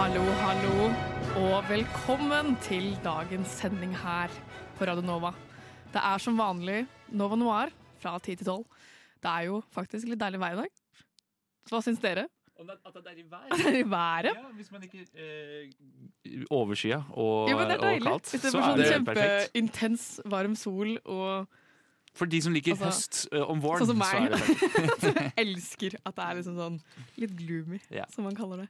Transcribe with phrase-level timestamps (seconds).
[0.00, 0.84] Hallo, hallo,
[1.36, 4.32] og velkommen til dagens sending her
[4.78, 5.34] på Radio Nova.
[5.92, 7.68] Det er som vanlig Nova Noir
[8.00, 8.64] fra 10 til 12.
[9.20, 10.70] Det er jo faktisk litt deilig vær i dag.
[11.68, 12.24] Så hva syns dere?
[12.64, 13.52] At det er i været?
[13.52, 14.32] Er det i været?
[14.40, 18.56] Ja, hvis man ikke eh, Overskya og, Jo, men det er og kaldt, så er
[18.56, 19.52] sånn det perfekt.
[19.52, 21.59] kjempeintens varm sol og
[22.16, 24.34] For de som liker Altså, høst uh, om våren, sånn som så meg.
[25.02, 26.78] Som jeg elsker at det er liksom sånn
[27.22, 28.08] litt gloomy, yeah.
[28.12, 28.68] som man kaller det.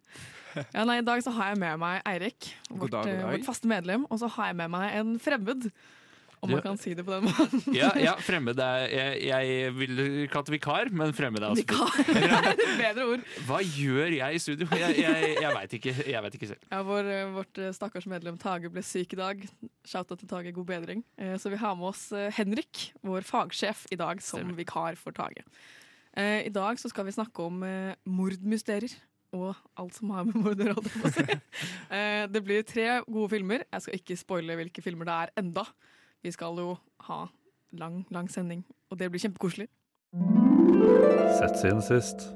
[0.75, 3.33] Ja, nei, I dag så har jeg med meg Eirik, vårt, dag, god eh, dag.
[3.33, 5.71] vårt faste medlem, og så har jeg med meg en fremmed.
[6.41, 7.61] Om man kan si det på den måten.
[7.77, 11.99] Ja, ja, fremmed er Jeg, jeg ville kalt det vikar, men fremmed er også Vikar
[12.17, 13.27] er et bedre ord.
[13.45, 14.69] Hva gjør jeg i studio?
[14.81, 16.63] Jeg, jeg, jeg veit ikke, vet ikke selv.
[16.73, 19.45] Ja, vår, eh, vårt eh, stakkars medlem Tage ble syk i dag.
[19.85, 21.05] Shouta til Tage, god bedring.
[21.21, 22.07] Eh, Så vi har med oss
[22.39, 24.57] Henrik, vår fagsjef, i dag som Stemmer.
[24.63, 25.45] vikar for Tage.
[26.17, 27.61] I dag så skal vi snakke om
[28.09, 28.97] mordmysterier.
[29.37, 30.83] Og alt som har med mordere å
[31.15, 31.23] si.
[32.35, 33.63] Det blir tre gode filmer.
[33.69, 35.63] Jeg skal ikke spoile hvilke filmer det er enda.
[36.23, 36.75] Vi skal jo
[37.07, 37.21] ha
[37.73, 39.69] lang, lang sending, og det blir kjempekoselig.
[41.39, 42.27] Sett siden sist.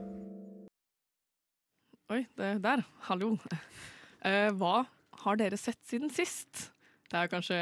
[2.13, 2.85] Oi, det der.
[3.09, 3.35] Hallo.
[4.25, 4.87] Eh, hva
[5.25, 6.71] har dere sett siden sist?
[7.13, 7.59] Det er kanskje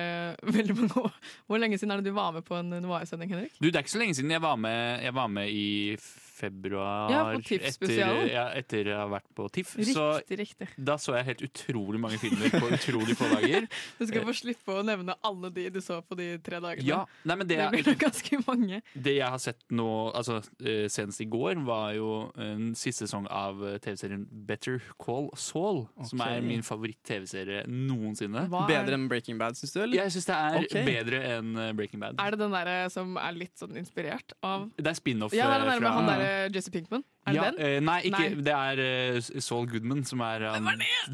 [0.56, 1.16] veldig mange år.
[1.50, 3.56] Hvor lenge siden er det du var med på en Noir-sending, Henrik?
[3.58, 5.96] Du, Det er ikke så lenge siden jeg var med, jeg var med i
[6.42, 7.12] februar.
[7.12, 8.24] Ja, på TIFF-spesialen.
[8.24, 9.74] etter, ja, etter jeg har vært på TIFF.
[9.92, 10.68] Så Riktig, riktig.
[10.76, 13.68] da så jeg helt utrolig mange filmer på utrolig få dager.
[13.98, 16.86] Du skal få slippe å nevne alle de du så på de tre dagene.
[16.86, 18.80] Ja, nei, men det, Det blir nok ganske mange.
[18.94, 23.28] det jeg har sett nå, altså eh, senest i går, var jo en siste sesong
[23.32, 25.84] av eh, TV-serien Better Call Saul.
[26.08, 28.46] Som er min favoritt-TV-serie noensinne.
[28.52, 29.80] Hva er, Bedre enn Breaking Bad, syns du?
[29.84, 29.98] eller?
[30.02, 30.84] Jeg syns det er okay.
[30.86, 32.20] bedre enn eh, Breaking Bad.
[32.22, 35.58] er det den derre som er litt sånn inspirert av Det er spin-off Ja, det
[35.58, 37.04] er den der fra med han derre Jesse Pinkman.
[37.26, 37.58] Er det ja, den?
[37.62, 38.44] Uh, nei, ikke, Nei.
[38.46, 38.80] det er
[39.14, 40.66] uh, Saul Goodman som er han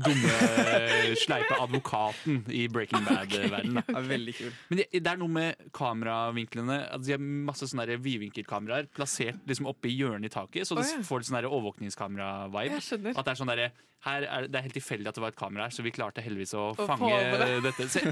[0.06, 0.30] dumme,
[0.72, 3.82] eh, sleipe advokaten i Breaking Bad-verdenen.
[3.84, 4.54] Det er veldig kul.
[4.70, 6.78] Men det, det er noe med kameravinklene.
[6.86, 10.78] Altså, de har masse sånne der vidvinkelkameraer plassert liksom oppe i hjørnet i taket, så
[10.78, 11.04] du oh, ja.
[11.04, 12.80] får litt sånn overvåkningskamera-vibe.
[13.12, 13.70] At det er sånn derre
[14.06, 16.22] her er, Det er helt tilfeldig at det var et kamera her, så vi klarte
[16.22, 17.48] heldigvis å, å fange det.
[17.66, 17.88] dette.
[17.90, 18.04] Så,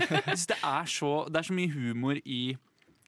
[0.51, 2.41] det, er så, det er så mye humor i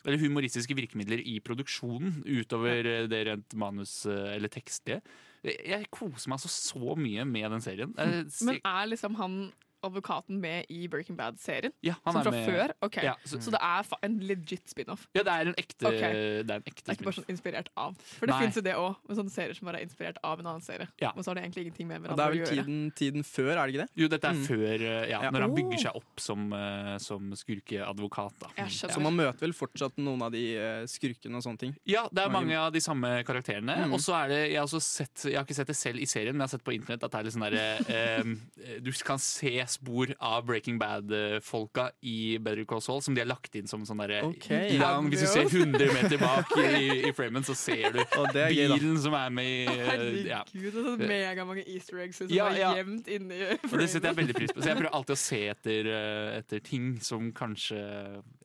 [0.04, 5.00] eller humoristiske virkemidler i produksjonen utover eh, det rent manus- eh, eller tekstlige.
[5.44, 7.94] Jeg, jeg koser meg altså så mye med den serien.
[7.98, 9.38] Eh, Men er liksom han
[9.82, 11.72] advokaten med i Breaking Bad-serien?
[11.82, 12.72] ja, han Som er fra med- før?
[12.82, 13.04] Okay.
[13.04, 15.06] Ja, så, Så det er fa- en legit spin-off?
[15.14, 16.12] ja, det er en ekte, okay.
[16.42, 17.94] det er en ekte Det er ikke bare sånn inspirert av.
[18.18, 20.46] For det fins jo det òg, med sånne serier som bare er inspirert av en
[20.46, 20.88] annen serie.
[21.00, 21.12] Ja.
[21.16, 23.22] Og så har det egentlig ingenting med hverandre å Og det er vel tiden, tiden
[23.22, 23.90] før, er det ikke det?
[23.96, 24.46] Jo, dette er Mm.
[24.46, 25.30] før eh, ja, Ja.
[25.30, 25.56] Når han Oh.
[25.56, 28.32] bygger seg opp som, eh, som skurkeadvokat.
[28.40, 28.48] Da.
[28.68, 31.76] Så man møter vel fortsatt noen av de eh, skurkene og sånne ting.
[31.86, 33.76] Ja, det er mange av de samme karakterene.
[33.86, 33.92] Mm.
[33.94, 36.06] Og så er det, jeg har, også sett, jeg har ikke sett det selv i
[36.06, 37.66] serien, men jeg har sett på internett at det er litt sånn derre
[38.68, 43.30] eh, Du kan se spor av Breaking Bad-folka i Better Call Saul, som de har
[43.30, 44.76] lagt inn som sånn derre okay.
[44.80, 48.00] lang Hvis du ser 100 meter bak i, i framen, så ser du
[48.34, 50.42] det er gøy, bilen som er med i eh, ja.
[50.48, 52.72] Herregud, det er sånn megamange easter eggs som Ja, er ja.
[52.78, 54.62] gjemt inni Og det setter jeg veldig pris på.
[54.62, 57.78] Så jeg prøver alltid å se etter, eh, etter ting som kanskje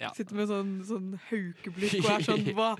[0.01, 0.12] ja.
[0.16, 2.73] Sitter med sånn, sånn haukeblikk og er sånn hva,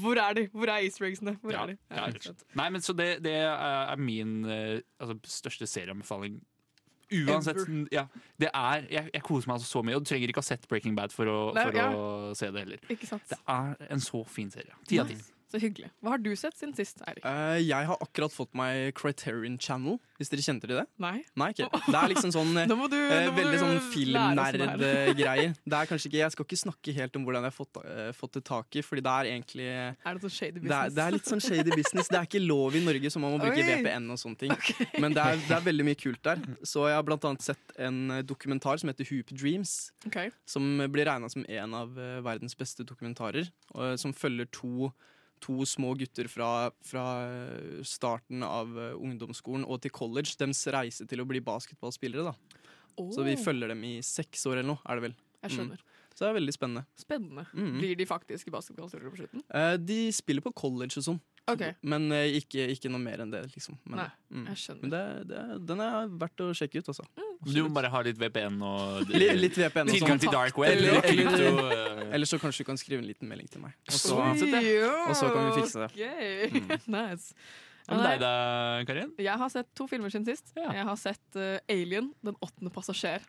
[0.00, 0.46] Hvor er de?
[0.54, 1.36] Hvor er easter eggsene?
[1.42, 1.78] Hvor er de?
[2.58, 6.40] Nei, men så det, det er min eh, altså, største serieanbefaling.
[7.12, 7.60] Uansett.
[7.92, 8.06] Ja,
[8.40, 10.68] det er, jeg, jeg koser meg altså så mye, og du trenger ikke ha sett
[10.70, 11.88] Breaking Bad for å, Nei, for ja.
[11.92, 12.84] å se det heller.
[12.88, 14.76] Det er en så fin serie.
[14.88, 15.18] Ti av ti.
[15.54, 15.86] Så hyggelig.
[16.02, 17.22] Hva har du sett siden sist, Eirik?
[17.22, 20.84] Uh, jeg har akkurat fått meg Criterion Channel, hvis dere kjente til det?
[20.98, 21.20] Nei?
[21.38, 21.68] Nei, ikke.
[21.86, 25.54] Det er liksom sånn eh, du, uh, veldig sånn filmnerd-greier.
[25.70, 28.08] Det er kanskje ikke, Jeg skal ikke snakke helt om hvordan jeg har fått, uh,
[28.18, 30.96] fått det tak i, Fordi det er egentlig Er det sånn shady det er, business?
[30.96, 32.10] det er litt sånn shady business.
[32.10, 33.70] Det er ikke lov i Norge, så man må bruke Oi.
[33.70, 34.54] VPN og sånne ting.
[35.06, 36.42] Men det er, det er veldig mye kult der.
[36.66, 39.78] Så jeg har blant annet sett en dokumentar som heter Hoop Dreams.
[40.08, 40.34] okay.
[40.50, 41.94] Som blir regna som en av
[42.26, 43.50] verdens beste dokumentarer.
[43.74, 44.90] Og, som følger to,
[45.44, 46.50] to små gutter fra,
[46.84, 50.36] fra eh, starten av eh, ungdomsskolen og til college.
[50.40, 52.32] deres reise til å bli basketballspillere.
[52.32, 55.18] da Så vi følger dem i seks år eller noe, er det vel.
[55.44, 55.84] Jeg skjønner.
[56.14, 56.84] Så det er veldig spennende.
[56.96, 57.44] Spennende.
[57.52, 57.72] Mm.
[57.80, 59.44] Blir de faktisk basketballspillere på slutten?
[59.50, 63.32] Eh, de spiller på college og sånn, Ok, men eh, ikke, ikke noe mer enn
[63.32, 63.76] det, liksom.
[63.84, 64.44] Men, Nei, mm.
[64.48, 64.80] jeg skjønner.
[64.86, 67.04] men det, det, den er verdt å sjekke ut, altså.
[67.44, 70.22] Du må bare ha litt VPN og Litt, litt VPN og tilgang sånn.
[70.24, 70.72] til dark web.
[70.76, 72.14] Eller- Eller, eller- eh.
[72.14, 73.74] Eller så kanskje du kan skrive en liten melding til meg.
[73.90, 75.90] Og så, og så kan vi fikse det.
[75.90, 76.86] ok.
[76.98, 77.34] nice.
[77.84, 78.30] Hva med deg da,
[78.88, 79.10] Karin?
[79.20, 80.54] Jeg har sett to filmer siden sist.
[80.56, 80.70] Ja.
[80.72, 83.20] Jeg har sett uh, Alien, Den åttende passasjer.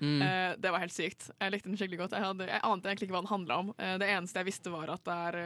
[0.00, 0.16] Mm.
[0.24, 1.28] Uh, det var helt sykt.
[1.38, 2.16] Jeg likte den skikkelig godt.
[2.18, 3.70] Jeg, hadde, jeg ante egentlig ikke hva den handla om.
[3.78, 5.38] Uh, det eneste jeg visste, var at det er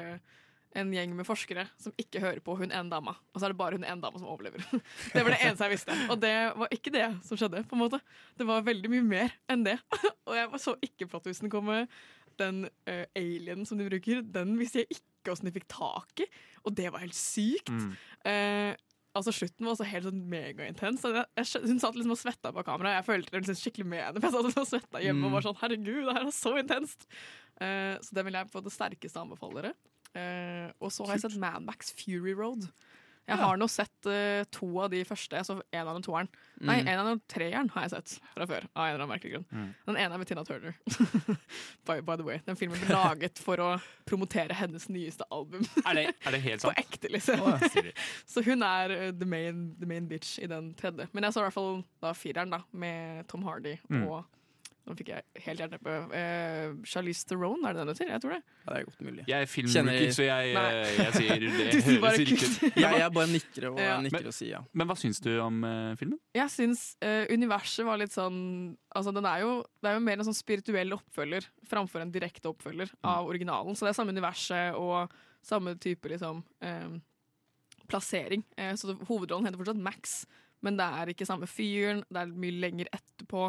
[0.74, 3.14] en gjeng med forskere som ikke hører på hun ene dama.
[3.32, 4.64] Og så er det bare hun ene dama som overlever.
[5.14, 5.98] det var det eneste jeg visste.
[6.10, 7.64] Og det var ikke det som skjedde.
[7.70, 8.00] på en måte.
[8.38, 9.78] Det var veldig mye mer enn det.
[10.28, 11.84] og jeg så ikke plottvisten komme.
[12.40, 16.28] Den uh, alien som de bruker, den visste jeg ikke åssen de fikk tak i.
[16.66, 17.70] Og det var helt sykt.
[17.70, 17.94] Mm.
[18.26, 18.74] Uh,
[19.14, 21.06] altså Slutten var også helt sånn megaintens.
[21.06, 22.96] Hun satt liksom og svetta på kamera.
[22.98, 24.18] Jeg følte det liksom skikkelig med henne.
[24.18, 26.58] For jeg satt liksom og svetta hjemme og var sånn Herregud, det her er så
[26.58, 27.08] intenst!
[27.54, 29.76] Uh, så det vil jeg på det sterkeste anbefale dere.
[30.14, 32.68] Eh, og så har jeg sett Mad Max Fury Road.
[33.24, 35.32] Jeg har nå sett uh, to av de første.
[35.32, 36.26] Jeg så en av den toeren.
[36.60, 36.88] Nei, Mm.
[36.92, 38.66] en av den treeren har jeg sett fra før.
[38.76, 39.46] Av en eller annen merkelig grunn.
[39.48, 39.70] Mm.
[39.88, 40.74] Den ene er med Tina Turner.
[41.88, 42.42] by, by the way.
[42.44, 43.70] Den filmen ble laget for å
[44.04, 45.64] promotere hennes nyeste album.
[45.88, 47.40] Er, det, er det helt På ekte, liksom.
[47.40, 47.94] Ja, de.
[48.34, 51.08] Så hun er uh, the main, the main bitch i den tredje.
[51.16, 54.04] Men jeg så i hvert fall da fireren, da, med Tom Hardy Mm.
[54.04, 54.24] og
[54.84, 55.92] Nå fikk jeg helt jernteppe.
[56.12, 58.08] Uh, Charlize Theron, er det den heter?
[58.12, 58.40] Jeg tror det.
[58.44, 59.22] Ja, det er godt mulig.
[59.30, 62.76] Jeg er Kjenner- filmrookie, så jeg, eh, jeg sier det Du sier høres riktig ut.
[62.82, 63.94] Jeg, jeg bare nikker og Ja.
[64.04, 64.60] nikker og sier ja.
[64.76, 66.20] Men hva syns du om uh, filmen?
[66.36, 68.36] Jeg syns uh, universet var litt sånn
[68.94, 72.52] Altså den er jo, Det er jo mer en sånn spirituell oppfølger framfor en direkte
[72.52, 73.72] oppfølger av originalen.
[73.74, 76.92] Så det er samme universet og samme type liksom eh,
[77.88, 78.44] plassering.
[78.56, 80.26] Eh, så det, hovedrollen heter fortsatt Max,
[80.64, 82.04] men det er ikke samme fyren.
[82.08, 83.48] Det er mye lenger etterpå.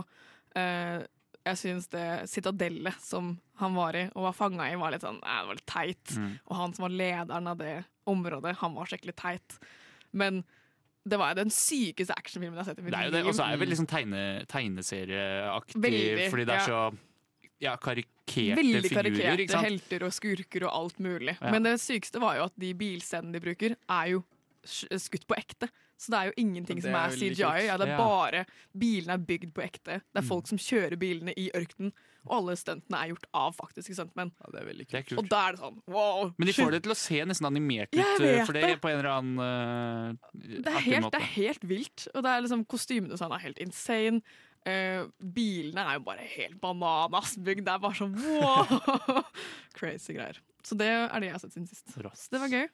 [0.56, 1.04] Eh,
[1.46, 5.20] jeg syns det sitadellet som han var i og var fanga i, var litt sånn
[5.22, 6.14] eh, det var litt teit.
[6.18, 6.32] Mm.
[6.50, 7.76] Og han som var lederen av det
[8.10, 9.58] området, han var skikkelig teit.
[10.16, 10.44] Men
[11.06, 13.28] det var den sykeste actionfilmen jeg har sett i mitt Det liv.
[13.30, 16.66] og så er det veldig liksom tegne, tegneserieaktig, Veldig, fordi det er ja.
[16.66, 16.80] så
[17.62, 19.04] ja, karikerte Veldig figurer.
[19.04, 19.68] karikerte ikke sant?
[19.70, 21.36] helter og skurker og alt mulig.
[21.38, 21.52] Ja.
[21.54, 24.24] Men det sykeste var jo at de bilscenene de bruker, er jo
[24.66, 25.70] skutt på ekte.
[25.98, 27.66] Så det er jo ingenting er som er CGI.
[27.70, 27.98] Ja, det er Ja.
[27.98, 28.46] bare
[28.78, 30.02] Bilene er bygd på ekte.
[30.04, 30.28] Det er Mm.
[30.28, 31.94] folk som kjører bilene i ørkenen.
[32.28, 34.32] Og alle stuntene er gjort av faktiske stuntmenn.
[34.42, 34.52] ja.
[34.52, 35.20] Det er veldig Det er kult.
[35.20, 36.34] Og da er det sånn wow!
[36.38, 38.82] Men de får det til å se nesten animert ut, for det det.
[38.82, 42.08] på en eller annen uh, det er, helt, det er helt vilt.
[42.16, 44.22] Og det er liksom kostymene og sånn er helt insane.
[44.68, 47.64] Uh, bilene er jo bare helt bananas bygd.
[47.64, 49.24] Det er bare sånn wow!
[49.78, 50.40] Crazy greier.
[50.66, 51.86] Så det er det jeg har sett siden sist.
[51.94, 52.68] Så det var gøy.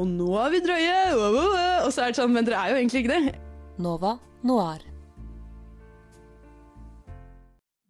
[0.00, 1.00] Og nå er vi drøye!
[1.84, 3.36] Og så er det sånn, men dere er jo egentlig ikke det.
[3.82, 4.16] Nova
[4.46, 4.80] Noir.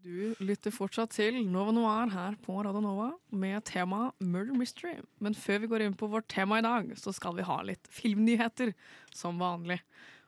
[0.03, 4.97] Du lytter fortsatt til Nova Noir her på Radio Nova med tema Murder Mystery.
[5.23, 7.87] Men før vi går inn på vårt tema i dag, så skal vi ha litt
[7.87, 8.75] filmnyheter
[9.15, 9.79] som vanlig.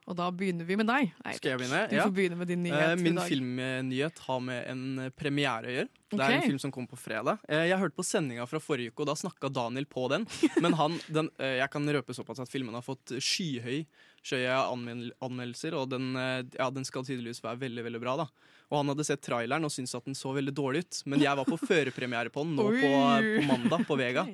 [0.04, 1.12] Og da begynner vi med deg.
[1.24, 1.38] Eirik.
[1.38, 1.88] Skal jeg begynne?
[1.88, 2.04] Du Ja.
[2.04, 3.28] får begynne med din Eh, nyhet Min i dag.
[3.30, 5.88] filmnyhet har med en eh, premiere å gjøre.
[6.14, 7.38] Det er en film som kom på fredag.
[7.48, 10.26] Eh, Jeg hørte på sendinga fra forrige uke, og da snakka Daniel på den.
[10.60, 13.86] Men han, den, eh, jeg kan røpe såpass at filmen har fått skyhøy
[14.24, 14.56] skjøye
[15.20, 18.16] anmeldelser, og den, eh, ja, den skal tydeligvis være veldig veldig bra.
[18.16, 18.26] da
[18.72, 21.02] Og han hadde sett traileren og syntes at den så veldig dårlig ut.
[21.06, 22.92] Men jeg var på førepremiere på den nå på,
[23.40, 24.24] på mandag på Vega.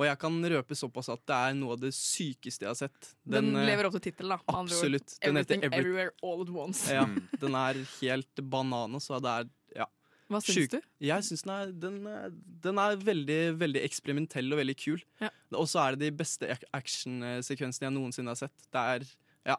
[0.00, 3.10] Og jeg kan røpe såpass at det er noe av det sykeste jeg har sett.
[3.28, 4.54] Den, den lever opp til tittelen, da.
[4.56, 5.12] Absolutt.
[5.20, 6.86] Den heter Everything Every Everywhere All At Once.
[6.94, 7.02] ja,
[7.42, 9.50] den er helt banana, så det er
[9.82, 9.86] ja,
[10.30, 10.70] Hva syns Syk.
[10.78, 10.80] du?
[11.04, 12.32] Jeg syns den, er- den, er-
[12.64, 15.04] den er veldig, veldig eksperimentell og veldig kul.
[15.20, 15.28] Ja.
[15.52, 18.56] Og så er det de beste ac- actionsekvensene jeg noensinne har sett.
[18.72, 19.04] Det er
[19.52, 19.58] ja,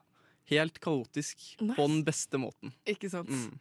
[0.56, 1.75] helt kaotisk Nice.
[1.77, 2.74] på den beste måten.
[2.89, 3.30] Ikke sant?
[3.30, 3.60] Mm,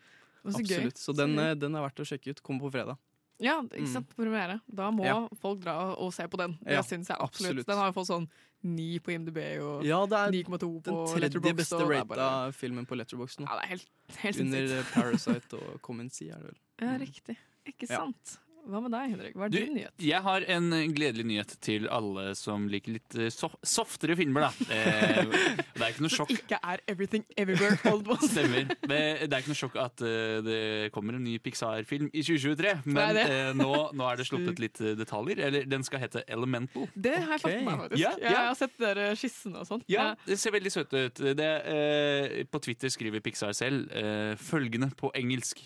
[0.48, 0.64] så gøy.
[0.64, 0.96] absolutt.
[1.02, 2.42] Så den, eh, den er verdt å sjekke ut.
[2.46, 2.96] Kommer på fredag.
[3.40, 3.92] Ja, ikke Mm.
[3.92, 4.60] sant, på premiere.
[4.72, 5.28] Da må Ja.
[5.40, 6.58] folk dra og se på den.
[6.62, 7.50] Det Ja, syns jeg absolutt.
[7.60, 7.66] absolutt.
[7.66, 8.28] Den har fått sånn
[8.62, 12.94] 9 på IMDb og Ja, er 9,2 på den tredje beste rata bare- filmen på
[12.96, 13.46] Letterboxd nå.
[13.48, 16.58] Ja, det er helt, helt Under Parasite og Come and er det vel.
[16.80, 17.36] Ja, riktig.
[17.66, 18.38] Ikke sant.
[18.70, 19.34] Hva med deg, Henrik?
[19.38, 19.94] Hva er Du, din nyhet?
[20.04, 24.50] jeg har en gledelig nyhet til alle som liker litt eh, sof softere filmer, da.
[24.70, 25.26] Eh,
[25.74, 26.30] det er ikke noe Som sjokk.
[26.36, 28.22] ikke er Everything Everywhere Old Ones.
[28.22, 28.32] Once.
[28.34, 28.68] Stemmer.
[28.84, 29.00] Det
[29.30, 30.58] det er ikke noe sjokk at uh, det
[30.94, 32.74] kommer en ny Pixar-film i 2023.
[32.86, 35.40] Men Nei, eh, nå, nå er det sluppet litt eh, detaljer.
[35.48, 36.86] Eller den skal hete Elemental.
[36.94, 38.02] Det har jeg fått med meg, faktisk.
[38.04, 38.30] Ja, Ja.
[38.30, 39.84] Jeg har sett dere skissene og sånn.
[39.90, 41.22] Ja, det ser veldig søt ut.
[41.40, 45.62] Det, uh, på Twitter skriver Pixar selv eh, følgende på engelsk.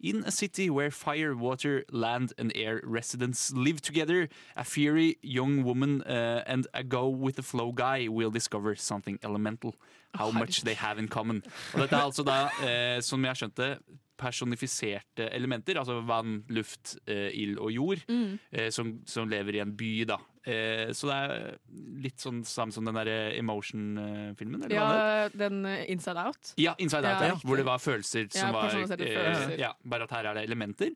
[0.00, 5.64] In a city where fire, water, land and air residents live together, a fiery young
[5.64, 9.74] woman uh, and a go with the flow guy will discover something elemental.
[10.14, 11.42] How much they have in common.
[11.74, 13.78] Og dette er altså da, eh, som jeg har skjønt det,
[14.18, 15.78] personifiserte elementer.
[15.80, 18.04] Altså vann, luft, eh, ild og jord.
[18.10, 18.38] Mm.
[18.52, 20.18] Eh, som, som lever i en by, da.
[20.48, 21.56] Eh, så det er
[22.00, 24.62] litt sånn samme som den derre Emotion-filmen?
[24.62, 24.76] det er?
[24.78, 26.52] Ja, den eh, Inside Out.
[26.56, 29.54] Ja, Inside Out, Ja, ja, hvor det var følelser Ja, som var eh, følelser.
[29.60, 30.94] ja, Bare at her er det elementer.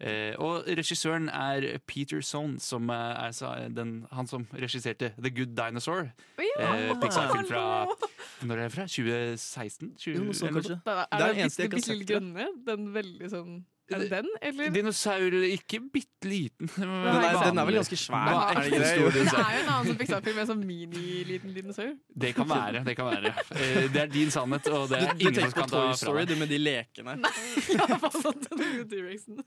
[0.00, 5.56] Eh, og regissøren er Peter Sohn, som eh, er den, han som regisserte The Good
[5.58, 6.12] Dinosaur.
[6.38, 7.64] Eh, Pixar-film fra
[8.42, 8.86] Når er det fra?
[8.86, 9.92] 2016?
[9.98, 10.78] 20, Jo, eller kanskje.
[10.84, 12.61] Det er, Det er den det eneste jeg kan ikke har sett?
[12.66, 13.52] Den veldig sånn
[13.92, 14.70] Er det den, eller?
[14.72, 16.68] Dinosaur Ikke bitte liten.
[16.76, 18.28] Den er, den er vel ganske svær?
[18.30, 18.84] Ja, er det ikke det?
[18.86, 21.90] Det er jo en annen som Pixar-film med en sånn mini-liten dinosaur.
[22.24, 22.84] Det kan være.
[22.86, 25.42] det kan være Eh, Det er din sannhet, og det Du, er du ingen som
[25.42, 26.28] tenker på kan ta Toy fra Story, deg.
[26.36, 27.16] du, med de lekene.
[27.26, 27.34] Nei,
[27.74, 29.42] jeg har hva sånn den T-rexen.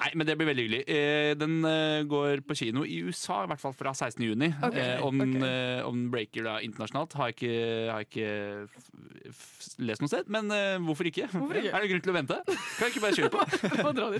[0.00, 0.82] Nei, men det blir veldig hyggelig.
[0.90, 4.22] Eh, Den eh, går på kino i USA, i hvert fall fra 16.
[4.26, 4.48] juni.
[4.62, 5.42] Ok, Eh, Om, okay.
[5.48, 7.54] eh, om den breaker da internasjonalt, har jeg ikke,
[7.92, 10.28] har jeg ikke lest noe sted.
[10.32, 10.50] Men
[10.86, 11.28] hvorfor ikke?
[11.32, 11.72] Hvorfor ikke?
[11.76, 12.38] Er det grunn til å vente?
[12.48, 13.42] Kan jeg ikke bare kjøre på?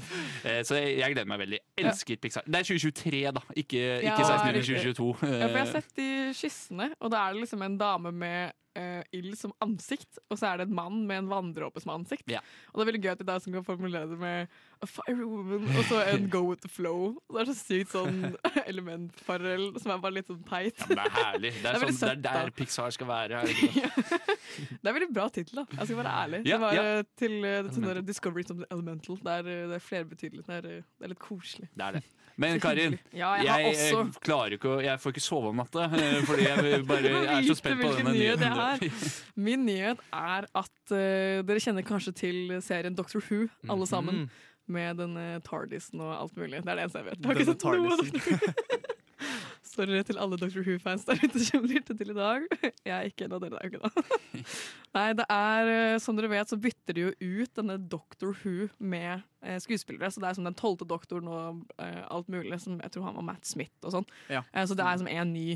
[0.69, 1.61] Så jeg, jeg gleder meg veldig.
[1.83, 2.47] Elsker Pixar.
[2.47, 3.43] Det er 2023, da.
[3.59, 4.49] Ikke, Ja, ikke 16.
[4.49, 5.11] juni 2022.
[5.23, 8.53] Ja, for jeg har sett de skissene, og da er det liksom en dame med
[8.79, 12.29] eh, ild som ansikt, og så er det en mann med en vanndråpe som ansikt.
[12.31, 12.43] Ja.
[12.73, 14.53] Og det er veldig gøy at de da som kan formulere det med
[14.83, 17.15] a fire woman, og så en go with the flow.
[17.31, 18.37] Det er så sykt sånn
[18.71, 20.79] elementparell som er bare litt sånn teit.
[20.83, 21.55] Ja, det er herlig.
[21.55, 23.43] Det Det er, er veldig sånn, det er der Pixar skal være.
[23.43, 24.31] Er det det?
[24.83, 25.65] Det er veldig bra tittel, da.
[25.79, 26.41] Jeg skal være ærlig.
[26.45, 29.19] Ja, det var eh, til uh, sånn der Discovery som Elemental.
[29.23, 30.45] Det er, eh, det er flerbetydelig.
[30.49, 31.69] Det, er, eh, det er litt koselig.
[31.73, 32.03] Det er det.
[32.43, 35.87] Men Karin, Ja, jeg jeg, eh, klarer ikke å Jeg får ikke sove om natta,
[35.97, 38.57] eh, fordi jeg bare er så spent på denne nyheten.
[38.57, 44.25] Nyhet Min nyhet er at uh, dere kjenner kanskje til serien Doctor Who, alle sammen.
[44.25, 44.49] Mhm.
[44.73, 46.61] Med denne Tardisen og alt mulig.
[46.63, 47.19] Det er det eneste jeg vet.
[47.19, 48.93] Jeg har ikke sett noe
[49.73, 52.45] Sorry til alle Doctor Who-fans der ute som lytter til i dag.
[52.89, 54.43] Jeg er ikke en av dere, det er jo ikke det.
[54.97, 58.69] Nei, det er, eh, som dere vet, så bytter de jo ut denne Doctor Who
[58.77, 60.11] med eh, skuespillere.
[60.13, 62.59] Så det er som den tolvte doktoren og eh, alt mulig.
[62.61, 64.11] Som jeg tror han var Matt Smith og sånn.
[64.29, 64.45] Ja.
[64.53, 65.47] Eh, så det er som en ny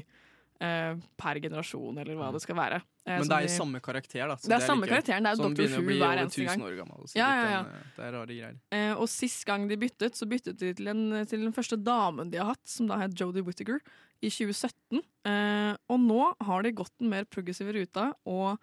[0.60, 2.80] eh, per generasjon, eller hva det skal være.
[3.06, 4.36] Eh, Men det er jo de- samme karakter, da.
[4.36, 5.80] så Det er samme like karakteren, det er Doctor Dr.
[5.82, 6.60] Who hver eneste gang.
[6.78, 7.12] gammel.
[7.14, 7.62] Ja, ja, ja.
[7.62, 8.56] den, eh, Det er rare greier.
[8.72, 12.30] Eh, og sist gang de byttet, så byttet de til, en, til den første damen
[12.30, 13.80] de har hatt, som da het Jodie Whittaker,
[14.22, 15.02] i 2017.
[15.26, 18.58] Eh, og nå har de gått den mer progressive ruta og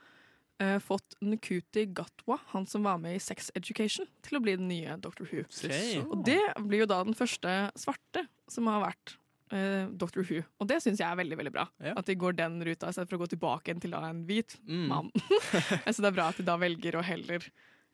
[0.60, 4.68] eh, fått Nkuti Gatwa, han som var med i Sex Education, til å bli den
[4.68, 5.26] nye Dr.
[5.32, 5.44] Who.
[5.46, 6.00] Okay.
[6.02, 9.16] Og det blir jo da den første svarte som har vært
[9.54, 10.24] eh, Dr.
[10.26, 10.42] Who.
[10.60, 11.68] Og det syns jeg er veldig veldig bra.
[11.86, 11.94] Ja.
[12.00, 14.24] At de går den ruta i stedet for å gå tilbake igjen til da en
[14.28, 14.88] hvit Mm.
[14.90, 15.12] mann.
[15.86, 17.46] synes det er bra at de da velger å heller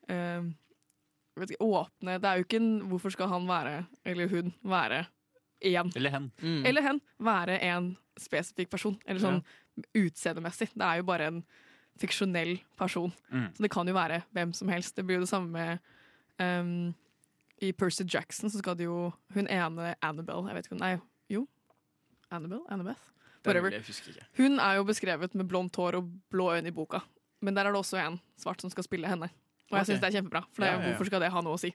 [0.09, 0.49] uh,
[1.39, 3.75] vet ikke, åpne Det er jo ikke en Hvorfor skal han være,
[4.05, 5.05] eller hun, være
[5.63, 5.91] én?
[5.95, 6.31] Eller hen.
[6.41, 6.61] Mm.
[6.67, 8.97] Eller hen være en spesifikk person.
[9.05, 9.41] Eller sånn
[9.95, 10.69] utseendemessig.
[10.75, 11.41] Det er jo bare en
[11.99, 13.11] fiksjonell person.
[13.31, 13.45] Mm.
[13.55, 14.95] Så det kan jo være hvem som helst.
[14.95, 15.79] Det blir jo det samme med
[16.39, 16.93] um,
[17.63, 20.93] I Percy Jackson så skal det jo Hun ene Annabelle Jeg vet ikke om Nei,
[20.95, 21.01] jo.
[22.31, 22.63] Annabelle?
[22.69, 22.99] Annabeth?
[23.45, 23.71] Whatever.
[24.37, 26.99] Hun er jo beskrevet med blondt hår og blå øyne i boka.
[27.41, 29.29] Men der er det også en svart som skal spille henne.
[29.69, 29.93] Og jeg okay.
[29.93, 30.41] syns det er kjempebra.
[30.53, 30.87] For det, Ja, ja, ja.
[30.91, 31.69] hvorfor skal det ha noe å si?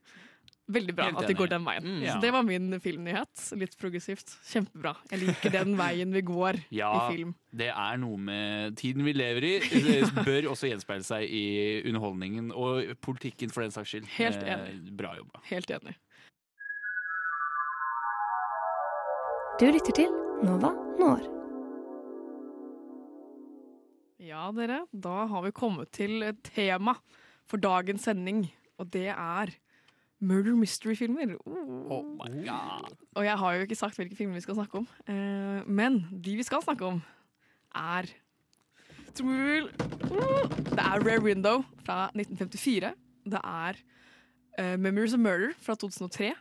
[0.74, 1.84] Veldig bra at de går den veien.
[1.84, 2.02] Mm.
[2.04, 2.14] Ja.
[2.16, 3.42] Så det var min filmnyhet.
[3.60, 4.32] Litt progressivt.
[4.48, 4.94] Kjempebra.
[5.10, 7.34] Jeg liker den veien vi går Ja, i film.
[7.52, 9.52] det er noe med tiden vi lever i.
[9.88, 11.44] Det bør også gjenspeile seg i
[11.88, 14.08] underholdningen og politikken, for den saks skyld.
[14.18, 14.92] Helt Eh, enig.
[14.96, 15.40] Bra jobba.
[15.48, 15.96] Helt enig.
[19.60, 21.26] Du lytter til Nova Når.
[24.24, 24.80] Ja, dere.
[24.90, 26.96] Da har vi kommet til et tema
[27.46, 28.46] for dagens sending,
[28.80, 29.52] og det er
[30.24, 31.36] murder mystery-filmer.
[31.46, 31.92] Oh.
[31.98, 32.90] Oh my god.
[33.14, 36.36] Og jeg har jo ikke sagt hvilke filmer vi skal snakke om, eh, men de
[36.36, 37.02] vi skal snakke om,
[37.74, 38.10] er
[39.14, 39.68] Trommevirvel.
[40.10, 42.94] Uh, Det er Rare Window fra 1954.
[43.30, 43.78] Det er
[44.58, 46.32] eh, Memories of Murder fra 2003.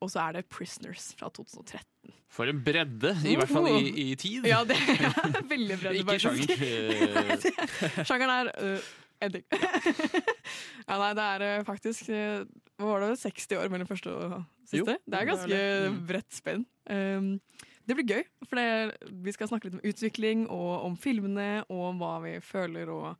[0.00, 2.14] Og så er det Prisoners fra 2013.
[2.30, 4.46] For en bredde, i hvert fall i, i tid.
[4.48, 6.00] Ja, det er veldig bredde.
[6.00, 6.52] Ikke sjanger.
[6.66, 8.90] eh, Sjangeren er uh,
[9.20, 9.34] en
[10.88, 12.44] ja, nei, det er eh, faktisk eh,
[12.80, 14.78] Hva var det, 60 år mellom første og siste?
[14.80, 15.90] Jo, det er det er ganske det.
[15.90, 15.98] Mm.
[16.08, 16.64] bredt spenn.
[16.88, 17.28] Um,
[17.88, 21.82] det blir gøy, for det, vi skal snakke litt om utvikling og om filmene og
[21.90, 23.10] om hva vi føler og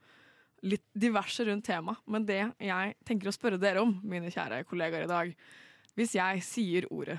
[0.62, 2.00] litt diverse rundt temaet.
[2.06, 5.34] Men det jeg tenker å spørre dere om, mine kjære kollegaer i dag
[6.00, 7.18] Hvis jeg sier ordet,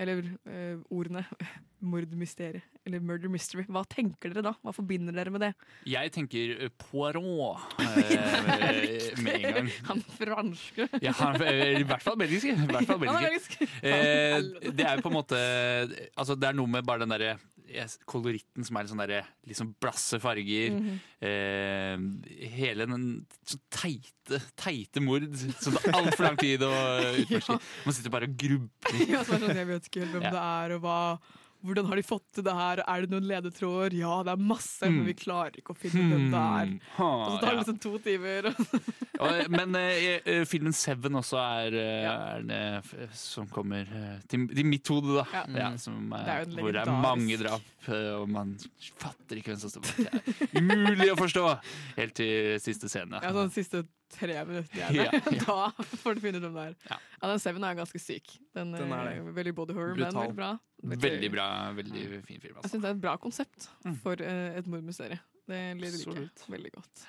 [0.00, 1.22] eller eh, ordene
[1.90, 4.52] mordmysteriet eller murder mystery, hva tenker dere da?
[4.64, 5.50] Hva forbinder dere med det?
[5.88, 9.70] Jeg tenker eh, Poirot eh, med en gang.
[9.90, 10.88] Han franske.
[11.04, 12.48] Ja, han- I hvert fall belgisk.
[12.48, 13.56] I hvert fall Han er belgisk.
[13.60, 13.84] belgisk.
[13.84, 15.40] Eh, det er jo på en måte
[16.16, 17.34] Altså Det er noe med bare den derre
[18.08, 19.20] koloritten som er litt sånn derre
[19.56, 20.76] sånn blasse farger.
[20.76, 21.00] Mhm.
[21.26, 25.28] eh, hele den sånn teite, teite mord
[25.60, 26.72] som det er altfor lang tid å
[27.24, 27.58] utforske.
[27.86, 29.04] Man sitter bare og grubler.
[29.10, 30.34] Ja, sånn, jeg vet ikke helt hvem Ja.
[30.36, 30.98] det er, og hva,
[31.66, 32.82] hvordan har de fått til det her?
[32.88, 33.96] Er det noen ledetråder?
[33.98, 36.26] Ja, det er masse, men vi klarer ikke å finne mm.
[36.32, 36.72] det er.
[36.96, 37.04] Hmm.
[37.06, 38.50] Og så tar det liksom to timer.
[39.52, 42.14] Men eh, eh, filmen Seven også er, ja.
[42.38, 45.26] er det som kommer eh, til, til mitt hode, da.
[45.34, 45.44] Ja.
[45.60, 49.52] Ja, som, eh, Det er hvor det er mange drap, eh, og man fatter ikke
[49.52, 50.00] hvem som står bak.
[50.40, 51.46] Det er umulig å forstå!
[51.98, 53.20] Helt til siste scene.
[53.20, 55.04] Ja, sånn siste tre minutter gjerne.
[55.04, 55.20] Ja, ja.
[55.46, 56.74] Da får du finne ut hvem det er.
[56.90, 56.98] Ja.
[57.20, 58.34] Ja, den Seven er ganske syk.
[58.56, 59.34] Den, Den er det.
[59.38, 60.50] veldig body horror, men veldig bra.
[60.82, 62.54] Veldig bra, veldig fin film.
[62.54, 62.74] Jeg Altså.
[62.74, 63.96] syns det er et bra konsept Mm.
[64.02, 65.20] for uh, et mordmysterium.
[65.50, 66.44] Det liker jeg Absolutt.
[66.48, 67.06] veldig godt.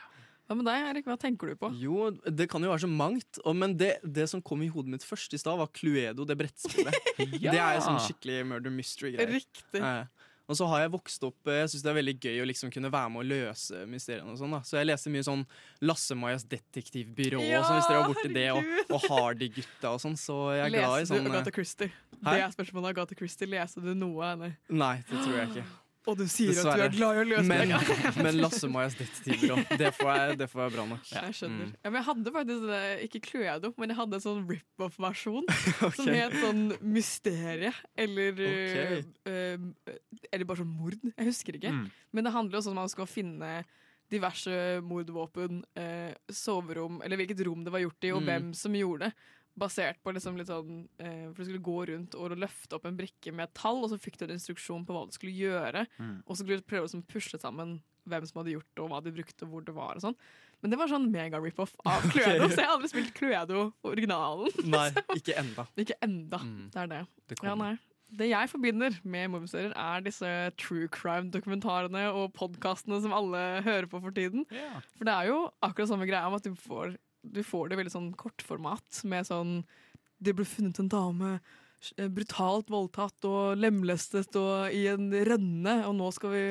[0.49, 1.05] Hva med deg, Erik?
[1.07, 1.69] Hva tenker du på?
[1.79, 3.37] Jo, det kan jo være så mangt.
[3.55, 6.91] Men det, det som kom i hodet mitt først i stad, var Cluedo, det brettspillet.
[7.21, 9.31] Det er jo sånn skikkelig murder mystery-greier.
[9.37, 9.79] Riktig.
[9.79, 12.47] Eh, Og så har jeg vokst opp eh, Jeg synes det er veldig gøy å
[12.49, 14.33] liksom kunne være med å løse mysteriene.
[14.33, 15.43] og sånn da Så jeg leste mye sånn
[15.85, 20.01] Lasse Majas detektivbyrå Ja, og sånn, hvis dere har borti det, og, og Hardy-gutta og
[20.03, 20.17] sånn.
[20.19, 21.91] Så jeg er glad i Leste sånn du eh, Agatha Christie?
[22.21, 22.25] Hæ?
[22.31, 22.95] Det er spørsmålet.
[22.95, 24.57] Agatha Christie, Leste du noe av henne?
[24.69, 25.69] Nei, det tror jeg ikke.
[26.09, 28.13] Og du sier at du er glad i å løse Men, det.
[28.25, 31.03] men Lasse Majas detektivbyrå, det får jeg, det får jeg bra nok.
[31.13, 31.67] Jeg skjønner.
[31.67, 31.75] Mm.
[31.77, 35.91] Ja, men jeg hadde faktisk det, ikke Cluedo, men jeg hadde en sånn rip-off-versjon okay.
[35.99, 37.73] som het sånn Mysterie,
[38.07, 39.03] eller okay.
[39.29, 39.53] eh,
[39.93, 40.97] eh, Eller bare sånn mord.
[41.11, 41.75] Jeg husker ikke.
[41.75, 41.85] Mm.
[42.17, 43.51] Men det handler også om at man skal finne
[44.11, 48.27] diverse mordvåpen, uh, soverom, eller hvilket rom det var gjort i, og Mm.
[48.27, 49.13] hvem som gjorde det.
[49.61, 52.97] Basert på liksom litt sånn eh, For du skulle gå rundt og løfte opp en
[52.97, 55.85] brikke med et tall, og så fikk du en instruksjon på hva du skulle gjøre.
[56.01, 56.17] Mm.
[56.25, 58.89] Og så skulle du prøve å liksom pusle sammen hvem som hadde gjort det, og
[58.91, 59.99] hva de brukte, og hvor det var.
[59.99, 60.17] og sånn
[60.61, 64.51] Men det var sånn mega-rip-off av Cluedo, så jeg har aldri spilt Cluedo originalen.
[64.75, 64.89] Nei,
[65.19, 65.67] ikke enda.
[65.79, 66.41] Ikke enda.
[66.41, 66.67] Mm.
[66.73, 67.05] Det er det.
[67.29, 67.75] Det Ja, nei.
[68.11, 70.27] Det jeg forbinder med mordmysterier, er disse
[70.59, 74.43] true crime-dokumentarene og podkastene som alle hører på for tiden.
[74.51, 74.81] Yeah.
[74.97, 77.81] For det er jo akkurat samme greia om at du får, du får det i
[77.81, 79.03] veldig sånn kortformat.
[79.09, 79.61] Med sånn
[80.21, 81.33] Det ble funnet en dame
[81.97, 86.45] eh, brutalt voldtatt og lemlestet og i en rønne, og nå skal vi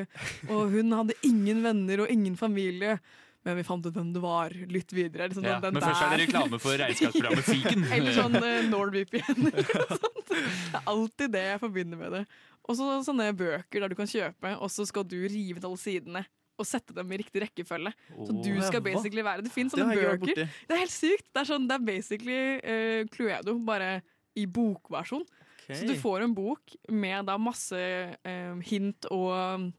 [0.50, 2.98] Og hun hadde ingen venner og ingen familie.
[3.46, 4.52] Men vi fant ut hvem det var.
[4.52, 5.30] Lytt videre.
[5.30, 7.86] Liksom, Ja, den men først er det reklame for regnskapsprogrammet Fiken.
[7.96, 9.64] Eller sånn uh, NordVPN noe
[9.96, 10.34] sånt.
[10.34, 12.24] Det er alltid det jeg forbinder med det.
[12.68, 15.80] Og så sånne bøker der du kan kjøpe, og så skal du rive ut alle
[15.80, 16.22] sidene.
[16.60, 17.92] Og sette dem i riktig rekkefølge.
[18.12, 20.44] Så du skal basically være Det finnes sånne bøker.
[20.44, 21.30] Det er helt sykt.
[21.32, 23.94] Det er, sånn, det er basically uh, Cluedo, bare
[24.38, 25.24] i bokversjon.
[25.70, 29.70] Så du får en bok med da masse uh, hint og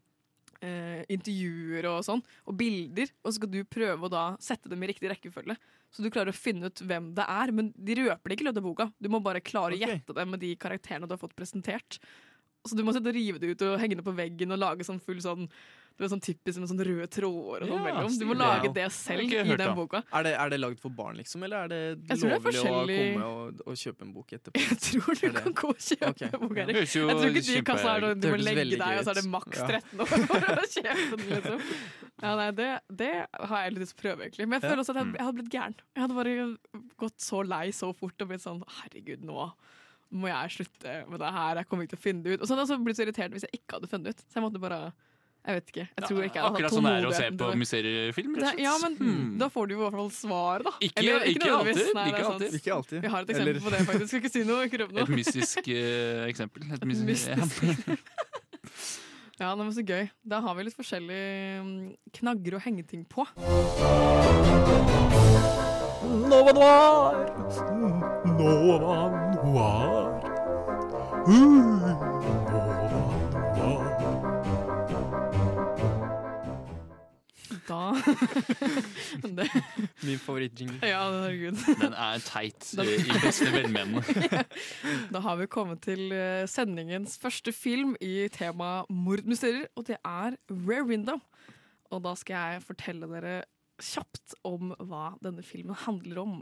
[0.61, 4.83] uh, intervjuer og sånn, og bilder, og så skal du prøve å da sette dem
[4.85, 5.57] i riktig rekkefølge.
[5.91, 8.49] Så du klarer å finne ut hvem det er, men de røper det ikke i
[8.49, 8.89] løpet av boka.
[9.01, 11.99] Du må bare klare å gjette det med de karakterene du har fått presentert.
[12.63, 14.85] Så du må sitte og rive det ut og henge det på veggen og lage
[14.87, 15.49] sånn full sånn
[15.99, 18.13] det er sånn typisk med sånne røde tråder og sånn Ja, mellom.
[18.17, 20.01] Du må lage det selv i hørt den boka.
[20.17, 22.67] Er det, er det lagd for barn, liksom, eller er det Jeg tror det er
[22.69, 24.63] lovlig å komme og, og kjøpe en bok etterpå?
[24.71, 26.31] Jeg tror du kan gå og kjøpe okay.
[26.41, 26.65] boka.
[26.71, 29.25] Jeg tror ikke de kassa er sånn du må legge deg, og så er det
[29.35, 31.67] maks 13 år for å kjøpe den, liksom.
[32.21, 32.69] Ja, nei, det,
[33.01, 33.11] det
[33.51, 34.47] har jeg lyst til å prøve, egentlig.
[34.47, 35.77] Men jeg føler også at jeg, jeg hadde blitt gæren.
[35.91, 39.51] Jeg hadde bare gått så lei så fort og blitt sånn Herregud, nå
[40.11, 41.61] må jeg slutte med det her.
[41.61, 42.41] Jeg kommer ikke til å finne det ut.
[42.41, 44.23] Og så hadde jeg også blitt så irritert hvis jeg ikke hadde funnet det ut.
[44.27, 44.79] Så jeg måtte bare
[45.41, 45.83] Jeg vet ikke.
[45.97, 48.35] Jeg tror ikke jeg Akkurat sånn er det å se på mysteriefilm.
[48.61, 49.37] Ja, men Hmm.
[49.39, 50.71] da får du i hvert fall svar, da.
[50.79, 52.53] Ikke- Eller, ikke ikke alltid, Nei, ikke alltid.
[52.59, 53.01] Ikke alltid.
[53.01, 54.07] Vi har et eksempel Eller- på det, faktisk.
[54.07, 54.65] Skal ikke si noe.
[54.69, 55.01] Ikke noe.
[55.01, 56.61] Et mystisk uh, eksempel.
[56.73, 57.97] Et mys Mystisk.
[59.41, 60.09] Ja, det var så gøy.
[60.23, 63.25] Da har vi litt forskjellige mm, knagger å henge ting på.
[66.29, 67.25] Nova Noir!
[68.37, 68.97] Nova
[69.41, 70.05] Noir.
[71.27, 71.80] Uh,
[77.71, 77.95] Da
[79.37, 79.47] det,
[80.03, 80.79] Min favorittjingle.
[80.83, 81.59] Ja, herregud.
[81.79, 84.03] Den er teit i beste velmenende.
[85.13, 90.35] Da har vi kommet til eh, sendingens første film i tema mordmysterier, og det er
[90.51, 91.21] Rare Window.
[91.91, 93.41] Og da skal jeg fortelle dere
[93.81, 96.37] kjapt om hva denne filmen handler om.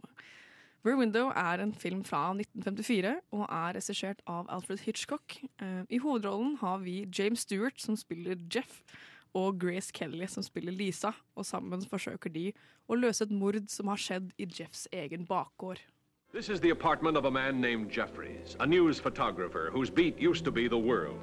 [0.86, 5.38] Rare Window er en film fra 1954 og er regissert av Alfred Hitchcock.
[5.62, 8.82] Eh, I hovedrollen har vi James Stewart, som spiller Jeff,
[9.34, 11.12] og Grace Kelly, som spiller Lisa.
[11.36, 12.52] Og sammen forsøker de
[12.88, 15.80] å løse et mord som har skjedd i Jeffs egen bakgård.
[16.32, 20.46] This is the apartment of a man named Jeffries, a news photographer whose beat used
[20.46, 21.20] to be the world.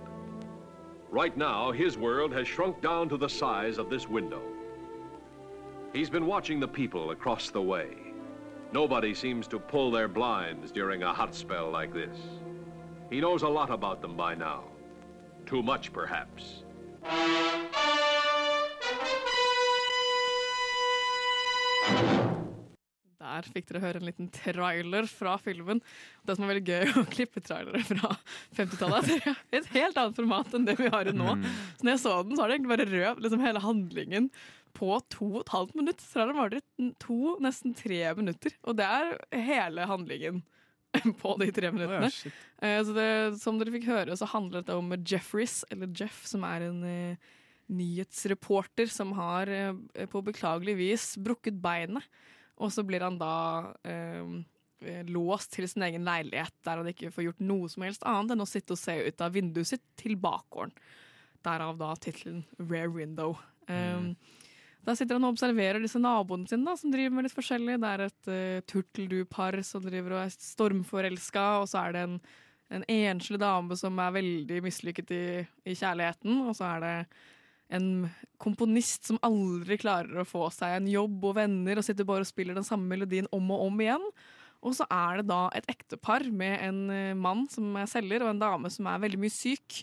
[1.11, 4.42] Right now, his world has shrunk down to the size of this window.
[5.92, 7.88] He's been watching the people across the way.
[8.73, 12.19] Nobody seems to pull their blinds during a hot spell like this.
[13.09, 14.64] He knows a lot about them by now.
[15.47, 16.64] Too much, perhaps.
[23.37, 25.83] Der fikk dere høre en liten trailer fra filmen.
[26.27, 28.14] Det som er veldig gøy å klippe trailere fra
[28.57, 31.37] 50-tallet, er det et helt annet format enn det vi har nå.
[31.37, 31.49] Mm.
[31.77, 34.31] Så når jeg så den, så har det egentlig bare rød liksom hele handlingen
[34.77, 36.03] på to og et halvt minutt.
[36.05, 36.59] Så den vart
[37.03, 38.57] to, nesten tre minutter.
[38.66, 39.16] Og det er
[39.49, 40.42] hele handlingen
[41.22, 42.11] på de tre minuttene.
[42.62, 43.09] Eh, så det,
[43.42, 47.35] som dere fikk høre, så handler dette om Jeffries, eller Jeff, som er en eh,
[47.72, 52.05] nyhetsreporter som har eh, på beklagelig vis brukket beinet.
[52.62, 54.23] Og så blir han da eh,
[54.81, 58.33] eh, låst til sin egen leilighet, der han ikke får gjort noe som helst annet
[58.35, 60.73] enn å sitte og se ut av vinduet sitt til bakgården.
[61.47, 63.37] Derav da tittelen Rare Window.
[63.69, 64.14] Um,
[64.87, 67.77] Der sitter han og observerer disse naboene sine, da, som driver med litt forskjellig.
[67.83, 72.19] Det er et uh, turteldupar som driver og er stormforelska, og så er det en,
[72.79, 75.25] en enslig dame som er veldig mislykket i,
[75.66, 76.95] i kjærligheten, og så er det
[77.74, 78.09] en
[78.42, 82.31] komponist som aldri klarer å få seg en jobb og venner, og sitter bare og
[82.31, 84.05] spiller den samme melodien om og om igjen.
[84.66, 88.33] Og så er det da et ektepar med en eh, mann som er selger, og
[88.33, 89.83] en dame som er veldig mye syk.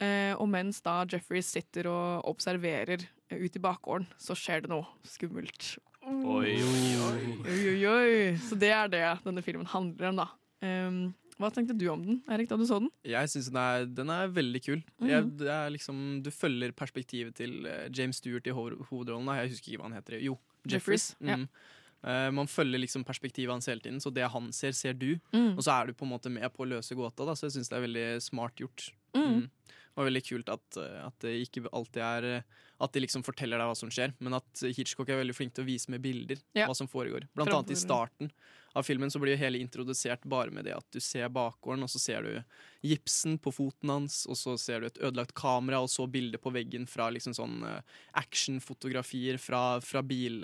[0.00, 4.72] Eh, og mens da Jeffrey sitter og observerer eh, ut i bakgården, så skjer det
[4.72, 5.76] noe skummelt.
[6.00, 7.24] Oi, oi, oi.
[7.44, 8.12] Oi, oi, oi.
[8.42, 10.30] Så det er det denne filmen handler om, da.
[11.40, 12.90] Hva tenkte du om den, Erik, da du så den?
[13.08, 14.82] Jeg syns den, den er veldig kul.
[15.00, 15.08] Mhm.
[15.08, 19.30] jeg, det liksom, du følger perspektivet til eh, James Stewart i hovedrollen.
[19.40, 20.20] Jeg husker ikke hva han heter.
[20.20, 20.36] Jo,
[20.68, 21.28] Jeffries, Mm.
[21.32, 21.36] ja.
[21.40, 21.48] Mm.
[22.02, 25.18] Eh, man følger liksom perspektivet hans hele tiden, så det han ser, ser du.
[25.34, 25.56] Mm.
[25.56, 27.58] Og så er du på en måte med på å løse gåta, da, så jeg
[27.58, 28.86] syns det er veldig smart gjort.
[29.16, 29.50] Mm.
[29.98, 32.42] Og veldig kult at, eh, at det ikke alltid er eh,
[32.80, 35.64] At de liksom forteller deg hva som skjer, men at Hitchcock er veldig flink til
[35.64, 36.66] å vise med bilder Ja.
[36.66, 37.26] hva som foregår.
[37.36, 38.30] Blant annet i starten
[38.74, 41.90] av filmen så blir jo hele introdusert bare med det at du ser bakgården, og
[41.90, 42.42] så ser du
[42.88, 46.52] gipsen på foten hans, og så ser du et ødelagt kamera, og så bilder på
[46.54, 47.82] veggen fra liksom sånn eh,
[48.14, 50.40] actionfotografier fra, fra bil,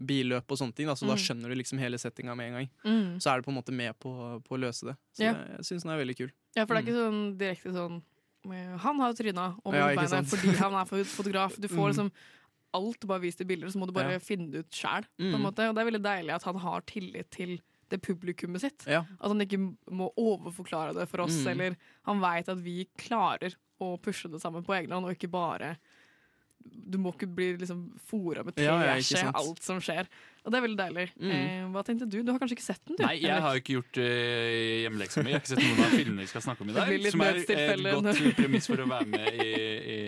[0.00, 0.86] billøp og sånne ting.
[0.90, 0.94] Da.
[0.98, 1.22] Så da Mm.
[1.22, 2.70] skjønner du liksom hele settinga med en gang.
[2.84, 3.20] Mm.
[3.20, 4.96] Så er du på en måte med på, på å løse det.
[5.14, 5.32] Så Ja.
[5.34, 6.30] jeg syns den er veldig kul.
[6.56, 8.02] Ja, for det er ikke sånn direkte sånn
[8.44, 11.56] Han har tryna over Ja, beinet fordi han er fot- fotograf.
[11.60, 11.92] Du får Mm.
[11.92, 12.10] liksom
[12.72, 14.18] alt bare vist i bilder, så må du bare Ja.
[14.18, 15.04] finne det ut sjæl.
[15.18, 15.44] Mm.
[15.44, 18.84] Og det er veldig deilig at han har tillit til det publikummet sitt.
[18.86, 19.00] Ja.
[19.20, 21.48] At han ikke må overforklare det for oss, Mm.
[21.50, 21.76] eller
[22.06, 25.76] han veit at vi klarer å pushe det sammen på egen hånd, og ikke bare
[26.90, 30.08] Du må ikke bli liksom fora med Ja, ja, ikke alt som skjer.
[30.40, 31.04] Og det er veldig deilig.
[31.20, 31.32] Mm.
[31.34, 32.16] Eh, hva tenkte du?
[32.24, 32.96] Du har kanskje ikke sett den?
[32.96, 33.02] du?
[33.04, 34.04] Nei, jeg har ikke gjort uh,
[34.86, 35.34] hjemmeleksa mi.
[35.34, 36.92] Jeg har ikke sett noen av filmene vi skal snakke om i dag.
[37.12, 39.48] Som er et godt premiss for å være med i,
[39.92, 39.98] i,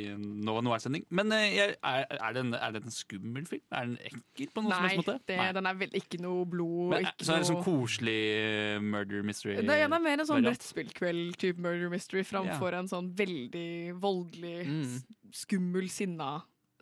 [0.00, 1.04] i Nova Noir-sending.
[1.20, 1.76] Men eh, er,
[2.08, 3.64] er, det en, er det en skummel film?
[3.68, 5.18] Er den ekkel på noen som helst måte?
[5.28, 6.94] det, den er vel ikke noe blod.
[6.94, 9.58] Men, ikke så er det sånn koselig eh, murder mystery?
[9.60, 13.68] Det er, er mer en sånn brettspillkveld-type murder mystery framfor en sånn veldig
[14.00, 14.96] voldelig, Mm.
[15.36, 16.28] Skummel, sinna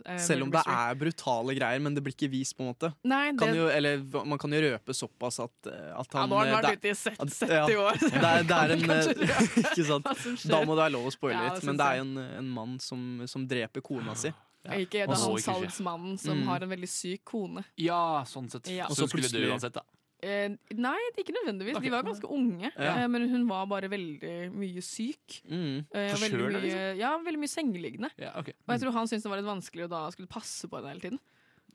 [0.07, 2.93] eh, Selv om det er brutale greier, men det blir ikke vist, på en måte.
[3.07, 6.41] Nei, det, Kan jo, eller man kan jo røpe såpass at, at han ja, nå
[6.41, 8.01] har den eh, vært ute i 70 år.
[8.01, 10.11] Ja, Det er, det er en eh, Ikke sant?
[10.51, 11.67] Da må det være lov å spoile Ja, litt.
[11.69, 14.33] Men det er jo en, en mann som, som dreper kona si.
[14.65, 16.47] Ikke er det er han salgsmannen som Mm.
[16.49, 17.63] har en veldig syk kone.
[17.77, 18.71] Ja, sånn sett.
[18.73, 18.87] Ja.
[18.89, 19.83] Så skulle du uansett, da.
[20.25, 21.77] Eh, nei, ikke nødvendigvis.
[21.85, 22.95] De var ganske unge, Ja.
[23.03, 25.43] eh, men hun var bare veldig mye syk.
[25.51, 25.85] Mm.
[25.93, 28.11] Eh, veldig Forkjøla, mye, ja, veldig mye sengeliggende.
[28.19, 28.49] Ja, ok.
[28.57, 30.95] Og jeg tror han syntes det var litt vanskelig å da skulle passe på henne
[30.95, 31.21] hele tiden.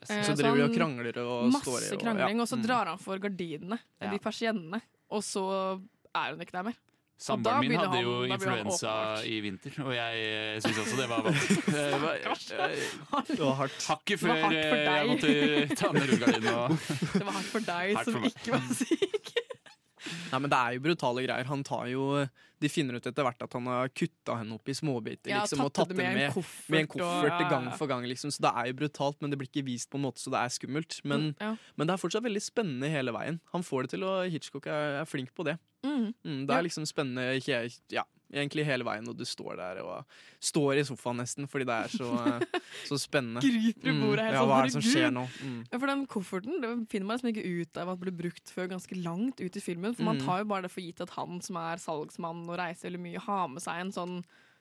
[0.09, 2.63] Eh, Så driver de og krangler og står i Masse krangling, og så Mm.
[2.65, 4.81] drar han for gardinene, de persiennene,
[5.11, 5.81] og så
[6.15, 6.75] er hun ikke der mer.
[7.19, 8.91] Samboeren min hadde jo han- da influensa
[9.27, 12.79] i vinter, og jeg syns også det var vanskelig.
[13.89, 16.79] Hakket før eh, jeg måtte ta ned rullegardinen
[17.19, 19.33] Det var hardt for deg Hardt som for ikke var syk.
[20.31, 21.47] Nei, men det er jo brutale greier.
[21.49, 22.03] Han tar jo
[22.59, 25.61] De finner ut etter hvert at han har kutta henne opp i småbiter Ja, liksom,
[25.63, 27.69] og tatt tatt det henne med en med, koffert med en koffert og, ja, gang
[27.79, 28.03] for gang.
[28.09, 28.33] Liksom.
[28.35, 30.41] Så det er jo brutalt, men det blir ikke vist på en måte så det
[30.43, 30.99] er skummelt.
[31.07, 31.55] Men, Ja.
[31.77, 33.39] men det er fortsatt veldig spennende hele veien.
[33.53, 35.57] Han får det til, og Hitchcock er, er flink på det.
[35.87, 36.13] Mm.
[36.25, 37.61] Mm, det er liksom spennende Ikke,
[37.95, 40.05] ja, egentlig hele veien, og du står der og
[40.39, 42.09] står i sofaen nesten, fordi det er så,
[42.89, 43.41] så spennende.
[43.41, 45.23] Gryter i bordet helt ja, sånn, hva er det som skjer nå?
[45.43, 45.59] Mm.
[45.71, 48.69] Ja, for den kofferten det finner man liksom ikke ut av at blir brukt før
[48.73, 49.95] ganske langt ut i filmen.
[49.97, 50.25] For man Mm.
[50.25, 53.19] tar jo bare det for gitt at han som er salgsmann og reiser veldig mye,
[53.25, 54.19] har med seg en sånn,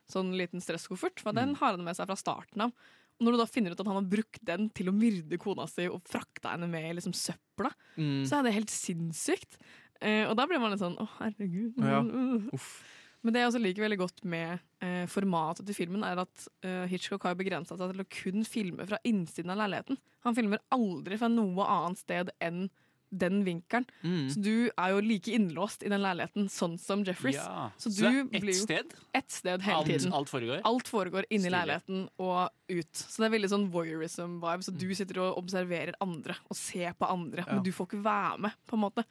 [0.09, 1.21] sånn liten stresskoffert.
[1.21, 2.73] For den har han med seg fra starten av.
[3.21, 5.89] Når du da finner ut at han har brukt den til å myrde kona si
[5.91, 8.23] og frakta henne med i liksom søpla, Mm.
[8.25, 9.57] så er det helt sinnssykt.
[10.01, 11.75] Eh, og da blir man litt sånn å, herregud.
[11.83, 11.99] Ja.
[12.07, 12.47] Uh.
[12.55, 12.85] Uff.
[13.25, 16.85] Men det jeg også liker veldig godt med eh, formatet til filmen, er at eh,
[16.91, 19.99] Hitchcock har begrensa seg til å kun filme fra innsiden av leiligheten.
[20.27, 22.69] Han filmer aldri fra noe annet sted enn
[23.11, 23.87] den vinkelen.
[24.05, 24.27] Mm.
[24.29, 27.39] Så du er jo like innlåst i den leiligheten, sånn som Jeffries.
[27.41, 27.71] Ja.
[27.81, 28.93] Så, Så det er ett sted?
[29.17, 30.13] Ett sted hele Alt- tiden.
[30.13, 30.61] alt foregår?
[30.69, 31.55] Alt foregår inni Stilig.
[31.57, 32.93] leiligheten og ut.
[33.01, 34.63] Så det er veldig sånn voyeurism-vibe.
[34.69, 37.55] Så du sitter og observerer andre og ser på andre, Ja.
[37.55, 39.05] men du får ikke være med, på en måte.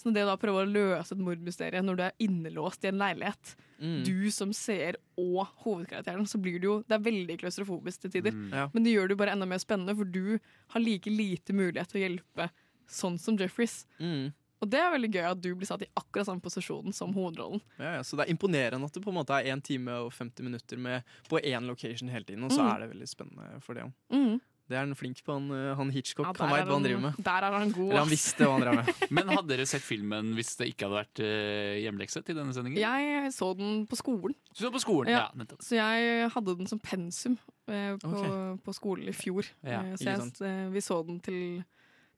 [0.00, 3.56] Så det da prøver å løse et mordmysterium når du er innelåst i en leilighet,
[3.80, 4.04] Mm.
[4.04, 8.32] du som ser og hovedkarakteren, så blir det jo Det er veldig klaustrofobisk til tider.
[8.32, 8.50] Mm.
[8.52, 8.66] Ja.
[8.74, 10.38] Men det gjør det jo bare enda mer spennende, for du
[10.74, 12.50] har like lite mulighet til å hjelpe
[12.88, 13.86] sånn som Jeffreys.
[13.98, 14.32] Mm.
[14.60, 17.62] Og det er veldig gøy at du blir satt i akkurat samme posisjonen som hovedrollen.
[17.78, 20.12] Ja, ja, så det er imponerende at det på en måte er 1 time og
[20.12, 22.74] 50 minutter med, på én location hele tiden, og så Mm.
[22.74, 23.92] er det veldig spennende for det òg.
[24.12, 24.40] Mm.
[24.70, 26.28] Det er han flink på, han, eh, han Hitchcock.
[26.28, 27.24] Ja, han der veit er hva han han- driver med.
[27.26, 29.00] der er han god, Eller han visste hva han drev med.
[29.18, 32.78] Men hadde dere sett filmen hvis det ikke hadde vært uh, hjemlekse til denne sendingen?
[32.78, 34.36] Jeg så den på skolen.
[34.54, 37.34] Du så på skolen, ja, ja Så jeg hadde den som pensum
[37.66, 38.56] eh, på, okay.
[38.62, 39.50] på skolen i fjor.
[39.66, 41.64] Ja, Eh, så jeg, eh, vi så den til,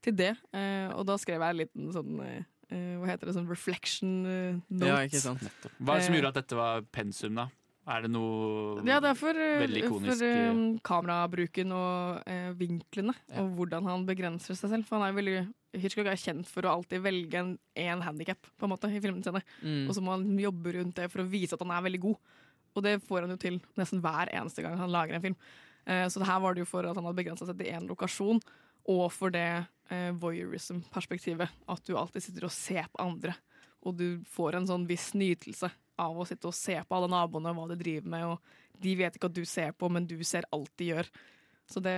[0.05, 0.35] til det.
[0.53, 2.21] Eh, og da skrev jeg en liten sånn
[2.73, 3.35] Hva heter det?
[3.37, 4.87] Sånn reflection note.
[4.89, 5.43] Ja, ikke sant.
[5.79, 7.49] Hva er det som gjorde at dette var pensum, da?
[7.83, 10.21] Er det noe Ja, det er for, eh, veldig ikonisk?
[10.21, 14.87] for um, kamerabruken og uh, vinklene, og hvordan han begrenser seg selv.
[14.87, 18.69] For han er veldig Hitchcock er kjent for å alltid velge en, en handikap på
[18.69, 19.43] en måte, i filmene sine.
[19.65, 19.89] Mm.
[19.89, 22.33] Og så må han jobbe rundt det for å vise at han er veldig god.
[22.77, 25.39] Og det får han jo til nesten hver eneste gang han lager en film.
[25.89, 27.89] Uh, så det her var det jo for at han hadde begrensa seg til én
[27.89, 28.43] lokasjon,
[28.93, 29.49] og for det
[29.91, 31.51] uh, voyeurism-perspektivet.
[31.67, 33.35] At du alltid sitter og ser på andre.
[33.83, 37.53] Og du får en sånn viss nytelse av å sitte og se på alle naboene
[37.55, 38.27] og hva de driver med.
[38.35, 41.09] Og de vet ikke at du ser på, men du ser alt de gjør.
[41.71, 41.97] Så det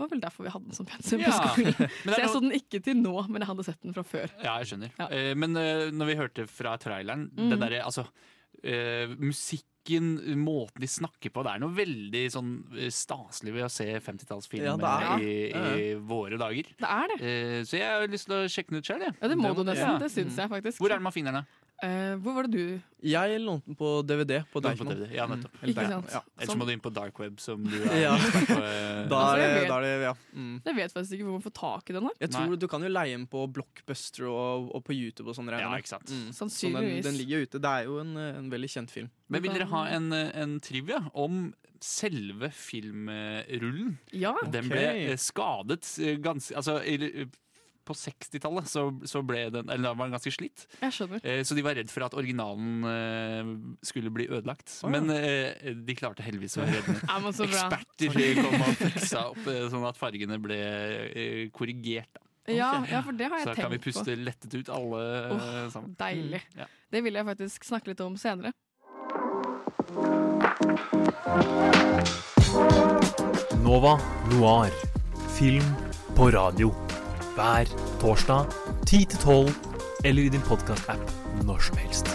[0.00, 1.74] var vel derfor vi hadde den som pensum på skolen.
[2.06, 4.30] Men Så jeg så den ikke til nå, men jeg hadde sett den fra før.
[4.40, 4.94] Ja, jeg skjønner.
[5.12, 7.50] Eh, men eh, når vi hørte fra traileren, Mm.
[7.52, 8.06] den derre altså
[8.64, 10.08] eh, Musikken,
[10.40, 14.80] måten de snakker på, det er noe veldig sånn eh, staselig ved å se 50-tallsfilmer
[14.80, 15.24] Ja, er.
[15.24, 16.72] i, Ja, våre dager.
[16.80, 17.18] Det er det.
[17.20, 19.04] Eh, så jeg har lyst til å sjekke den ut sjøl.
[19.10, 19.68] Ja, det må du Ja.
[19.74, 20.00] nesten.
[20.00, 20.80] Det syns jeg faktisk.
[20.80, 21.48] Hvor er det man finner den?
[21.80, 24.92] Eh, hvor var det du Jeg lånte den på DVD på Deichman.
[24.92, 25.54] DVD, ja, nettopp.
[25.62, 25.70] Mm.
[25.72, 26.10] Ikke sant?
[26.12, 26.20] Ja.
[26.36, 28.12] Ellers må du inn på dark web, som du Ja.
[28.20, 29.06] på, uh...
[29.12, 30.12] Da er det, vet- da er det ja.
[30.34, 30.52] Mm.
[30.66, 32.18] Jeg vet faktisk ikke hvor man får tak i den her.
[32.20, 35.48] Jeg tror Du kan jo leie den på Blockbuster og, og på YouTube og sånn.
[35.48, 36.12] regner Ja, ikke sant.
[36.12, 36.28] Mm.
[36.36, 37.62] Så den, den ligger jo ute.
[37.64, 39.10] Det er jo en, eh, en veldig kjent film.
[39.32, 41.46] Men vil dere ha en, en trivia om
[41.80, 43.96] selve filmrullen?
[44.12, 44.34] Ja.
[44.44, 45.06] Den okay.
[45.08, 46.80] ble skadet ganske Altså
[47.86, 50.66] på 60-tallet så, så ble den Eller da var den ganske slitt.
[50.82, 51.22] Jeg skjønner.
[51.24, 53.52] Eh, Så de var redd for at originalen eh,
[53.86, 54.68] skulle bli ødelagt.
[54.84, 54.92] Oh, ja.
[55.00, 57.00] Men eh, de klarte heldigvis å redde den.
[57.10, 57.20] Ja.
[57.50, 62.10] Eksperter kom og fiksa opp eh, sånn at fargene ble eh, korrigert.
[62.16, 62.26] Da.
[62.50, 64.16] Ja, ja, for det har jeg Så da kan vi puste på.
[64.26, 65.92] lettet ut alle eh, Åh, sammen.
[66.00, 66.40] Deilig.
[66.54, 66.70] Mm, ja.
[66.90, 68.52] Det vil jeg faktisk snakke litt om senere.
[73.62, 73.98] Nova
[74.32, 74.70] Noir.
[75.38, 75.64] Film
[76.16, 76.72] på radio.
[77.34, 77.64] Hver
[78.00, 78.46] torsdag
[78.86, 79.50] 10-12
[80.04, 81.10] eller i din podkast-app
[81.44, 82.06] når som helst.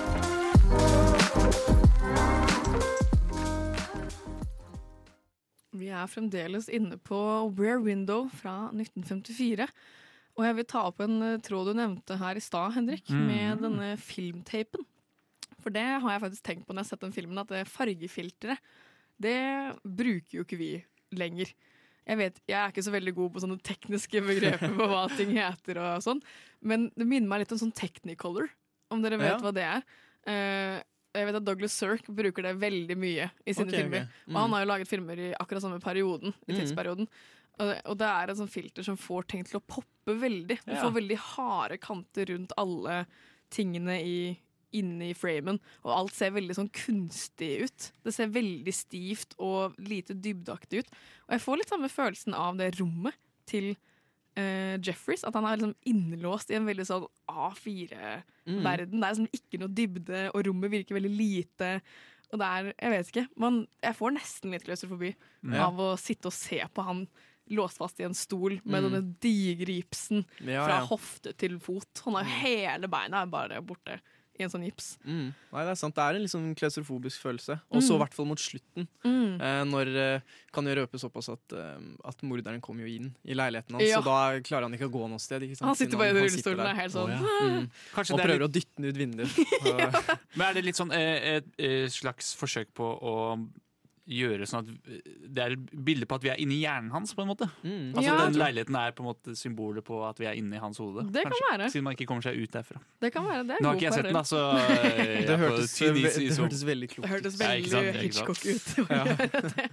[5.76, 7.18] Vi er fremdeles inne på
[7.58, 9.68] Where Window fra 1954.
[10.36, 13.26] Og jeg vil ta opp en eh, tråd du nevnte her i stad, Henrik, Mm.
[13.28, 14.84] med denne filmtapen.
[15.64, 17.68] For det har jeg faktisk tenkt på når jeg har sett den filmen, at det
[17.72, 18.60] fargefilteret,
[19.20, 19.38] det
[19.84, 20.72] bruker jo ikke vi
[21.16, 21.52] lenger.
[22.08, 25.32] Jeg vet, jeg er ikke så veldig god på sånne tekniske begreper på hva ting
[25.34, 26.20] heter og sånn,
[26.62, 28.50] men det minner meg litt om sånn Technicolor,
[28.92, 29.40] om dere vet Ja.
[29.42, 29.82] hva det er.
[30.28, 30.84] Uh,
[31.16, 33.80] jeg vet at Douglas Sirk bruker det veldig mye i sine Ok, ok.
[33.82, 34.02] filmer.
[34.28, 34.36] Og Mm.
[34.42, 36.60] han har jo laget filmer i akkurat samme perioden, i Mm.
[36.60, 37.08] tidsperioden.
[37.58, 40.60] Og det, og det er et sånt filter som får ting til å poppe veldig.
[40.66, 40.84] Du Ja.
[40.84, 43.06] får veldig harde kanter rundt alle
[43.50, 44.38] tingene i,
[44.74, 47.92] inne i framen, og alt ser veldig sånn kunstig ut.
[48.04, 50.90] Det ser veldig stivt og lite dybdeaktig ut.
[51.28, 53.14] Og jeg får litt samme følelsen av det rommet
[53.46, 53.76] til
[54.38, 55.24] uh, Jeffreys.
[55.24, 59.00] At han er liksom innelåst i en veldig sånn A4-verden.
[59.00, 61.72] Det er liksom ikke noe dybde, og rommet virker veldig lite.
[62.34, 65.14] Og det er, jeg vet ikke, man, jeg får nesten litt klaustrofobi
[65.54, 65.68] Ja.
[65.68, 67.06] av å sitte og se på han
[67.54, 68.86] låst fast i en stol med Mm.
[68.90, 70.86] denne digripsen Ja, fra ja.
[70.90, 72.02] hofte til fot.
[72.06, 74.00] Han har jo hele beina bare borte
[74.38, 74.98] i en sånn gips.
[75.08, 75.34] Mm.
[75.54, 75.96] Nei, det er sant.
[75.96, 77.60] Det er en litt sånn klaustrofobisk følelse.
[77.72, 78.00] Og så i Mm.
[78.02, 78.88] hvert fall mot slutten.
[79.06, 79.42] Mm.
[79.42, 80.20] Eh, når eh,
[80.56, 84.00] Kan jo røpe såpass at, eh, at morderen kommer jo inn i leiligheten hans, Ja.
[84.00, 85.42] så da klarer han ikke å gå noe sted.
[85.44, 85.68] Ikke sant?
[85.68, 87.60] Han sitter bare i rullestolen og er helt sånn, Oh, ja.
[87.60, 87.70] Mm.
[87.96, 89.38] Og er prøver litt- å dytte den ut vinduet.
[89.66, 90.18] ja.
[90.36, 93.48] Men er det litt sånn eh, et, eh, slags forsøk på å
[94.06, 94.90] gjøre sånn at
[95.34, 97.48] det er et bilde på at vi er inni hjernen hans, på en måte?
[97.64, 97.94] Mm.
[97.96, 98.18] Altså Ja.
[98.28, 101.08] Den leiligheten er på en måte symbolet på at vi er inni hans hode.
[101.12, 101.70] Det kan kanskje, være.
[101.74, 102.82] Siden man ikke kommer seg ut derfra.
[103.02, 103.48] Det kan være.
[103.50, 104.30] Det er Nå har ikke jeg sett den, da, parallell.
[104.30, 107.96] så jeg Det hørtes, det hørtes veldig klokt Det hørtes veldig ja.
[108.02, 108.68] Hitchcock ut.
[108.84, 109.02] å Ja.
[109.10, 109.70] gjøre det.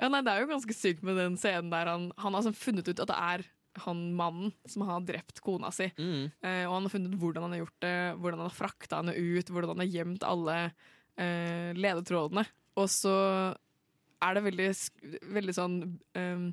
[0.00, 2.56] Ja, nei, det er jo ganske sykt med den scenen der han, han har sånn
[2.56, 3.46] funnet ut at det er
[3.86, 5.86] han mannen som har drept kona si.
[5.96, 8.98] Eh, og han har funnet ut hvordan han har gjort det, hvordan han har frakta
[9.00, 10.56] henne ut, hvordan han har gjemt alle
[11.16, 12.44] eh, ledetrådene.
[12.80, 13.14] Og så
[14.22, 14.68] er det veldig,
[15.36, 15.76] veldig sånn
[16.16, 16.50] um,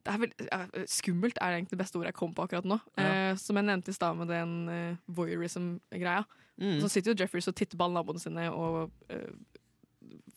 [0.00, 2.78] det er veldig, Skummelt er egentlig det beste ordet jeg kom på akkurat nå.
[2.96, 3.32] Ja.
[3.32, 6.24] Uh, som jeg nevnte i stad med den uh, voyeurism-greia.
[6.60, 6.78] Mm.
[6.80, 9.30] Så sitter jo Jeffreys og titter på alle naboene sine og eh,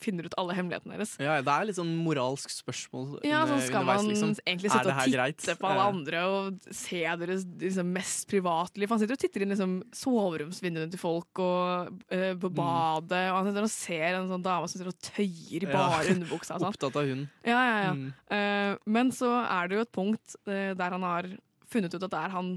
[0.00, 1.14] finner ut alle hemmelighetene deres.
[1.22, 4.34] Ja, det er litt sånn moralsk spørsmål Ja, sånn skal man liksom.
[4.44, 5.46] egentlig Er sitte og titte greit?
[5.60, 8.88] på alle andre og se deres liksom, mest privatliv.
[8.92, 13.22] Han sitter og titter inn liksom, soveromsvinduene til folk og uh, på badet.
[13.30, 15.72] Og han sitter og ser en sånn dame som sitter og tøyer i Ja.
[15.72, 16.54] bare underbuksa.
[16.58, 16.70] og Sånn.
[16.74, 17.26] Opptatt av hunden.
[17.46, 17.94] Ja, ja, ja.
[17.94, 18.12] Mm.
[18.30, 21.28] Uh, men så er det jo et punkt uh, der han har
[21.70, 22.54] funnet ut at det er han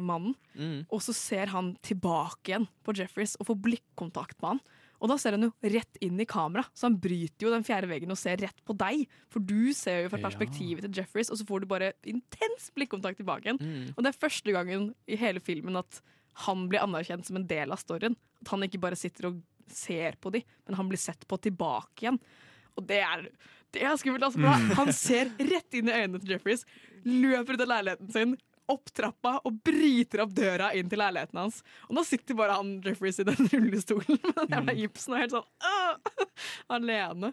[0.00, 0.32] mannen.
[0.56, 0.86] Mm.
[0.88, 4.60] Og så ser han tilbake igjen på Jeffreys og får blikkontakt med han.
[5.00, 7.88] Og da ser han jo rett inn i kamera, så han bryter jo den fjerde
[7.88, 9.06] veggen og ser rett på deg.
[9.32, 13.20] For du ser jo fra perspektivet til Jeffreys, og så får du bare intens blikkontakt
[13.22, 13.60] tilbake igjen.
[13.60, 13.94] Mm.
[13.94, 16.02] Og det er første gangen i hele filmen at
[16.44, 18.16] han blir anerkjent som en del av storyen.
[18.44, 19.40] At han ikke bare sitter og
[19.72, 22.20] ser på de, men han blir sett på tilbake igjen.
[22.78, 23.24] Og det er,
[23.74, 24.24] det er skummelt.
[24.28, 24.70] Altså, Mm.
[24.78, 26.64] Han ser rett inn i øynene til Jeffreys,
[27.04, 28.36] løper ut av leiligheten sin,
[28.72, 31.60] opp trappa og bryter opp døra inn til leiligheten hans.
[31.88, 34.80] Og nå sitter bare han Jeffreys i den rullestolen med den jævla Mm.
[34.84, 36.28] gipsen og er helt sånn
[36.78, 37.32] alene.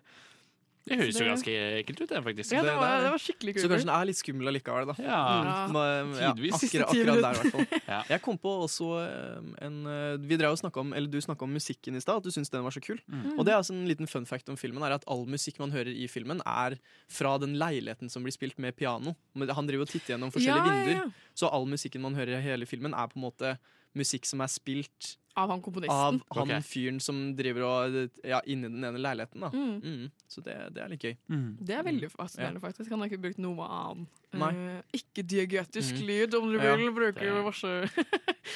[0.88, 2.54] Det høres jo ganske ekkelt ut, det, faktisk.
[2.56, 4.96] Ja, det var, det var skikkelig Så kanskje den er litt skummel allikevel, da.
[5.04, 5.20] Ja.
[5.68, 6.14] Mm.
[6.18, 6.58] Ja, Tidvis.
[6.58, 7.68] Akkurat, akkurat der, i hvert fall.
[7.88, 8.00] Ja.
[8.10, 11.54] Jeg kom på også eh, en eh, Vi drev og om, eller Du snakka om
[11.56, 13.00] musikken i stad, at du syntes den var så kul.
[13.08, 13.38] Mm.
[13.38, 15.72] Og det er altså en liten fun fact om filmen er at all musikk man
[15.76, 16.78] hører i filmen, er
[17.12, 19.16] fra den leiligheten som blir spilt med piano.
[19.38, 20.86] Han driver og titter gjennom forskjellige Ja, ja, ja.
[20.88, 23.58] vinduer, så all musikken man hører i hele filmen, er på en måte
[23.96, 25.94] musikk som er spilt Av han komponisten?
[25.94, 26.62] av han okay.
[26.66, 29.40] fyren som driver og ja, inni den ene leiligheten.
[29.40, 29.82] da Mm.
[29.84, 30.12] mm.
[30.28, 31.16] Så det, det er litt gøy.
[31.30, 31.58] Mm.
[31.62, 32.90] Det er veldig fascinerende, faktisk.
[32.90, 34.08] Han har ikke brukt noe annet.
[34.34, 34.50] Nei.
[34.54, 36.06] Eh, ikke-diagetisk Mhm.
[36.08, 36.92] lyd, om du Ja, vil.
[36.92, 37.68] Bruker det- masse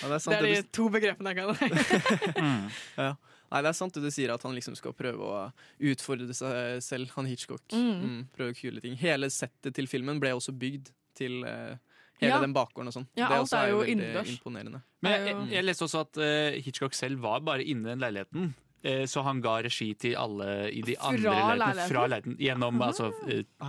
[0.01, 1.55] Ja, det er Det er de du to begrepene jeg kan.
[2.41, 3.17] Mm.
[3.51, 5.51] Nei, det er sant det du sier at han liksom skal prøve å
[5.91, 7.61] utfordre seg selv, han Hitchcock.
[7.75, 8.01] Mm.
[8.01, 8.95] Mm, prøve kule ting.
[8.95, 10.89] Hele settet til filmen ble også bygd
[11.19, 11.75] til eh,
[12.21, 12.39] hele Ja.
[12.41, 13.07] den bakgården og sånn.
[13.17, 14.31] Ja, det alt også er jo veldig innendørs.
[14.37, 14.81] imponerende.
[15.01, 17.95] Men Det er jeg, jeg leste også at uh, Hitchcock selv var bare inne i
[17.95, 18.53] den leiligheten.
[18.83, 21.91] eh, Så han ga regi til alle i de Fra andre leilighetene leiligheten?
[21.95, 22.37] fra leiligheten.
[22.39, 23.11] Gjennom altså,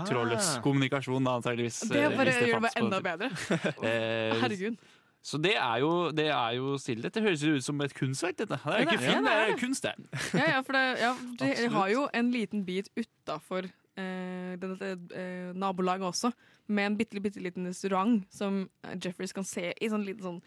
[0.09, 0.61] trådløs Ah.
[0.63, 1.81] kommunikasjon, antakeligvis.
[1.89, 3.31] Det eh, bare det gjør det enda bedre.
[3.83, 4.77] Eh, Herregud.
[5.25, 7.03] Så det er jo, det er jo stilig.
[7.05, 8.57] Dette høres jo ut som et kunstverk, dette.
[8.59, 9.95] Det er jo ikke det er- film, ja, det det er er kunst, det.
[10.35, 16.09] Ja, ja, for det, ja, de har jo en liten bit utafor eh, eh, nabolaget
[16.09, 16.33] også,
[16.73, 20.43] med en bitte, bitte liten restaurant som Jeffreys kan se i sånn liten sånn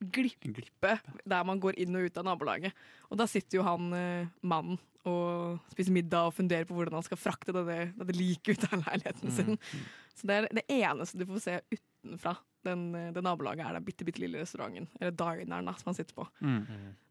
[0.00, 0.96] glippe
[1.28, 2.76] der man går inn og ut av nabolaget.
[3.10, 7.06] Og da sitter jo han eh, mannen og spiser middag og funderer på hvordan han
[7.06, 9.58] skal frakte dette, dette liket ut av leiligheten sin.
[10.16, 12.34] Så det er det eneste du får se utenfra
[12.68, 14.88] den, eh, det nabolaget, er den bitte, bitte lille restauranten.
[15.00, 16.28] Eller dineren da, som han sitter på.
[16.40, 16.62] Mm.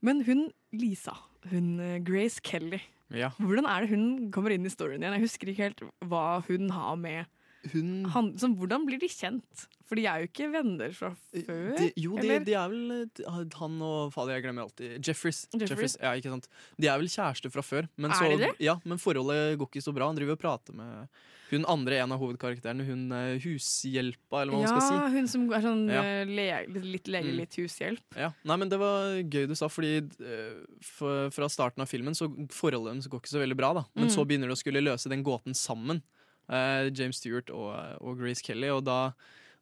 [0.05, 1.15] Men hun Lisa,
[1.49, 3.31] hun eh, Grace Kelly, Ja.
[3.39, 5.15] hvordan er det hun kommer inn i storyen igjen?
[5.17, 7.25] Jeg husker ikke helt hva hun har med
[7.73, 9.67] Hun han, så, Hvordan blir de kjent?
[9.89, 11.75] For de er jo ikke venner fra før?
[11.79, 14.99] de, Jo, de, de er vel eh, Han og Fader, jeg glemmer alltid.
[15.03, 15.47] Jeffries.
[15.57, 15.97] Jeffries.
[15.99, 16.47] Ja, ikke sant?
[16.77, 17.89] De er vel kjærester fra før.
[17.97, 18.51] Men, så, de det?
[18.63, 20.07] Ja, men forholdet går ikke så bra.
[20.11, 21.07] Han driver og prater med
[21.49, 22.85] hun andre, en av hovedkarakterene.
[22.85, 25.17] Hun eh, hushjelpa, eller hva man skal si.
[25.17, 26.03] hun som er sånn Ja.
[26.05, 26.45] eh, le,
[26.85, 27.37] litt lege, Mm.
[27.41, 28.03] litt hushjelp.
[28.15, 28.31] Ja.
[28.45, 32.29] Nei, men Det var gøy du sa, fordi eh, for, fra starten av filmen så
[32.53, 33.73] forholdet deres går ikke så veldig bra.
[33.73, 34.13] da Men Mm.
[34.15, 36.18] så begynner de å skulle løse den gåten sammen, eh,
[36.95, 38.69] James Stewart og, og Grace Kelly.
[38.73, 39.11] Og da,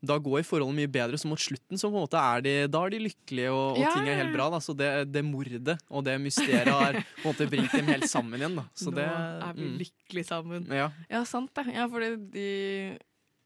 [0.06, 2.84] da går forholdet mye bedre, så mot slutten så på en måte er de, da
[2.86, 4.50] er de lykkelige, og, og Ja, ting er helt bra.
[4.54, 8.08] da Så det, det mordet og det mysteriet har på en måte bringt dem helt
[8.10, 8.56] sammen igjen.
[8.56, 9.78] da Så Nå det, er vi mm.
[9.82, 10.68] lykkelig sammen.
[10.72, 10.92] Ja.
[11.10, 11.66] Ja, sant det.
[11.74, 12.48] Ja, fordi de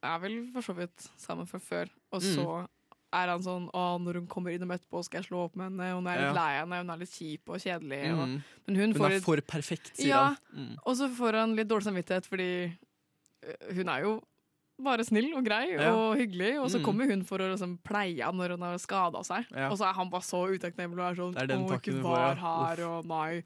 [0.03, 1.89] er vel for så vidt sammen fra før.
[2.11, 2.35] Og Mm.
[2.35, 2.67] så
[3.13, 5.89] er han sånn Å, når hun kommer innom etterpå, skal jeg slå opp med henne.
[5.97, 6.33] Hun er litt Ja.
[6.33, 7.99] lei henne, hun er litt kjip og kjedelig.
[8.13, 8.43] Og, Mm.
[8.67, 10.23] men hun Hun får er et- for perfekt, sier Ja.
[10.27, 10.37] han.
[10.55, 10.77] Mm.
[10.85, 12.77] Og så får han litt dårlig samvittighet fordi
[13.73, 14.21] hun er jo
[14.81, 15.91] bare snill og grei Ja.
[15.93, 16.85] og hyggelig, og så Mm.
[16.85, 19.45] kommer hun for å liksom, pleie han når hun har skada seg.
[19.51, 19.69] Ja.
[19.69, 22.41] Og så er han bare så utakknemlig og er sånn er 'Å, ikke var ja.
[22.41, 23.43] her', og 'nei,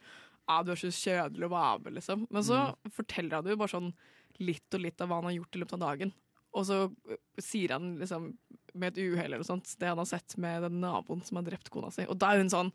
[0.64, 2.28] du er så kjedelig å være med', liksom.
[2.32, 2.92] Men så Mm.
[2.92, 3.94] forteller han jo bare sånn
[4.40, 6.14] litt og litt av hva han har gjort i løpet av dagen.
[6.54, 8.38] Og så øh, sier han liksom
[8.74, 11.44] med et uhell eller noe sånt, det han har sett med den naboen som har
[11.44, 12.04] drept kona si.
[12.06, 12.72] Og da er hun sånn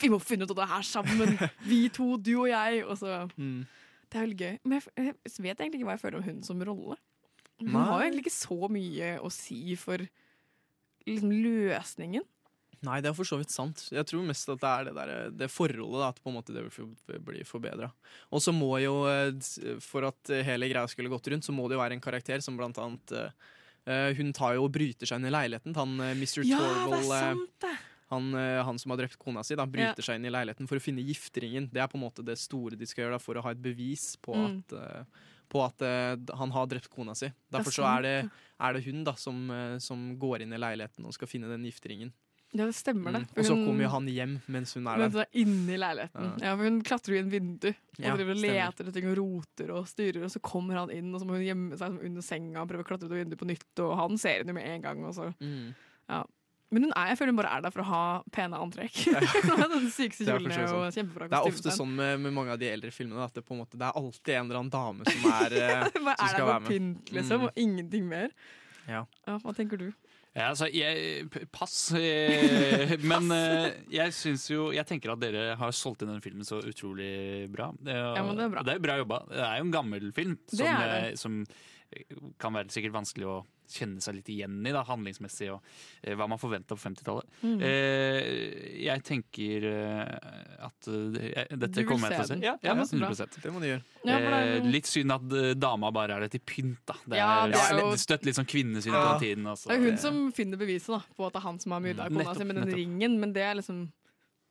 [0.00, 1.38] 'Vi må finne ut av det her sammen!
[1.64, 3.66] Vi to, du og jeg!' Og så Mm.
[4.10, 4.58] Det er veldig gøy.
[4.64, 6.98] Men jeg, jeg vet egentlig ikke hva jeg føler om hun som rolle.
[7.60, 7.84] Hun Nei.
[7.86, 10.04] har jo egentlig ikke så mye å si for
[11.06, 12.26] liksom, løsningen.
[12.80, 13.82] Nei, det er for så vidt sant.
[13.92, 16.54] Jeg tror mest at det er det, der, det forholdet da, at på en måte
[16.56, 17.90] det vil for- bli forbedra.
[18.32, 21.76] Og så må jo, eh, for at hele greia skulle gått rundt, så må det
[21.76, 23.34] jo være en karakter som blant annet eh,
[23.88, 26.42] Eh, hun tar jo og bryter seg inn i leiligheten til han eh, Mr.
[26.44, 27.70] Ja, det er eh, sant, det!
[28.10, 30.06] Han, eh, han som har drept kona si, da, bryter Ja.
[30.10, 31.70] seg inn i leiligheten for å finne gifteringen.
[31.72, 33.62] Det er på en måte det store de skal gjøre da, for å ha et
[33.62, 34.58] bevis på Mm.
[34.58, 35.04] at, eh,
[35.50, 37.26] på at uh, han har drept kona si.
[37.50, 38.30] Derfor så er det,
[38.60, 39.48] er det hun da som,
[39.80, 42.12] som går inn i leiligheten og skal finne den gifteringen.
[42.52, 43.20] Ja, det stemmer det.
[43.28, 43.38] Mm.
[43.38, 45.26] Og så kommer jo han hjem mens hun er Men der.
[45.32, 46.40] Inne inni leiligheten.
[46.42, 46.56] Ja.
[46.56, 49.18] for Hun klatrer jo i en vindu og Ja, driver og leter etter ting og
[49.18, 52.22] roter og styrer, og så kommer han inn, og så må hun gjemme seg under
[52.22, 54.66] senga og prøve å klatre ut av vinduet på nytt, og han ser henne med
[54.66, 55.04] en gang.
[55.04, 55.34] Og så.
[55.40, 55.74] Mm.
[56.08, 56.24] Ja.
[56.70, 59.00] Men hun er, jeg føler hun bare er der for å ha pene antrekk.
[59.74, 62.68] Den sykeste Det er jo kjempebra Det er ofte sånn med, med mange av de
[62.70, 65.26] eldre filmene at det, på en måte, det er alltid en eller annen dame som
[65.34, 65.98] er være med.
[66.06, 66.70] Bare som er skal der være for med.
[66.70, 67.44] pynt, liksom, Mm.
[67.48, 68.30] og ingenting mer.
[68.90, 69.04] Ja.
[69.26, 69.90] hva tenker du?
[70.30, 71.74] Ja, altså, jeg, pass.
[71.98, 76.46] Eh, Men eh, jeg syns jo Jeg tenker at dere har solgt inn denne filmen
[76.46, 77.72] så utrolig bra.
[77.82, 78.62] Det er, Ja, men det er bra.
[78.62, 79.18] det er jo bra jobba.
[79.32, 81.00] Det er jo en gammel film som, er det.
[81.10, 81.40] eh, som
[82.38, 83.40] kan være sikkert vanskelig å
[83.70, 85.62] kjenne seg litt igjen i, da, handlingsmessig, og
[86.02, 87.28] eh, hva man forventa på 50-tallet.
[87.42, 87.60] Mm.
[87.62, 92.40] Eh, jeg tenker eh, at eh, jeg- dette kommer jeg til å se?
[92.44, 92.84] Ja, Ja, bra.
[92.84, 93.84] 100 Det må du gjøre.
[94.04, 95.28] Ja, er- Eh, litt synd at
[95.60, 96.94] dama bare er det til pynt, da.
[97.06, 99.04] Det er, Ja, det er jo- støtt litt sånn kvinnesyn Ja.
[99.14, 99.44] på den tiden.
[99.46, 99.68] Også.
[99.68, 102.08] Det er hun som finner beviset da, på at det er han som har myrda
[102.10, 102.76] Mm, kona si med den nettopp.
[102.76, 103.92] ringen, men det er liksom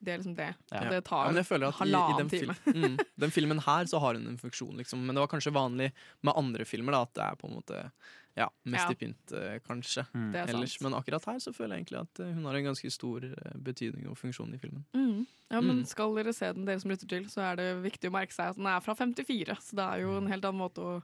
[0.01, 0.13] det.
[0.13, 0.55] Er liksom det.
[0.72, 0.80] Ja.
[0.89, 2.53] det tar ja, jeg halvannen time.
[2.63, 5.05] Film, mm, den filmen her så har hun en funksjon, liksom.
[5.05, 5.91] Men det var kanskje vanlig
[6.24, 7.91] med andre filmer da, at det er på en måte
[8.38, 8.92] ja, mest Ja.
[8.92, 10.06] i pynt, eh, kanskje.
[10.14, 10.32] Mm.
[10.32, 10.82] Det er Ellers, sant.
[10.92, 13.58] men akkurat her så føler jeg egentlig at eh, hun har en ganske stor eh,
[13.58, 14.86] betydning og funksjon i filmen.
[14.94, 15.26] Mm.
[15.52, 15.86] Ja, men Mm.
[15.88, 18.50] Skal dere se den, dere som lytter til, så er det viktig å merke seg
[18.52, 19.58] at den er fra 54.
[19.62, 21.02] Så det er jo en helt annen måte å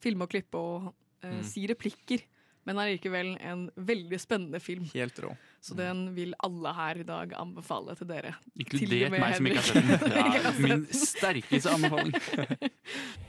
[0.00, 1.42] filme og klippe og eh, Mm.
[1.44, 2.22] si replikker.
[2.64, 4.84] Men er likevel en veldig spennende film.
[4.92, 5.30] Helt rå.
[5.60, 8.34] Så den vil alle her i dag anbefale til dere.
[8.60, 10.12] Inkludert til meg som ikke har sett den.
[10.44, 12.12] Ja, min sterkeste anbefaling.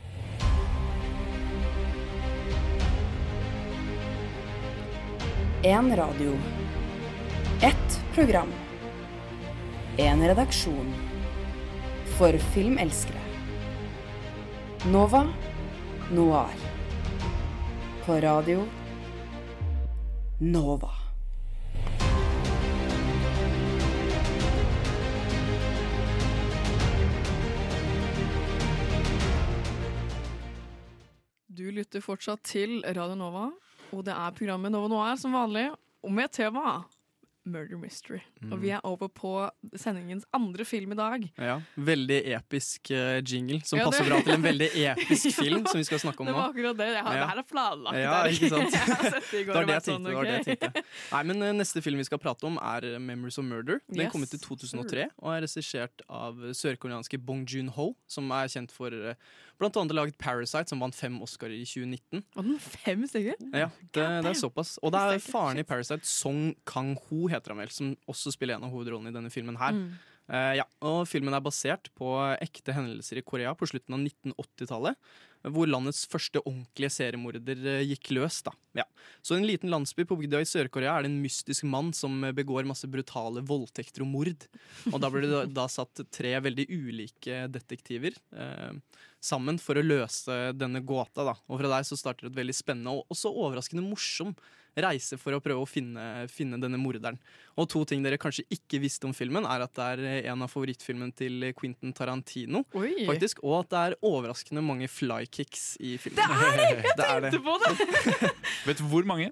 [5.64, 6.38] En radio.
[7.62, 8.48] Ett program.
[9.98, 10.94] En redaksjon.
[12.18, 13.20] For filmelskere.
[14.92, 15.28] Nova
[16.12, 16.56] Noir.
[18.06, 18.66] På radio
[20.40, 20.92] Nova.
[31.48, 33.50] Du lytter fortsatt til Radio Nova,
[33.94, 35.70] og det er programmet Nova Noir som vanlig,
[36.06, 36.80] og med tema
[37.52, 38.20] Murder Mystery.
[38.42, 38.54] Mm.
[38.54, 39.32] Og vi er over på
[39.76, 41.26] sendingens andre film i dag.
[41.38, 45.80] Ja, Veldig episk uh, jingle, som Ja, passer bra til en veldig episk film som
[45.82, 46.40] vi skal snakke om Det nå.
[46.40, 46.88] var akkurat det.
[46.94, 47.20] Jeg har, Ja.
[47.20, 47.98] Det her er planlagt.
[48.00, 48.72] Ja, ikke sant?
[49.10, 49.92] Sett det Det var det jeg tenkte.
[49.92, 50.24] sånn, tenkte.
[50.24, 50.84] Det det jeg tenkte.
[51.14, 53.80] Nei, men uh, Neste film vi skal prate om, er eh, 'Memories of Murder'.
[53.90, 58.48] Den Yes, kom ut i 2003 og er regissert av sørkoreanske Bong Joon-ho, som er
[58.52, 59.14] kjent for uh,
[59.60, 62.24] blant annet laget 'Parasite', som vant fem Oscar i 2019.
[62.36, 63.36] Var den fem stykker?
[63.54, 64.78] Ja, det, det er såpass.
[64.84, 68.68] Og det er faren i 'Parasite', Song Kang-ho, heter han vel, som også spiller en
[68.68, 69.78] av hovedrollene i denne filmen her.
[69.78, 69.92] Mm.
[70.30, 75.00] Uh, ja, og Filmen er basert på ekte hendelser i Korea på slutten av 1980-tallet.
[75.56, 78.42] Hvor landets første ordentlige seriemorder eh, gikk løs.
[78.44, 78.52] da.
[78.76, 78.84] Ja.
[79.24, 82.18] Så I en liten landsby på bygda i Sør-Korea er det en mystisk mann som
[82.28, 84.44] eh, begår masse brutale voldtekter og mord.
[84.92, 89.84] Og Da blir det da, da satt tre veldig ulike detektiver eh, sammen for å
[89.86, 91.26] løse denne gåta.
[91.28, 91.36] da.
[91.50, 94.36] Og Fra der så starter et veldig spennende og også overraskende morsom
[94.80, 97.18] reise for å prøve å finne, finne denne morderen.
[97.60, 100.52] Og to ting dere kanskje ikke visste om filmen, er at det er en av
[100.54, 102.64] favorittfilmene til Quentin Tarantino.
[102.80, 103.06] Oi.
[103.10, 106.22] faktisk, Og at det er overraskende mange flykicks i filmen.
[106.22, 106.70] Det er det!
[106.70, 107.34] Jeg Det er det.
[107.44, 108.34] på det!
[108.70, 109.32] Vet du hvor mange?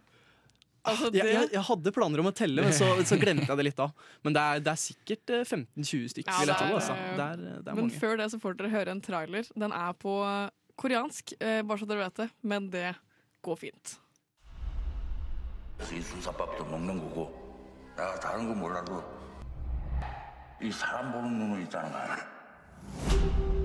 [0.87, 3.57] Altså, Jeg, jeg, det jeg hadde planer om å telle, men så, så glemte jeg
[3.61, 3.87] det litt da.
[4.25, 6.67] Men det er, det er sikkert eh, 15-20 stykker, Ja, vil jeg det tro.
[6.67, 6.97] er- Altså.
[6.99, 8.01] Det er, det er Men mange.
[8.03, 9.47] før det så får dere høre en trailer.
[9.55, 10.17] Den er på
[10.83, 12.89] koreansk, eh, bare så dere vet det, men det
[13.47, 13.99] går fint.
[15.93, 17.27] 이 수사밥도 먹는 거고
[17.97, 19.03] 내가 다른 건 몰라도
[20.63, 23.56] 이 사람 보는 눈은 있다는 거 알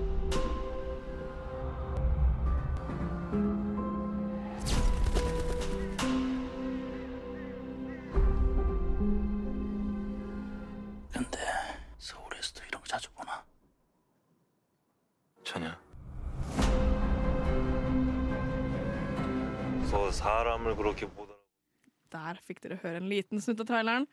[22.13, 24.05] Der fikk dere høre en liten snutt av traileren.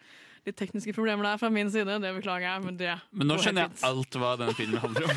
[0.48, 3.66] Litt tekniske problemer der fra min side, det beklager jeg, men det Men nå skjønner
[3.66, 5.12] jeg alt hva denne filmen handler om.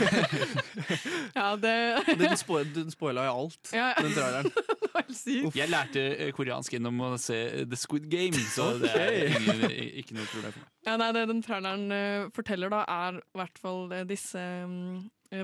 [1.38, 1.74] Ja, det
[2.24, 3.92] Den, spo den spoila jo alt, Ja.
[4.00, 4.50] den traileren.
[5.56, 9.64] Jeg lærte eh, koreansk gjennom å se The Squid Game, så det er ingen,
[10.02, 10.58] ikke noe problem.
[10.86, 14.68] Ja, nei, det den traileren eh, forteller, da, er i hvert fall eh, disse eh,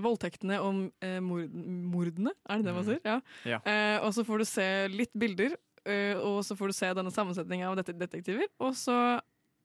[0.04, 1.48] voldtektene og eh, mord,
[1.94, 3.00] mordene, er det det man sier?
[3.08, 3.16] Ja.
[3.48, 3.58] Ja.
[3.64, 5.56] Eh, og så får du se litt bilder
[5.88, 8.98] eh, og så får du se denne sammensetningen av detektiver, og så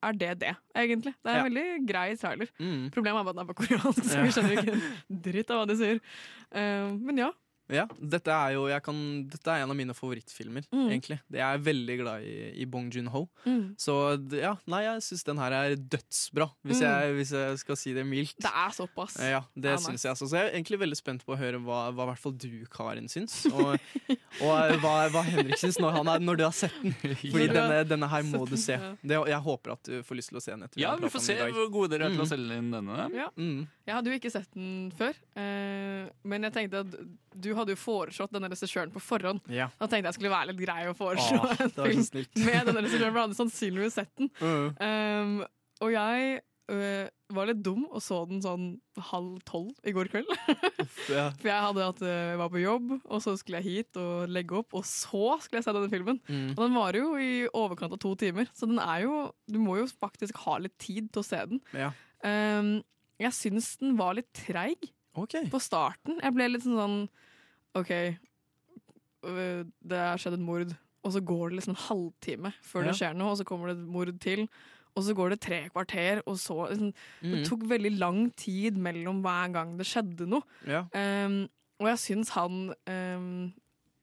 [0.03, 1.13] er det det, egentlig.
[1.23, 1.43] Det er en Ja.
[1.47, 2.49] veldig grei trailer.
[2.59, 2.89] Mm.
[2.91, 5.67] Problemet er bare at den er på koreansk, så vi skjønner ikke dritt av hva
[5.69, 6.01] de sier.
[6.51, 7.29] Eh, men ja.
[7.73, 8.97] Ja, dette er jo jeg kan,
[9.33, 10.89] Dette er en av mine favorittfilmer, Mm.
[10.91, 11.19] egentlig.
[11.31, 13.23] Jeg er veldig glad i, i Bong Joon-ho.
[13.45, 13.75] Mm.
[13.81, 13.95] Så
[14.37, 16.85] ja, nei, jeg syns den her er dødsbra, hvis, Mm.
[16.85, 18.35] jeg, hvis jeg skal si det mildt.
[18.39, 19.17] Det er såpass.
[19.19, 20.15] Ja, det Ja, syns jeg.
[20.17, 23.07] Så jeg er egentlig veldig spent på å høre hva, hva hvert fall du, Karin,
[23.09, 23.45] syns.
[23.51, 23.73] Og,
[24.43, 26.93] og eh, hva, hva Henrik syns når, han er, når du har sett den.
[27.01, 28.77] Fordi denne, denne her må du se.
[29.03, 31.21] Det, jeg håper at du får lyst til å se den etter Ja, vi får
[31.25, 32.31] se hvor gode dere er til å Mm.
[32.33, 33.09] selge inn denne.
[33.13, 33.27] Ja.
[33.83, 36.93] Jeg hadde jo ikke sett den før, eh, men jeg tenkte at
[37.43, 39.43] du hadde jo foreslått denne regissøren på forhånd.
[39.51, 39.67] Ja.
[39.79, 43.11] Da tenkte jeg skulle være litt grei å foreslå Åh, en film med denne regissøren,
[43.11, 44.31] for jeg hadde sannsynligvis sett den.
[44.39, 44.69] Mm.
[44.79, 45.35] Um,
[45.83, 46.39] og jeg
[46.71, 48.69] uh, var litt dum og så den sånn
[49.09, 50.31] halv tolv i går kveld.
[51.11, 51.27] Ja.
[51.41, 54.59] For jeg hadde at øh, var på jobb, og så skulle jeg hit og legge
[54.59, 56.21] opp, og så skulle jeg se denne filmen.
[56.27, 56.53] Mm.
[56.53, 59.17] Og den varer jo i overkant av to timer, så den er jo
[59.49, 61.63] Du må jo faktisk ha litt tid til å se den.
[61.73, 61.89] Ja.
[62.23, 62.77] Um,
[63.19, 65.47] jeg syns den var litt treig okay.
[65.49, 66.19] på starten.
[66.23, 67.07] Jeg ble litt sånn
[67.75, 67.91] OK,
[69.25, 72.87] øh, det har skjedd et mord, og så går det liksom en halvtime før Ja.
[72.91, 74.47] det skjer noe, og så kommer det et mord til.
[74.95, 77.45] Og så går det tre kvarter, og så liksom, Det Mhm.
[77.49, 80.43] tok veldig lang tid mellom hver gang det skjedde noe.
[80.67, 80.81] Ja.
[80.93, 81.49] Um,
[81.79, 83.53] og jeg syns han um,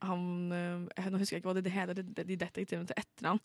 [0.01, 0.19] han,
[0.51, 3.39] um, Nå husker jeg ikke hva de heter, de, de detektivene til etternavn.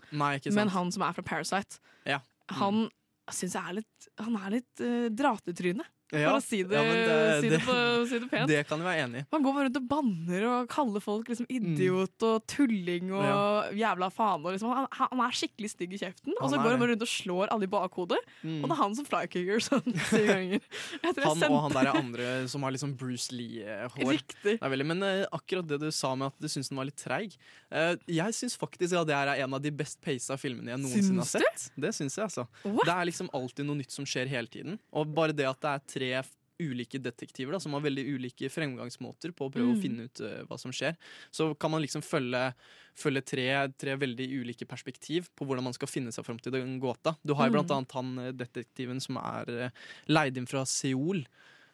[0.55, 2.19] Men han som er fra Parasite, Ja.
[2.49, 2.89] han
[3.35, 7.17] syns jeg er litt Han er litt uh, dratetryne, for å si det, Ja, det,
[7.43, 7.77] si det, på,
[8.11, 8.51] si det pent.
[8.51, 9.27] Det kan jeg være enig i.
[9.33, 14.11] Man går bare rundt og banner og kaller folk liksom idiot og tulling og jævla
[14.15, 14.45] faen.
[14.45, 14.75] Og liksom.
[14.77, 17.13] han, han er skikkelig stygg i kjeften, og så er går han bare rundt og
[17.13, 18.21] slår alle i bakhodet.
[18.43, 18.61] Mm.
[18.61, 20.71] Og det er han som flykicker sånn syv ganger.
[21.07, 24.13] Han og han der der andre som har liksom Bruce Lee-hår.
[24.17, 24.57] Riktig.
[24.57, 26.89] Det er veldig, men uh, akkurat det du sa med at du syns den var
[26.89, 27.35] litt treig
[27.75, 31.25] uh, Jeg syns faktisk at det er en av de best paced filmene jeg noensinne
[31.25, 31.69] har sett.
[31.77, 32.47] Det syns jeg, altså.
[32.63, 34.79] Det er liksom alltid noe nytt som skjer hele tiden.
[34.97, 36.13] Og bare det at det er tre
[36.57, 39.77] ulike detektiver da, som har veldig ulike fremgangsmåter på å prøve Mm.
[39.77, 40.95] å finne ut uh, hva som skjer,
[41.29, 42.55] så kan man liksom følge,
[42.97, 46.79] følge tre, tre veldig ulike perspektiv på hvordan man skal finne seg fram til den
[46.81, 47.13] gåta.
[47.21, 47.57] Du har jo Mm.
[47.59, 49.71] blant annet han eh, detektiven som er uh,
[50.09, 51.27] leid inn fra Seoul,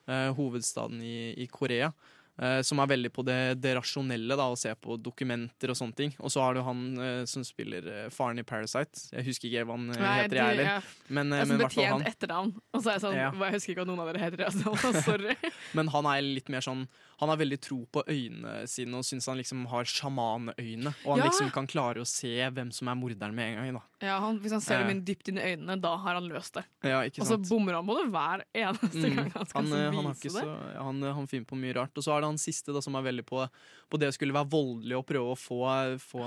[0.08, 1.92] uh, hovedstaden i, i Korea.
[2.40, 5.94] Eh, som er veldig på det, det rasjonelle, da, å se på dokumenter og sånne
[5.94, 6.14] ting.
[6.20, 9.08] Og så har du han eh, som spiller eh, faren i Parasite.
[9.12, 10.64] Jeg husker ikke hva han Nei, heter, jeg heller.
[10.64, 10.80] ja.
[11.08, 12.06] Men, eh, er men hvert han.
[12.08, 12.54] etternavn.
[12.72, 13.30] Og så er jeg sånn Ja.
[13.32, 14.44] Jeg husker ikke hva noen av dere heter.
[14.48, 15.02] Altså.
[15.08, 15.36] Sorry.
[15.76, 16.86] Men han er litt mer sånn
[17.22, 20.90] Han har veldig tro på øynene sine og syns han liksom har sjamanøyne.
[21.04, 21.28] Og han Ja.
[21.30, 23.74] liksom kan klare å se hvem som er morderen med en gang.
[23.76, 24.06] Da.
[24.08, 26.54] Ja, han, hvis han ser dem inn dypt inn i øynene, da har han løst
[26.58, 26.64] det.
[26.82, 29.14] Ja, ikke Og så bommer han på det hver eneste Mm.
[29.16, 30.42] gang han skal han, eh, han, vise det.
[30.42, 31.94] så, han, han finner på mye rart.
[31.96, 33.42] Og så er det han siste da, som er veldig på,
[33.90, 35.60] på det å skulle være voldelig og prøve å få,
[36.02, 36.24] få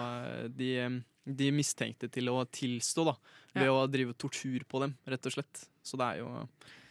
[0.55, 3.15] de, eh, de mistenkte til å tilstå, da.
[3.55, 3.73] Ved Ja.
[3.73, 5.67] å drive tortur på dem, rett og slett.
[5.83, 6.47] Så det er jo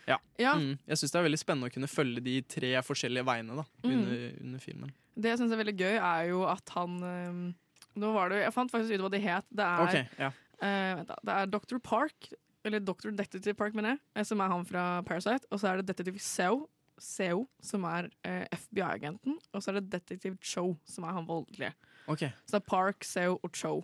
[0.07, 0.19] Ja.
[0.39, 0.55] Ja.
[0.59, 0.79] Mm.
[0.87, 3.93] Jeg syns det er veldig spennende å kunne følge de tre forskjellige veiene da, Mm.
[3.95, 4.91] under, under filmen.
[5.17, 7.55] Det jeg syns er veldig gøy, er jo at han ehm,
[7.97, 9.45] Nå var det Jeg fant faktisk ut hva de het.
[9.55, 10.33] Det er, okay, ja.
[10.61, 11.79] uh, det er Dr.
[11.79, 12.33] Park,
[12.65, 13.13] eller Dr.
[13.15, 15.47] Detective Park, mener jeg, eh, som er han fra Parasite.
[15.53, 16.69] Og så er det Detective Seo,
[17.01, 19.39] Seo som er eh, FBI-agenten.
[19.53, 21.73] Og så er det detektiv Cho, som er han voldelige.
[22.11, 22.31] Okay.
[22.45, 23.75] Så det er Park, Seo og Cho.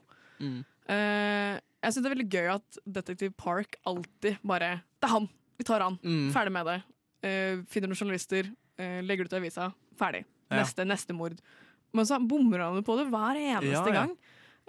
[0.40, 0.62] Mm.
[0.90, 5.28] Eh, jeg syns det er veldig gøy at detektiv Park alltid bare Det er han!
[5.61, 5.98] Vi tar han.
[6.04, 6.28] Mm.
[6.32, 6.78] Ferdig med det.
[7.28, 8.46] Eh, finner noen journalister,
[8.80, 9.66] eh, legger det ut i avisa.
[10.00, 10.22] Ferdig.
[10.50, 10.62] Ja.
[10.62, 11.36] Neste, neste mord.
[11.92, 13.92] Men så bommer han jo på det hver eneste Ja, ja.
[14.02, 14.14] gang.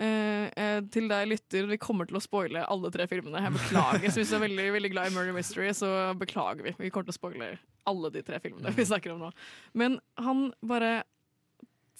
[0.02, 3.44] Eh, eh, til deg lytter, vi kommer til å spoile alle tre filmene.
[3.44, 4.08] Jeg beklager.
[4.10, 6.74] Så hvis du er veldig, veldig glad i Murder Mystery, så beklager vi.
[6.80, 7.50] Vi kommer til å spoile
[7.90, 9.32] alle de tre filmene vi snakker om nå.
[9.78, 11.04] Men han bare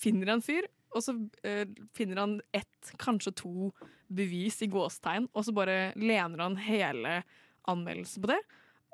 [0.02, 1.14] finner en fyr, og så
[1.48, 3.70] eh, finner han ett, kanskje to
[4.12, 7.22] bevis i gåstegn, og så bare lener han hele
[7.70, 8.42] anmeldelsen på det.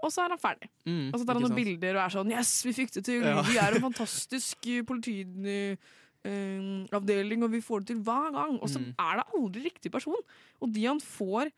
[0.03, 0.68] Og så er han ferdig.
[0.86, 1.58] Mm, og så tar han noen sant?
[1.64, 3.24] bilder og er sånn Yes, vi fikk det til!
[3.26, 3.39] Ja.
[3.47, 4.68] Vi er en fantastisk
[6.28, 8.60] politiavdeling, og vi får det til hver gang.
[8.62, 8.94] Og så Mm.
[9.00, 10.22] er det aldri riktig person.
[10.62, 11.52] Og de han får,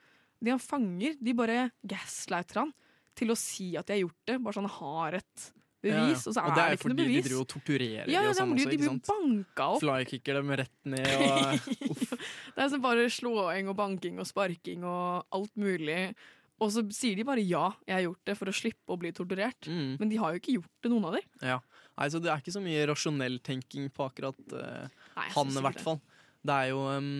[0.43, 2.73] de han fanger, de bare gaslighter han
[3.15, 4.41] til å si at de har gjort det.
[4.43, 5.51] Bare sånn har et
[5.81, 7.23] bevis, og så er det det, er ikke noe fordi bevis.
[7.23, 9.79] de driver og torturerer ja, de og sånn de, også, de blir banka opp.
[9.81, 11.59] Flykicker dem rett ned og
[12.55, 16.13] Det er sånn bare slåing og banking og sparking og alt mulig.
[16.59, 19.11] Og så sier de bare ja, jeg har gjort det for å slippe å bli
[19.15, 19.69] torturert.
[19.69, 19.97] Mm.
[20.01, 21.27] Men de har jo ikke gjort det, noen av dem.
[21.51, 21.59] Ja.
[21.95, 25.63] Nei, så det er ikke så mye rasjonell tenking på akkurat uh, Nei, han, i
[25.65, 26.01] hvert fall.
[26.43, 27.13] Det er jo um,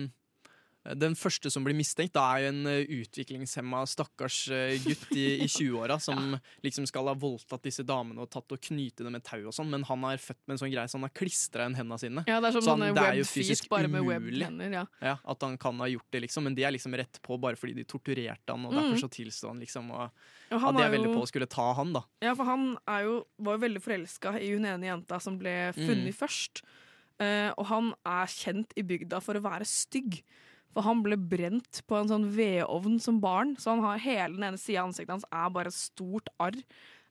[0.96, 5.42] Den første som blir mistenkt, da er jo en eh, utviklingshemma stakkars eh, gutt i,
[5.44, 9.22] i 20-åra som liksom skal ha voldtatt disse damene og tatt og knyte dem med
[9.22, 11.66] tau og sånn, men han er født med en sånn greie så han har klistra
[11.66, 12.24] igjen hendene sine.
[12.26, 14.48] Ja, det er som Så han- det er jo fysisk bare med umulig.
[14.72, 14.86] ja.
[15.02, 17.56] Ja, At han kan ha gjort det, liksom, men de er liksom rett på bare
[17.60, 18.80] fordi de torturerte han, og Mm.
[18.80, 19.90] derfor så tilsto han liksom.
[19.92, 20.10] Og,
[20.50, 22.02] Ja, han de er veldig jo- på å skulle ta han, da.
[22.22, 26.08] Ja, for han jo, var jo veldig forelska i hun ene jenta som ble funnet
[26.08, 26.14] Mm.
[26.16, 26.62] først.
[27.20, 30.22] uh, og han er kjent i bygda for å være stygg.
[30.74, 34.46] For han ble brent på en sånn vedovn som barn, så han har hele den
[34.52, 36.58] ene sida av ansiktet hans er bare et stort arr.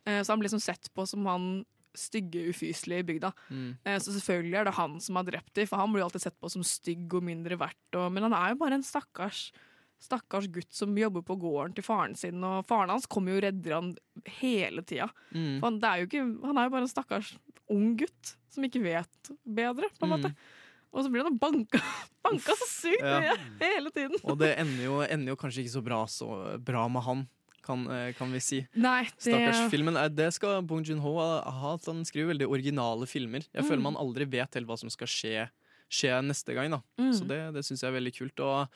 [0.07, 1.49] Eh, så han blir liksom sett på som han
[1.97, 3.31] stygge, ufyselige i bygda.
[3.49, 3.71] Mm.
[3.83, 6.37] Eh, så selvfølgelig er det han som har drept dem, for han blir alltid sett
[6.39, 7.97] på som stygg og mindre verdt.
[7.97, 9.49] Og, men han er jo bare en stakkars
[9.99, 13.43] Stakkars gutt som jobber på gården til faren sin, og faren hans kommer jo og
[13.43, 13.89] redder han
[14.39, 15.09] hele tida.
[15.35, 15.57] Mm.
[15.59, 16.05] Han, han er
[16.69, 17.33] jo bare en stakkars
[17.67, 20.31] ung gutt som ikke vet bedre, på en måte.
[20.93, 21.77] Og så blir han banka,
[22.25, 23.35] banka så sykt Ja.
[23.61, 24.15] hele tiden.
[24.23, 27.27] Og det ender jo, ender jo kanskje ikke så bra, så bra med han,
[27.61, 28.59] kan, eh, kan vi si.
[28.73, 29.97] Nei, det Stakkars filmen.
[30.01, 33.45] eh, Det skal Bong Joon-ho ha, han skriver veldig originale filmer.
[33.53, 33.69] Jeg Mm.
[33.69, 35.49] føler man aldri vet helt hva som skal skje,
[35.89, 36.81] skje neste gang.
[36.97, 37.13] Mm.
[37.13, 38.39] Så det, det syns jeg er veldig kult.
[38.39, 38.67] Og,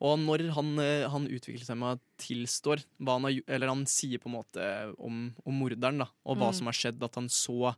[0.00, 0.76] og når han,
[1.10, 4.94] han utvikler seg med å tilstår hva han har eller han sier på en måte
[4.98, 6.54] om, om morderen, da, og hva Mm.
[6.54, 7.74] som har skjedd, at han så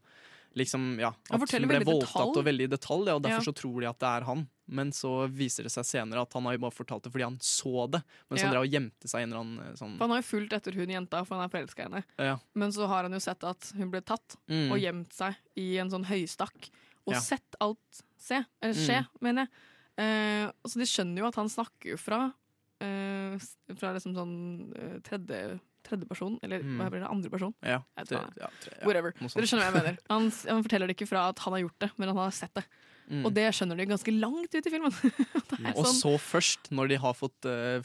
[0.56, 3.52] liksom, ja, at hun ble voldtatt og veldig i detalj, ja, og derfor Ja.
[3.52, 4.48] så tror de at det er han.
[4.72, 7.38] Men så viser det seg senere at han har jo bare fortalt det fordi han
[7.38, 8.02] så det.
[8.28, 8.46] Men så Ja.
[8.46, 10.52] han drev og gjemte seg en eller annen eh, sånn For han har jo fulgt
[10.52, 12.04] etter hun jenta, for han er forelska i henne.
[12.18, 12.36] ja.
[12.54, 14.70] Men så har han jo sett at hun ble tatt, Mm.
[14.72, 16.70] og gjemt seg i en sånn høystakk.
[17.06, 19.20] Og sett alt se, eller skje, Mm.
[19.20, 19.50] mener jeg.
[19.98, 22.32] Eh, så de skjønner jo at han snakker jo fra
[22.80, 23.36] eh,
[23.76, 26.76] Fra liksom sånn eh, tredje tredjeperson, eller Mm.
[26.78, 27.54] hva blir det, andre person?
[27.62, 29.12] Ja, tre, ja, tre- ja, Whatever.
[29.12, 29.98] Dere skjønner hva jeg mener.
[30.10, 32.54] Han, han forteller det ikke fra at han har gjort det, men han har sett
[32.54, 32.64] det.
[33.10, 33.24] Mm.
[33.26, 34.92] Og det skjønner de ganske langt ut i filmen.
[35.50, 37.80] det er Og sånn, så først, når de har fått, uh,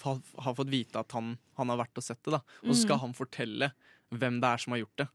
[0.45, 2.97] har fått vite at han, han har vært og sett det, da, og så skal
[2.97, 3.01] Mm.
[3.07, 3.71] han fortelle
[4.13, 5.07] hvem det er som har gjort det,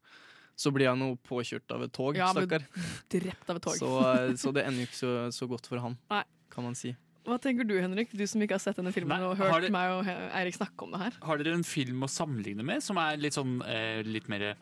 [0.61, 2.67] så blir han jo påkjørt av et tog, Ja, stakkar.
[3.09, 3.77] drept av et tog.
[3.79, 6.25] Så, eh, så det ender jo ikke så, så godt for han, Nei.
[6.51, 6.97] kan man si.
[7.27, 8.11] Hva tenker du, Henrik?
[8.17, 10.57] Du som ikke har sett denne filmen Nei, og har hørt det- meg og Eirik
[10.57, 11.13] snakke om det her.
[11.23, 14.55] Har dere en film å sammenligne med som er litt sånn eh, litt mer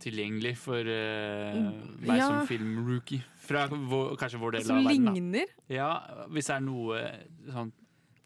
[0.00, 1.54] tilgjengelig for eh,
[2.00, 2.26] meg Ja.
[2.28, 3.22] som filmrookie?
[3.46, 5.04] Fra vår, kanskje vår del Som av verden.
[5.06, 5.46] Som ligner?
[5.68, 7.02] Ja, hvis det er noe
[7.52, 7.72] sånn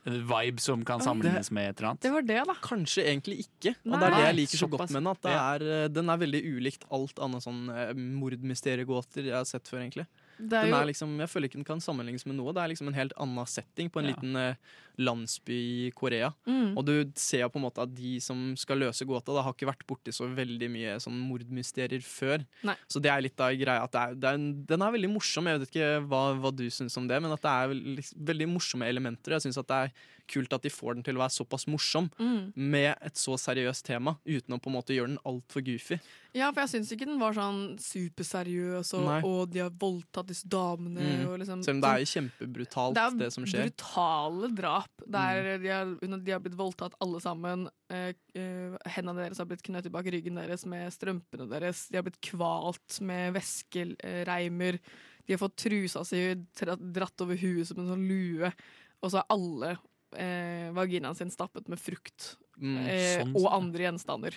[0.07, 2.01] en vibe som kan sammenlignes med et eller annet.
[2.01, 2.55] Det var det, da.
[2.64, 3.74] Kanskje egentlig ikke.
[3.84, 3.99] Og Nei.
[4.01, 5.07] det er det jeg liker så godt med den.
[5.12, 9.45] At det er, eh, den er veldig ulikt alt annet sånn eh, mordmysteriegåter jeg har
[9.45, 10.07] sett før, egentlig.
[10.49, 12.53] Det er jo- er liksom, jeg føler ikke den kan sammenlignes med noe.
[12.53, 14.14] Det er liksom en helt annen setting på en Ja.
[14.14, 14.55] liten eh,
[15.01, 16.29] landsby i Korea.
[16.47, 16.77] Mm.
[16.77, 19.69] Og du ser på en måte at de som skal løse gåta, da har ikke
[19.71, 22.45] vært borti så veldig mye sånn mordmysterier før.
[22.69, 22.77] Nei.
[22.91, 25.49] Så det er litt av greia at det er, det er den er veldig morsom.
[25.51, 28.25] Jeg vet ikke hva, hva du syns om det, men at det er vel- liksom,
[28.33, 29.37] veldig morsomme elementer.
[29.39, 29.93] Jeg syns at det er
[30.31, 32.53] kult at de får den til å være såpass morsom Mm.
[32.55, 35.99] med et så seriøst tema, uten å på en måte gjøre den altfor goofy.
[36.33, 40.47] Ja, for jeg syns ikke den var sånn superseriøs, og, og de har voldtatt disse
[40.51, 41.01] damene.
[41.03, 41.25] Mm.
[41.33, 43.71] Og liksom, Selv om det er jo kjempebrutalt, det, det, er som skjer.
[43.73, 44.89] Brutale drap.
[45.11, 47.68] Der de, har, de har blitt voldtatt alle sammen.
[47.91, 51.86] Eh, eh, hendene deres har blitt knøttet bak ryggen deres med strømpene deres.
[51.88, 54.78] De har blitt kvalt med væskereimer.
[55.26, 56.20] De har fått trusa si
[56.61, 58.53] dratt over huet som en sånn lue.
[59.01, 59.72] Og så er alle
[60.20, 64.34] eh, vaginaen sin stappet med frukt Mm, eh, sånn, og andre gjenstander.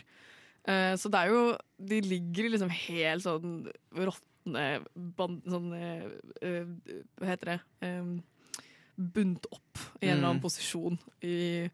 [0.63, 1.39] Eh, så det er jo
[1.75, 4.63] De ligger liksom helt sånn råtne
[4.95, 5.65] ban- Sånn
[6.39, 7.57] Hva heter det?
[7.83, 8.13] Eh,
[8.97, 10.45] bundet opp i en eller annen Mm.
[10.45, 11.69] posisjon i,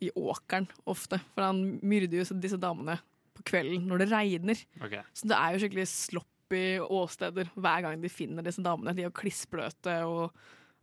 [0.00, 1.18] i åkeren ofte.
[1.34, 2.98] For han myrder jo disse damene
[3.34, 4.62] på kvelden når det regner.
[4.82, 5.02] Okay.
[5.14, 8.94] Så det er jo skikkelig sloppy åsteder hver gang de finner disse damene.
[8.96, 10.32] De er jo klissbløte og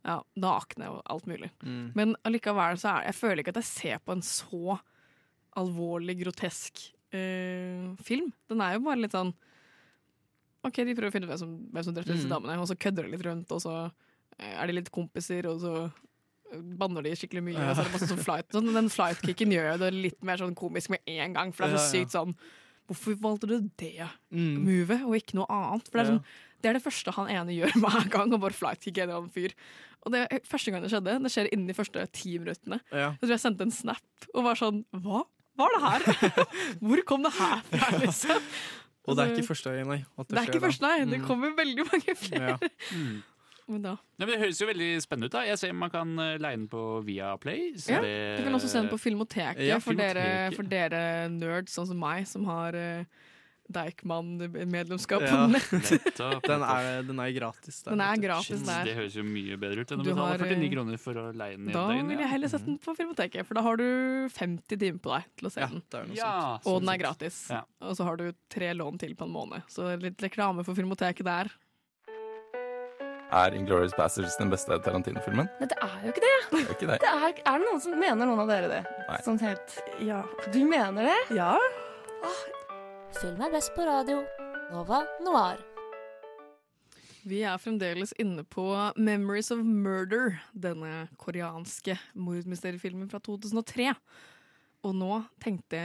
[0.06, 1.50] ja, nakne og alt mulig.
[1.64, 1.90] Mm.
[1.98, 4.78] Men allikevel så er jeg føler ikke at jeg ser på en så
[5.56, 8.30] alvorlig, grotesk eh, film.
[8.48, 9.32] Den er jo bare litt sånn
[10.66, 12.32] OK, de prøver å finne ut hvem som, hvem som drepte disse Mm.
[12.34, 13.74] damene, og så kødder de litt rundt, og så
[14.38, 15.72] er de litt kompiser, og så
[16.52, 17.56] eh, banner de skikkelig mye.
[17.58, 18.48] Og så er det masse sånn flight.
[18.52, 21.74] Sånn, den flight-kicken gjør jo det litt mer sånn komisk med en gang, for det
[21.78, 22.36] er så sykt sånn
[22.86, 24.60] Hvorfor valgte du det Mm.
[24.62, 25.88] movet, og ikke noe annet?
[25.90, 26.20] For det er, sånn,
[26.62, 29.32] det er det første han ene gjør hver gang, og bare flight-kicke en eller annen
[29.34, 29.54] fyr.
[30.06, 32.78] Og det første gang det skjedde, det skjer innen de første ti minuttene.
[32.92, 33.08] Ja.
[33.16, 35.24] Jeg tror jeg sendte en snap og var sånn Hva
[35.58, 36.06] var det her?
[36.84, 38.38] Hvor kom det her fra, liksom?
[39.08, 39.98] Og det er Altså, ikke første gang, nei.
[40.18, 41.04] at Det er ikke første, nei.
[41.10, 41.26] Det Mm.
[41.26, 42.54] kommer veldig mange flere.
[42.54, 42.70] Ja.
[42.94, 43.22] Mm.
[43.68, 43.96] Men da.
[44.18, 45.32] Ja, men det høres jo veldig spennende ut.
[45.32, 47.72] da Jeg ser man kan eh, leie den på Viaplay.
[47.76, 51.28] så Ja, det- du kan også se den på Filmoteket Ja, for, dere, for dere
[51.28, 53.04] nerds sånn som meg, som har uh,
[53.66, 55.46] Deichman-medlemskap på Ja.
[55.46, 55.66] nett.
[56.46, 57.90] Den er, den er gratis der.
[57.96, 58.84] Den er gratis der.
[58.86, 61.56] Det høres jo mye bedre ut enn å betale 49 eh, kroner for å leie
[61.58, 62.06] den Da døgn.
[62.08, 65.24] vil jeg heller sette den på Filmoteket, for da har du 50 timer på deg
[65.36, 65.82] til å se Ja, den.
[65.90, 66.66] det er noe Ja, sånt.
[66.66, 67.40] Og sånn den er gratis.
[67.50, 67.62] Ja.
[67.82, 69.62] Og så har du tre lån til på en måned.
[69.68, 71.50] Så litt reklame for Filmoteket der.
[73.32, 75.48] Er Inglourious Bastards den beste Tarantino-filmen?
[75.58, 76.34] Nei, det er jo ikke det.
[76.52, 76.98] Det er ikke det.
[77.02, 78.82] det er, er det noen som mener noen av dere det?
[79.08, 79.16] Nei.
[79.26, 80.20] Sånn helt Ja.
[80.54, 81.18] Du mener det?
[81.36, 81.56] ja.
[83.16, 84.20] Film er best på radio.
[84.70, 85.58] Nova Noir.
[87.26, 88.64] Vi er fremdeles inne på
[88.94, 93.88] Memories of Murder, denne koreanske mordmysteriefilmen fra 2003.
[94.86, 95.80] Og nå tenkte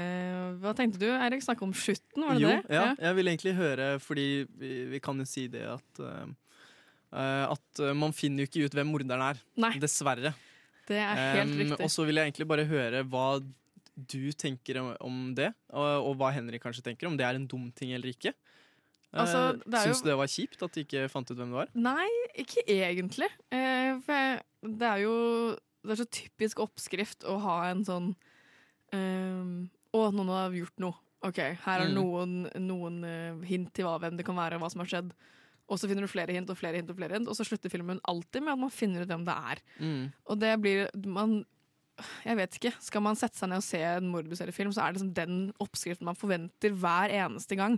[0.61, 1.41] Hva tenkte du, Eirik?
[1.41, 2.75] Snakke om slutten, var det jo, det?
[2.77, 4.27] Ja, jeg vil egentlig høre, fordi
[4.61, 6.29] vi, vi kan jo si det at eh,
[7.11, 9.41] At eh, man finner jo ikke ut hvem morderen er.
[9.59, 9.73] Nei.
[9.79, 10.33] Dessverre.
[10.87, 11.83] Det er helt Um, riktig.
[11.85, 13.25] og så vil jeg egentlig bare høre hva
[13.95, 17.71] du tenker om- det, og, og hva Henrik kanskje tenker, om det er en dum
[17.75, 18.33] ting eller ikke.
[19.13, 21.67] Altså, det Syns du det var kjipt at de ikke fant ut hvem det var?
[21.75, 22.07] Nei,
[22.39, 23.27] ikke egentlig.
[23.51, 28.15] Eh, for det er jo Det er så typisk oppskrift å ha en sånn
[28.93, 30.95] ehm, Å, noen har gjort noe.
[31.27, 31.93] OK, her er Mm.
[31.99, 35.11] noen, noen eh, hint til hva, hvem det kan være, og hva som har skjedd.
[35.69, 37.69] Og så finner du flere hint og flere hint, og flere hint Og så slutter
[37.71, 39.61] filmen alltid med at man finner ut hvem det er.
[39.79, 40.11] Mm.
[40.27, 41.45] Og det blir man
[42.25, 42.73] Jeg vet ikke.
[42.81, 46.05] Skal man sette seg ned og se en mordbuseriefilm, så er det liksom den oppskriften
[46.07, 47.75] man forventer hver eneste gang.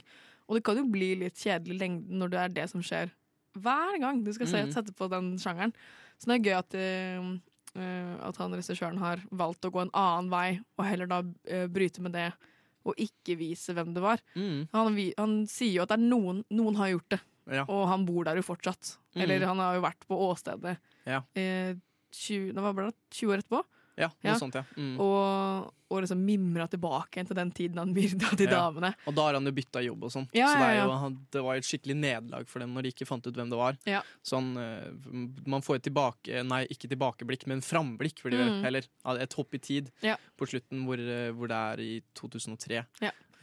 [0.48, 3.12] Og det kan jo bli litt kjedelig lengden når det er det som skjer
[3.60, 4.72] hver gang du skal se, Mhm.
[4.74, 5.74] sette på den sjangeren.
[6.18, 10.30] Så det er gøy at, eh, at han regissøren har valgt å gå en annen
[10.32, 12.32] vei, og heller da uh, bryte med det
[12.86, 14.20] og ikke vise hvem det var.
[14.36, 14.68] Mm.
[14.74, 17.20] Han, han sier jo at det noen, noen har gjort det,
[17.52, 17.66] Ja.
[17.68, 18.98] og han bor der jo fortsatt.
[19.16, 19.22] Mm.
[19.24, 21.22] Eller han har jo vært på åstedet Ja.
[21.36, 21.76] eh,
[22.14, 23.64] 20, det var det, 20 år etterpå.
[23.96, 24.34] Ja, noe Ja.
[24.39, 24.64] sånt, ja.
[24.76, 24.96] Mm.
[25.00, 28.50] Og, og liksom mimra tilbake til den tiden han myrda de Ja.
[28.72, 28.96] damene.
[29.06, 30.28] Og da har han jo bytta jobb og sånn.
[30.34, 31.10] Ja, så det, jo, ja.
[31.36, 33.78] det var et skikkelig nederlag for dem når de ikke fant ut hvem det var.
[33.86, 34.02] Ja.
[34.24, 34.56] Sånn,
[35.46, 38.50] man får et tilbake Nei, ikke tilbakeblikk, men framblikk, blir det.
[38.50, 38.66] Mm.
[38.66, 38.88] Eller
[39.22, 40.16] et hopp i tid Ja.
[40.39, 42.86] på slutten, hvor, eh, hvor det er i 2003.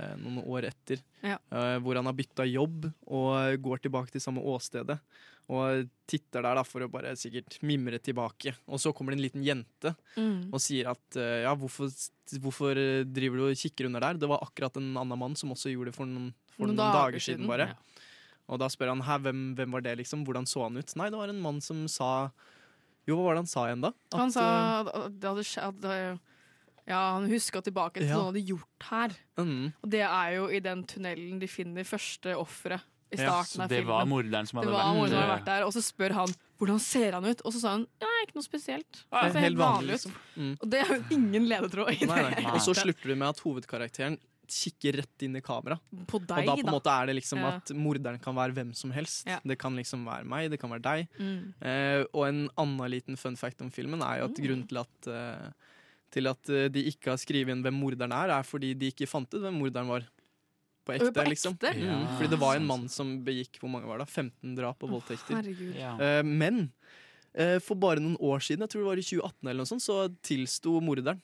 [0.01, 1.03] Eh, Noen år etter.
[1.22, 1.36] Ja.
[1.53, 4.96] eh, Hvor han har bytta jobb og går tilbake til samme åstedet.
[5.51, 8.53] Og titter der da for å bare sikkert mimre tilbake.
[8.70, 10.53] Og så kommer det en liten jente Mm.
[10.55, 11.90] og sier at eh, ja, hvorfor,
[12.38, 12.78] hvorfor
[13.11, 14.14] driver du og kikker under der?
[14.22, 17.18] Det var akkurat en annen mann som også gjorde det for noen, for noen, dager,
[17.18, 17.66] siden, bare.
[17.74, 18.07] ja.
[18.51, 20.24] Og da spør han Hæ, hvem, hvem var det, liksom?
[20.26, 20.96] Hvordan så han ut?
[20.98, 22.30] Nei, det var en mann som sa
[23.07, 23.90] Jo, hva var det han sa igjen, da?
[24.14, 24.46] Han sa
[24.86, 26.18] at det at det-
[26.89, 28.14] Ja, han huska tilbake til Ja.
[28.16, 29.11] noe han hadde gjort her.
[29.39, 32.81] mm, Og det er jo i den tunnelen de finner første offeret
[33.12, 33.87] i Ja, starten Så av det filmen.
[33.91, 36.28] var morderen som det hadde var vært morderen hadde vært der, og så spør han
[36.61, 39.05] hvordan ser han ut, og så sa han ja, ikke noe spesielt.
[39.12, 40.05] Ja, Det ser helt helt vanlig, vanlig ut.
[40.05, 40.12] liksom.
[40.37, 40.57] Mm.
[40.61, 42.09] Og det er jo ingen ledetråd i det.
[42.09, 42.35] nei, nei.
[42.35, 44.18] hele Og så slutter vi med at hovedkarakteren
[44.51, 45.78] kikker rett inn i kamera.
[46.07, 47.51] På Og da på en måte er det liksom Ja.
[47.57, 49.24] at morderen kan være hvem som helst.
[49.26, 49.39] Ja.
[49.47, 51.09] Det kan liksom være meg, det kan være deg.
[51.20, 51.55] Mm.
[51.62, 54.45] Eh, og en annen liten fun fact om filmen er jo at Mm.
[54.47, 55.53] grunnen til at, eh,
[56.11, 59.06] til at eh, de ikke har skrevet inn hvem morderen er, er fordi de ikke
[59.11, 60.06] fant ut hvem morderen var.
[60.86, 61.54] På ekte, På liksom.
[61.58, 61.74] ekte?
[61.76, 61.86] Mm.
[61.86, 64.08] Ja, fordi det var en mann som begikk hvor mange var det?
[64.11, 65.50] 15 drap og voldtekter.
[65.76, 65.92] Ja.
[66.00, 66.70] Eh, men
[67.34, 69.84] eh, for bare noen år siden, jeg tror det var i 2018, eller noe sånt,
[69.84, 71.20] så tilsto morderen.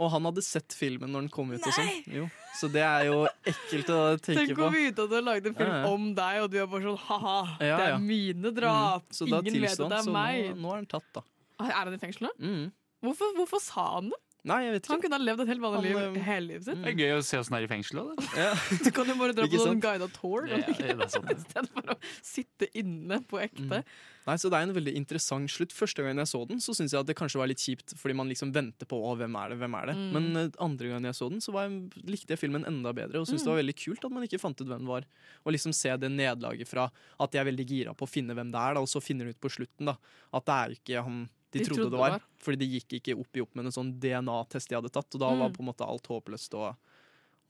[0.00, 1.60] Og han hadde sett filmen når den kom ut.
[1.60, 1.88] og sånn.
[2.08, 2.22] Jo.
[2.56, 4.66] Så det er jo ekkelt å tenke Tenk på.
[4.66, 5.90] å vite at du har laget en film Ja, ja.
[5.92, 9.04] om deg, og du er bare sånn ha-ha, Ja, det er mine drap.
[9.04, 9.16] Mm.
[9.18, 10.46] Så Ingen vet at det er så meg.
[10.54, 11.22] nå, nå er han tatt, da.
[11.60, 12.32] Er han i fengsel nå?
[12.40, 12.64] Mm.
[13.04, 14.20] Hvorfor, hvorfor sa han det?
[14.48, 14.94] Nei, jeg vet ikke.
[14.94, 16.78] Han kunne ha levd et helt vanlig Han, liv eh, hele livet sitt.
[16.80, 18.06] Det er gøy å se åssen det er i fengselet.
[18.16, 18.28] da.
[18.40, 18.52] Ja.
[18.86, 19.74] Du kan jo bare dra Ikke på sant?
[19.74, 21.32] sånn guida tour Ja, ja, det er sant.
[21.34, 23.82] i stedet for å sitte inne på ekte.
[24.24, 25.74] Nei, så Det er en veldig interessant slutt.
[25.76, 28.16] Første gangen jeg så den, så syntes jeg at det kanskje var litt kjipt, fordi
[28.16, 29.96] man liksom venter på å, hvem er det, hvem er det.
[29.98, 30.06] Mm.
[30.16, 33.20] Men eh, andre gangen jeg så den, så var jeg, likte jeg filmen enda bedre
[33.20, 35.10] og syntes det var veldig kult at man ikke fant ut hvem det var.
[35.44, 36.88] Og liksom se det nederlaget fra
[37.20, 39.28] at de er veldig gira på å finne hvem det er, da, og så finner
[39.28, 39.98] de ut på slutten da,
[40.32, 41.20] at det er jo ikke han
[41.52, 42.20] de, De trodde, det var.
[42.38, 45.20] Fordi det gikk ikke opp i opp med en sånn DNA-test de hadde tatt, og
[45.20, 45.54] da var Mm.
[45.56, 46.54] på en måte alt håpløst.
[46.54, 46.76] Og,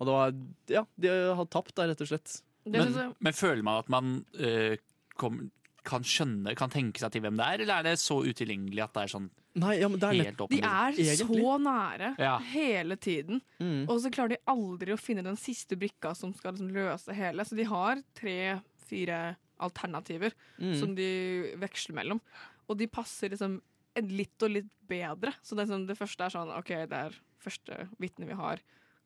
[0.01, 0.33] og det var
[0.69, 2.41] Ja, de har tapt da, rett og slett.
[2.67, 4.77] Men, men føler man at man eh,
[5.17, 5.51] kom,
[5.85, 8.93] kan skjønne, kan tenke seg til hvem det er, eller er det så utilgjengelig at
[8.95, 9.31] det er sånn
[9.61, 11.27] Nei, ja, men det er helt nett, De er Egentlig.
[11.43, 12.39] så nære Ja.
[12.39, 13.41] hele tiden.
[13.59, 13.89] mm.
[13.91, 17.43] Og så klarer de aldri å finne den siste brikka som skal liksom løse hele.
[17.45, 20.79] Så de har tre-fire alternativer Mm.
[20.79, 22.21] som de veksler mellom.
[22.69, 23.61] Og de passer liksom
[23.99, 25.33] litt og litt bedre.
[25.43, 28.61] Så det, sånn, det første er sånn OK, det er første vitne vi har,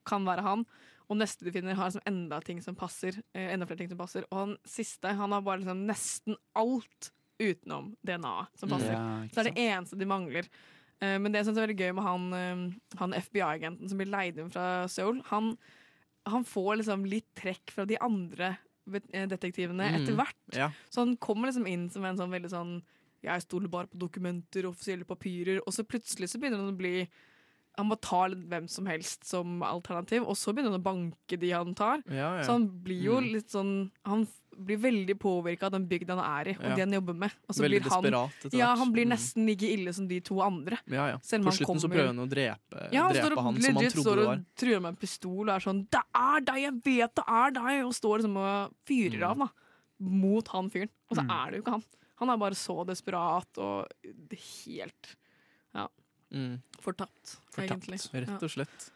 [0.07, 0.67] kan være han.
[1.09, 3.19] Og neste de finner, har liksom enda ting som passer.
[3.37, 4.25] Eh, enda flere ting som passer.
[4.31, 7.11] Og han siste han har bare liksom nesten alt
[7.41, 8.93] utenom DNA som passer.
[8.95, 10.49] Ja, Så det er det eneste de mangler.
[11.03, 14.09] Eh, men det jeg syns er veldig gøy med han, eh, han FBI-agenten som blir
[14.13, 15.57] leid inn fra Seoul, han
[16.27, 18.55] han får liksom litt trekk fra de andre
[19.13, 19.97] eh, detektivene Mm.
[19.99, 20.39] etter hvert.
[20.57, 20.71] Ja.
[20.89, 22.83] Så han kommer liksom inn som en sånn veldig sånn
[23.25, 25.61] Jeg stoler bare på dokumenter, offisielle papirer.
[25.67, 27.09] Og så plutselig så begynner han å bli
[27.77, 31.49] Han må ta hvem som helst som alternativ, og så begynner han å banke de
[31.51, 32.05] han tar.
[32.07, 32.43] Ja, ja.
[32.47, 33.33] Så han blir jo Mm.
[33.33, 36.75] litt sånn Han blir veldig påvirka av den bygda han er i, og Ja.
[36.77, 37.33] det han jobber med.
[37.49, 39.11] Og så Veldig blir han, desperat etter ja, han blir Mm.
[39.11, 40.79] nesten like ille som de to andre.
[40.87, 41.19] Ja, ja.
[41.19, 43.43] Selv om På slutten slutten så prøver han å drepe, Ja, han drepe står og
[43.43, 46.03] han som han trodde står det og truer med en pistol og er sånn 'Det
[46.15, 46.57] er deg!
[46.63, 49.49] Jeg vet det er deg!' Og står liksom og fyrer av da
[49.99, 50.89] mot han fyren.
[51.11, 51.31] Og så Mm.
[51.47, 51.85] er det jo ikke han.
[52.23, 53.89] Han er bare så desperat og
[54.65, 55.15] helt
[55.75, 55.89] ja,
[56.35, 56.59] Mm.
[56.83, 58.01] fortapt, egentlig.
[58.15, 58.91] Rett og slett.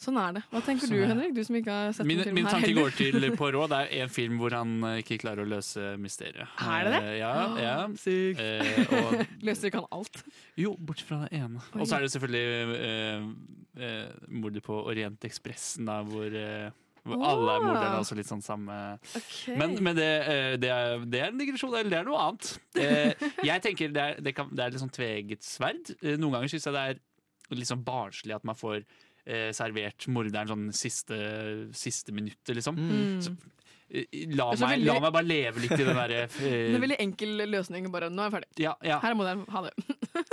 [0.00, 0.40] Sånn er det.
[0.48, 1.02] Hva tenker Sånn du.
[1.04, 1.34] Henrik?
[1.36, 2.86] Du som ikke har sett Min, den min tanke heller.
[2.88, 3.68] går til Poirot.
[3.68, 6.48] Det er en film hvor han eh, ikke klarer å løse mysteriet.
[6.56, 7.00] Er det det?
[7.10, 7.32] Eh, Ja.
[7.60, 7.74] ja.
[8.00, 8.40] Sykt.
[8.40, 10.22] Eh, og Løser ikke han alt?
[10.56, 11.60] Jo, bortsett fra det ene.
[11.76, 13.28] Og så er det selvfølgelig eh,
[13.90, 14.08] eh,
[14.40, 16.70] mordet på Orientekspressen, hvor, eh.
[17.18, 17.98] Alle er morderne.
[18.00, 18.76] Altså litt sånn samme
[19.16, 19.56] okay.
[19.58, 22.50] Men, men det, eh, det, er, det er en digresjon, eller det er noe annet.
[22.80, 25.92] Eh, jeg tenker det er, det, kan, det er litt sånn tveget sverd.
[26.00, 27.00] Eh, Noen ganger syns jeg det er
[27.58, 28.84] litt sånn barnslig at man får
[29.54, 31.16] servert morderen sånn siste,
[31.76, 32.78] siste minuttet, liksom.
[32.80, 33.18] Mm.
[33.22, 33.34] Så,
[33.90, 36.84] la, er meg, veldig- la meg bare leve litt i den derre Det er en
[36.86, 37.90] veldig enkel løsning.
[37.92, 38.62] Bare 'nå er jeg ferdig'.
[38.64, 38.98] ja, ja.
[39.04, 39.74] Her må den ha det.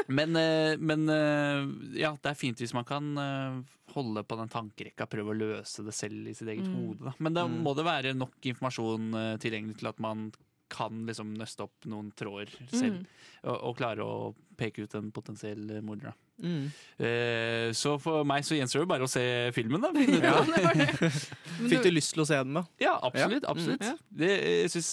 [0.07, 3.57] Men, eh, men eh, ja, det er fint hvis man kan eh,
[3.93, 6.75] holde på den tankerekka, prøve å løse det selv i sitt eget Mm.
[6.75, 7.03] hode.
[7.09, 7.13] Da.
[7.19, 7.61] Men da Mm.
[7.63, 10.31] må det være nok informasjon tilgjengelig til at man
[10.69, 13.05] kan liksom nøste opp noen tråder selv, Mm.
[13.43, 16.13] og, og klare å peke ut en potensiell morder.
[16.37, 16.67] Mm.
[17.01, 19.21] Eh, så for meg så gjenstår det bare å se
[19.55, 19.89] filmen, da.
[20.27, 20.41] Ja.
[20.45, 21.09] det det.
[21.71, 22.63] Fikk du- lyst til å se den, da?
[22.81, 23.45] Ja, absolutt.
[23.49, 23.81] Absolutt.
[23.81, 23.97] Mm.
[24.21, 24.29] Det,
[24.63, 24.91] jeg syns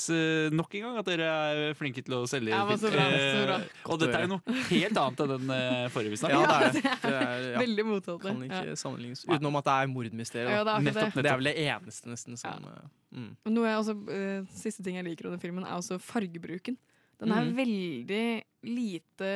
[0.56, 2.96] nok en gang at dere er flinke til å selge Ja, så film.
[2.96, 3.58] bra, så bra.
[3.60, 6.46] Eh, og dette er jo noe helt annet enn den eh, forrige vi snakket Ja,
[6.48, 7.12] det er det.
[7.12, 7.60] er, ja.
[7.64, 8.78] Veldig mottatt Kan ikke Ja.
[8.80, 9.24] sammenlignes.
[9.28, 10.54] Utenom at det er mordmysteriet.
[10.56, 11.14] Ja, det er Nettopp.
[11.18, 11.24] det.
[11.28, 12.88] Det er vel det eneste, nesten, som eh,
[13.20, 13.30] mm.
[13.52, 16.80] Noe jeg også, eh, siste ting jeg liker om den filmen, er også fargebruken.
[17.20, 17.54] Den er mm.
[17.60, 18.24] veldig
[18.66, 19.28] lite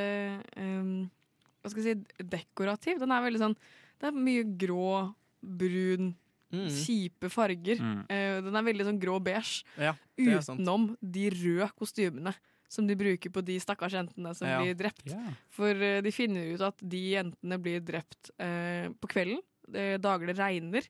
[0.57, 0.93] eh,
[1.63, 2.99] Hva skal jeg si dekorativ.
[3.03, 3.57] Den er veldig sånn
[3.99, 6.15] Det er mye grå, brun,
[6.51, 6.69] Mm.
[6.73, 7.77] kjipe farger.
[7.77, 8.05] Mm.
[8.09, 9.65] Uh, den er veldig sånn grå beige.
[9.77, 9.93] Ja.
[10.17, 12.33] Utenom de røde kostymene
[12.71, 14.63] som de bruker på de stakkars jentene som Ja.
[14.63, 15.05] blir drept.
[15.11, 15.35] Yeah.
[15.51, 19.43] For uh, de finner ut at de jentene blir drept uh, på kvelden,
[20.01, 20.87] dager det regner.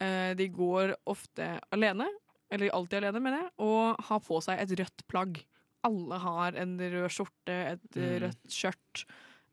[0.00, 2.06] Eh, de går ofte alene,
[2.50, 5.42] eller alltid alene, mener jeg, og har på seg et rødt plagg.
[5.84, 8.22] Alle har en rød skjorte, et Mm.
[8.24, 9.04] rødt skjørt,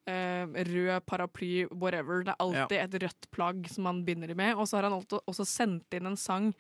[0.08, 2.24] rød paraply, whatever.
[2.26, 4.56] Det er alltid et rødt plagg som han binder dem med.
[4.56, 6.52] Og så har han også sendt inn en sang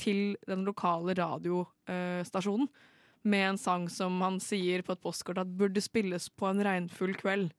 [0.00, 2.68] til den lokale radiostasjonen
[3.26, 7.14] med en sang som han sier på et postkort at burde spilles på en regnfull
[7.18, 7.50] kveld.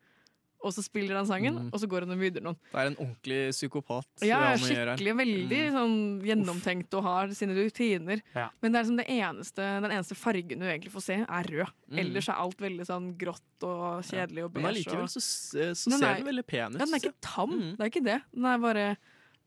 [0.66, 1.70] Og så spiller han sangen, Mm.
[1.72, 2.58] og så går han og myrder noen.
[2.72, 4.08] Det er en ordentlig psykopat.
[4.26, 5.74] Ja, skikkelig veldig Mm.
[5.78, 8.22] sånn gjennomtenkt og har sine rutiner.
[8.36, 8.50] Ja.
[8.62, 11.72] Men det er liksom det eneste, den eneste fargen du egentlig får se, er rød.
[11.92, 12.00] Mm.
[12.00, 14.86] Ellers er alt veldig sånn grått og kjedelig og Men beige.
[14.88, 16.80] allikevel og- så, så Den ser er- den veldig pen ut.
[16.80, 17.78] Ja, den er ikke tam, Mm.
[17.78, 18.22] det er ikke det.
[18.34, 18.98] Den er bare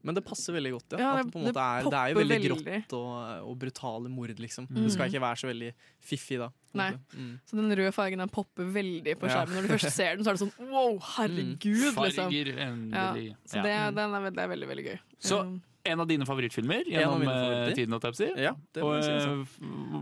[0.03, 0.99] Men det passer veldig godt, ja.
[0.99, 2.51] Ja, det- det, på en det er, det er jo veldig veldig.
[2.65, 4.67] grått og, og brutale mord, liksom.
[4.71, 4.83] Mm.
[4.87, 6.49] Det skal ikke være så veldig fiffig da.
[6.75, 6.91] Nei.
[7.17, 7.33] Mm.
[7.45, 9.35] Så den røde fargen den popper veldig på Ja.
[9.45, 9.57] skjermen.
[9.59, 12.31] Når du først ser den, så er det sånn wow, herregud, liksom.
[12.31, 13.27] Farger, endelig.
[13.31, 13.63] Ja, så Ja.
[13.63, 14.99] det, den er, det er veldig, veldig gøy.
[15.21, 18.15] Så Um, en av dine favorittfilmer gjennom eh, tiden?
[18.15, 18.25] si.
[18.37, 19.11] Ja, det Og, si.
[19.11, 19.47] eh, Altså.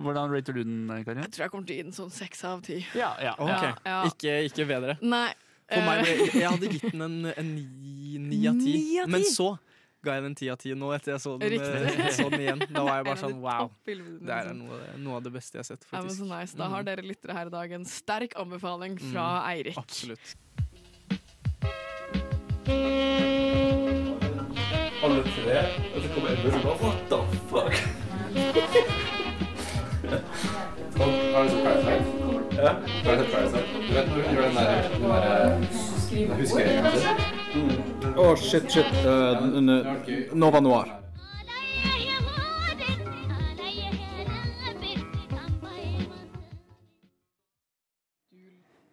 [0.02, 1.22] hvordan rater du den, Karin?
[1.22, 2.84] jeg tror jeg kommer til å gi den sånn seks av ti.
[2.94, 4.04] Ja, ja, Ok, Ja, ja.
[4.04, 4.98] Ikke, ikke bedre.
[5.02, 5.32] Nei.
[5.70, 7.54] For meg, eh, jeg hadde gitt den en.
[8.28, 9.00] Ni av ti?
[9.06, 9.58] Men så
[10.04, 12.60] ga jeg den ti av ti nå etter jeg så den, eh, så den igjen.
[12.70, 13.70] Da var jeg bare sånn wow.
[13.84, 13.98] Det er
[14.52, 14.60] liksom.
[14.64, 16.20] noe, noe av det beste jeg har sett, Ja, men faktisk.
[16.22, 16.56] så nice.
[16.56, 16.86] Da har Mm.
[16.90, 19.76] dere lyttere her i dag en sterk anbefaling fra Eirik.
[19.78, 20.36] Absolutt.
[24.98, 25.58] Alle tre,
[25.94, 27.18] og så kommer Edmund og bare What the
[27.48, 27.74] fuck?
[30.98, 32.06] Har du sett Parasite?
[32.56, 32.72] Ja.
[33.04, 33.66] Har du sett Parasite?
[33.88, 35.16] Du vet når du gjør den der, den der
[36.28, 36.46] kanskje?
[37.52, 37.97] sin?
[38.18, 38.88] Å, shit, shit.
[39.06, 39.44] Uh,
[40.34, 40.88] Nova Noir.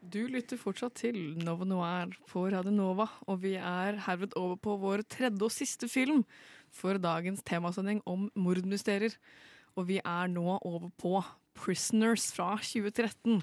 [0.06, 4.78] Du lytter fortsatt til Nova Noir på Radio Nova, og vi er herved over på
[4.84, 6.22] vår tredje og siste film
[6.70, 9.18] for dagens temasending om mordmysterier.
[9.74, 11.18] Og vi er nå over på
[11.58, 13.42] Prisoners fra 2013.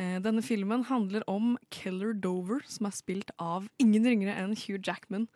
[0.00, 4.80] Eh, Denne filmen handler om Keller Dover, som er spilt av ingen ringere enn Hugh
[4.80, 5.26] Jackman.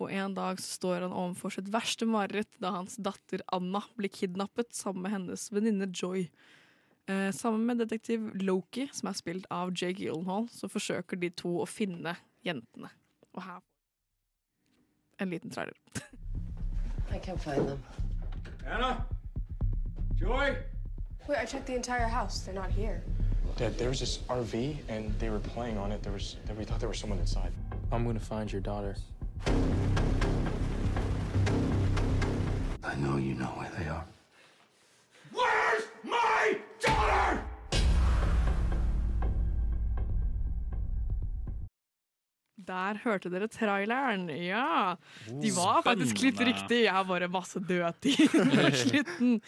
[0.00, 4.10] Og en dag så står han overfor sitt verste mareritt da hans datter Anna blir
[4.10, 6.24] kidnappet sammen med hennes venninne Joy.
[7.06, 11.60] Eh, sammen med detektiv Loki, som er spilt av Jake Gyllenhaal, så forsøker de to
[11.62, 12.90] å finne jentene.
[13.34, 13.60] Og her
[15.20, 15.76] En liten trailer.
[17.12, 17.82] I can't find them.
[18.66, 19.04] Anna?
[20.18, 20.56] Joy?
[21.28, 22.40] Wait, I checked the entire house.
[22.40, 23.02] They're not here.
[23.56, 26.02] Dad, there was this RV and they were playing on it.
[26.02, 27.52] There was we thought there was someone inside.
[27.92, 28.96] I'm gonna find your daughter.
[32.82, 34.04] I know you know where they are.
[35.32, 37.42] Where's my daughter?
[42.66, 44.28] Der hørte dere traileren.
[44.30, 44.96] Ja.
[45.42, 46.60] De var faktisk litt spennende.
[46.60, 46.82] riktig.
[46.84, 49.40] Jeg har bare masse dødtid på slutten.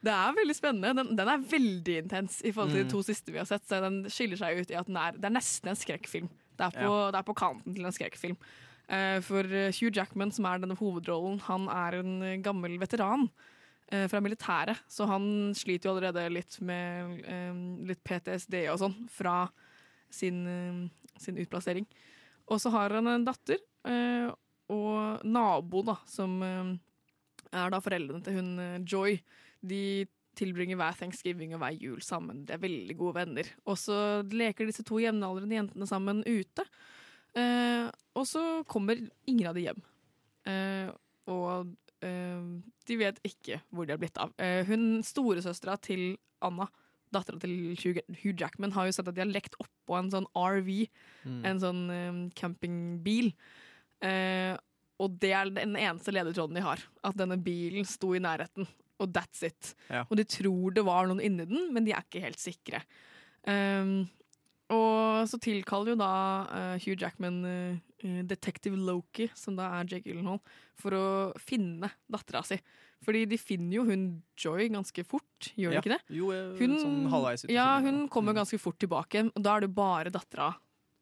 [0.00, 0.94] Det er veldig spennende.
[0.96, 2.88] Den, den er veldig intens i forhold til Mm.
[2.88, 3.66] de to siste vi har sett.
[3.68, 6.28] Så den skiller seg ut i at den er, det er nesten en skrekkfilm.
[6.56, 8.36] Det er på, det er på kanten til en skrekkfilm.
[8.90, 13.28] Eh, for eh, Hugh Jackman, som er denne hovedrollen, han er en gammel veteran
[13.92, 14.80] eh, fra militæret.
[14.88, 17.20] Så han sliter jo allerede litt med
[17.88, 19.44] litt PTSD og sånn fra
[20.10, 20.90] sin,
[21.20, 21.86] sin utplassering.
[22.50, 23.60] Og så har han en datter
[24.70, 28.50] og nabo, da, som er da foreldrene til hun
[28.86, 29.20] Joy.
[29.66, 30.06] De
[30.38, 32.44] tilbringer hver thanksgiving og hver jul sammen.
[32.46, 33.48] De er veldig gode venner.
[33.66, 36.64] Og så leker disse to jevnaldrende jentene sammen ute.
[37.36, 38.98] Eh, og så kommer
[39.28, 39.82] ingen av de hjem.
[40.48, 40.90] Eh,
[41.30, 42.46] og eh,
[42.88, 44.32] de vet ikke hvor de har blitt av.
[44.40, 46.66] Eh, hun storesøstera til Anna,
[47.12, 50.86] dattera til Hugh Jackman, har jo sett at de har lekt oppå en sånn RV,
[51.26, 51.40] Mm.
[51.44, 53.34] en sånn eh, campingbil.
[54.00, 54.54] Eh,
[55.00, 56.80] og det er den eneste ledetråden de har.
[57.04, 58.64] At denne bilen sto i nærheten.
[59.00, 59.74] Og that's it.
[59.88, 60.04] Ja.
[60.08, 62.82] Og de tror det var noen inni den, men de er ikke helt sikre.
[63.48, 64.02] Um,
[64.70, 66.10] og så tilkaller jo da
[66.46, 70.38] uh, Hugh Jackman eh, Detective Loki, som da er Jake Gyllenhaal,
[70.78, 71.04] for å
[71.42, 72.60] finne dattera si.
[73.02, 74.04] Fordi de finner jo hun
[74.38, 75.82] Joy ganske fort, gjør de Ja.
[75.82, 76.00] ikke det?
[76.14, 76.30] Jo,
[76.60, 80.12] hun, sånn halvveis ut Ja, hun kommer ganske fort tilbake, og da er det bare
[80.14, 80.52] dattera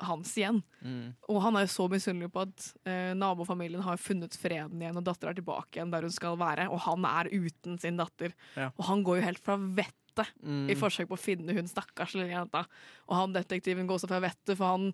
[0.06, 0.62] hans igjen.
[0.82, 1.14] Mm.
[1.28, 5.06] Og han er jo så misunnelig på at eh, nabofamilien har funnet freden igjen, og
[5.08, 8.34] dattera er tilbake igjen der hun skal være, og han er uten sin datter.
[8.56, 8.70] Ja.
[8.76, 9.94] Og han går jo helt fra vettet
[10.42, 10.64] Mm.
[10.66, 12.64] i forsøk på å finne hun stakkars lille jenta.
[13.06, 14.88] Og han detektiven går også fra vettet, for han,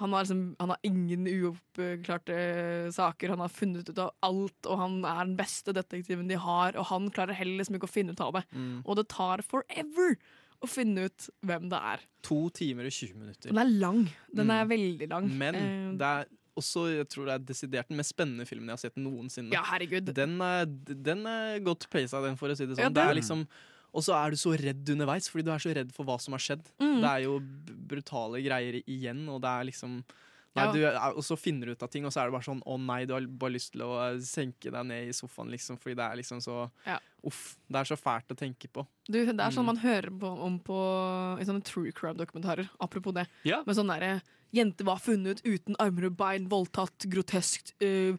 [0.00, 2.36] han, har, liksom, han har ingen uoppklarte
[2.94, 3.34] saker.
[3.34, 6.88] Han har funnet ut av alt, og han er den beste detektiven de har, og
[6.90, 8.44] han klarer heller liksom ikke å finne ut av det.
[8.56, 8.78] Mm.
[8.86, 10.16] Og det tar forever
[10.60, 12.00] å finne ut hvem det er.
[12.28, 13.48] To timer og 20 minutter.
[13.50, 14.02] Den er lang.
[14.34, 14.70] Den er Mm.
[14.74, 15.28] veldig lang.
[15.38, 18.76] Men Eh, det er også, jeg tror det er desidert den mest spennende filmen jeg
[18.76, 19.52] har sett noensinne.
[19.52, 20.12] Ja, herregud.
[20.12, 22.82] Den er, den er godt pacet, den, for å si det sånn.
[22.84, 23.46] Ja, det er liksom,
[23.94, 26.32] og så er du så redd underveis, fordi du er så redd for hva som
[26.32, 26.62] har skjedd.
[26.78, 27.00] Mm.
[27.00, 27.40] Det er jo
[27.88, 30.04] brutale greier igjen, og det er liksom
[30.56, 30.72] Nei, Ja.
[30.72, 30.84] du,
[31.16, 33.04] og så finner du ut av ting, og så er det bare sånn Å nei,
[33.06, 36.16] du har bare lyst til å senke deg ned i sofaen, liksom, fordi det er
[36.16, 36.98] liksom så Ja.
[37.24, 37.56] Uff.
[37.70, 38.86] Det er så fælt å tenke på.
[39.06, 39.66] Du, det er sånn Mm.
[39.66, 42.68] man hører på, om på i sånne true crime-dokumentarer.
[42.80, 43.28] Apropos det.
[43.44, 43.62] Ja.
[43.66, 44.22] Med sånn derre
[44.52, 48.18] Jente var funnet uten armer og bein, voldtatt, groteskt, øh,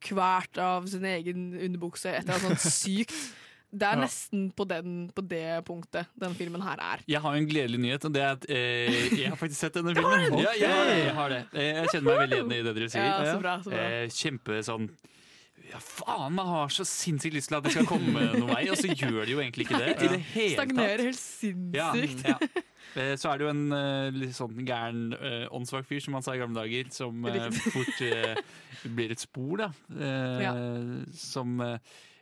[0.00, 2.06] kvært av sin egen underbukse.
[2.14, 3.14] Et eller annet sånt sykt.
[3.74, 4.02] Det er Ja.
[4.04, 7.00] nesten på, den, på det punktet den filmen her er.
[7.10, 9.94] Jeg har en gledelig nyhet, og det er at eh, jeg har faktisk sett denne
[9.96, 10.38] filmen.
[10.38, 10.98] Ja, jeg har det.
[11.00, 11.40] Jeg, har det.
[11.58, 13.08] Jeg kjenner meg veldig igjen i det dere sier.
[13.10, 13.82] Ja, så bra, så bra.
[13.90, 14.86] Eh, kjempe sånn
[15.64, 18.76] ja, faen, man har så sinnssykt lyst til at det skal komme noen vei, og
[18.78, 19.94] så gjør det jo egentlig ikke det.
[19.96, 20.58] I det hele tatt.
[20.60, 22.24] Stagnerer helt sinnssykt.
[22.28, 22.64] Ja, ja.
[23.00, 25.00] Eh, Så er det jo en eh, litt sånn gæren
[25.50, 27.72] åndssvak fyr, som man sa i gamle dager, som Riktig.
[27.74, 29.70] fort blir et spor, da.
[29.98, 30.52] Eh, Ja.
[31.16, 31.56] Som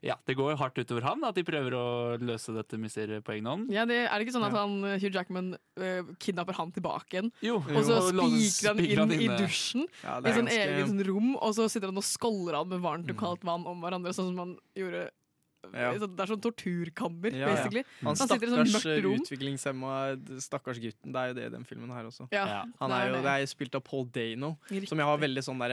[0.03, 1.83] Ja, det går hardt utover han at de prøver å
[2.19, 3.69] løse dette mysteriet på egen hånd.
[3.71, 7.31] Ja, det, er det ikke sånn at han, Hugh Jackman øh, kidnapper han tilbake igjen?
[7.47, 11.33] Jo, og så spikrer han inn i dusjen Ja, i sånn ganske- egen sånn rom,
[11.39, 14.33] og så sitter han og skåller han med varmt og kaldt vann om hverandre, sånn
[14.33, 15.07] som han gjorde
[15.73, 15.93] Ja.
[15.99, 17.47] Det er sånn torturkammer, Ja, ja.
[17.55, 17.85] basically.
[18.03, 19.21] Han Han sitter i sånn mørkt rom.
[19.23, 19.93] utviklingshemma
[20.45, 21.13] stakkars gutten.
[21.13, 22.29] Det er jo det i den filmen her også.
[22.33, 22.63] Ja, Ja.
[22.81, 23.23] Han det er jo, det.
[23.23, 24.89] det er jo spilt av Paul Dano, Riktig.
[24.89, 25.73] som jeg har veldig sånn der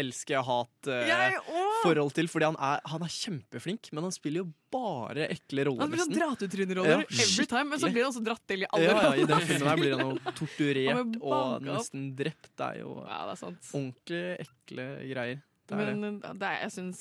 [0.00, 2.28] elsker-hat-forhold uh, til.
[2.30, 6.02] Fordi han er, han er kjempeflink, men han spiller jo bare ekle roller, Han blir
[6.04, 8.90] sånn dratetryneroller Ja, every time, men så blir han også dratt til i alle Ja,
[9.02, 12.46] ja, I den filmen her blir han jo torturert han og nesten drept.
[12.56, 13.62] Det er jo Ja, det er sant.
[13.74, 15.38] ordentlig ekle greier.
[15.70, 15.96] Det er det.
[15.98, 16.98] Men uh, det er, jeg synes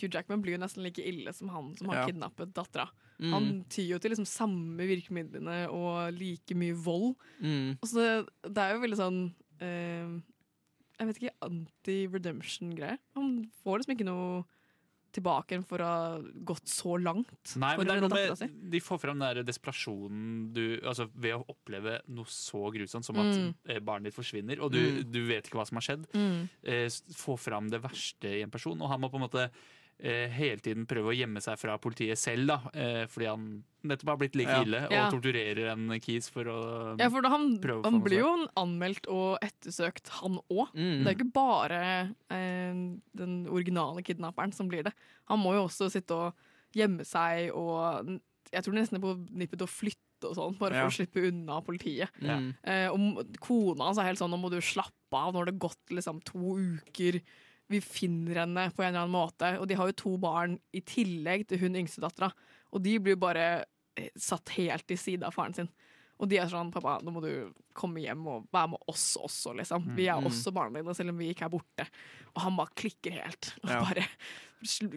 [0.00, 2.06] Hugh Jackman blir jo nesten like ille som han som har Ja.
[2.06, 2.88] kidnappet dattera.
[3.20, 3.32] Mm.
[3.32, 7.14] Han tyr jo til liksom samme virkemidlene og like mye vold.
[7.40, 7.78] Mm.
[7.82, 10.20] Og så det, det er jo veldig sånn eh,
[10.98, 12.98] Jeg vet ikke, anti-redemption-greie.
[13.16, 13.30] Han
[13.62, 14.42] får liksom ikke noe
[15.12, 17.28] tilbake for å ha gått så langt.
[17.60, 18.46] Nei, men det er noe si.
[18.48, 23.04] med, De får fram den der desperasjonen du, altså ved å oppleve noe så grusomt
[23.04, 23.54] som at Mm.
[23.68, 25.12] eh, barnet ditt forsvinner, og du, Mm.
[25.12, 26.06] du vet ikke hva som har skjedd.
[26.14, 26.48] Mm.
[26.64, 29.50] Eh, få fram det verste i en person, og han må på en måte
[30.00, 34.16] hele tiden prøver å gjemme seg fra politiet selv, da, eh, fordi han nettopp har
[34.18, 34.62] blitt like Ja.
[34.62, 35.10] ille og Ja.
[35.10, 39.06] torturerer en kis for å Ja, for da han, prøve å han blir jo anmeldt
[39.08, 40.72] og ettersøkt, han òg.
[40.74, 41.04] Mm.
[41.04, 42.72] Det er ikke bare eh,
[43.14, 44.92] den originale kidnapperen som blir det.
[45.28, 46.34] Han må jo også sitte og
[46.74, 48.20] gjemme seg og
[48.52, 50.88] Jeg tror nesten er på nippet til å flytte og sånn, bare Ja.
[50.88, 52.10] for å slippe unna politiet.
[52.20, 52.54] Mm.
[52.64, 55.58] Eh, og kona hans er helt sånn Nå må du slappe av, nå har det
[55.58, 57.22] gått liksom to uker.
[57.70, 59.58] Vi finner henne på en eller annen måte.
[59.60, 62.32] Og de har jo to barn i tillegg til hun yngste dattera.
[62.72, 63.64] Og de blir bare
[63.96, 65.68] eh, satt helt til side av faren sin.
[66.22, 69.56] Og de er sånn 'Pappa, nå må du komme hjem og være med oss også',
[69.56, 69.96] liksom.
[69.96, 70.26] Vi er Mm.
[70.30, 71.86] også barna dine, selv om vi ikke er borte.
[72.36, 73.54] Og han bare klikker helt.
[73.64, 73.80] Og Ja.
[73.82, 74.06] bare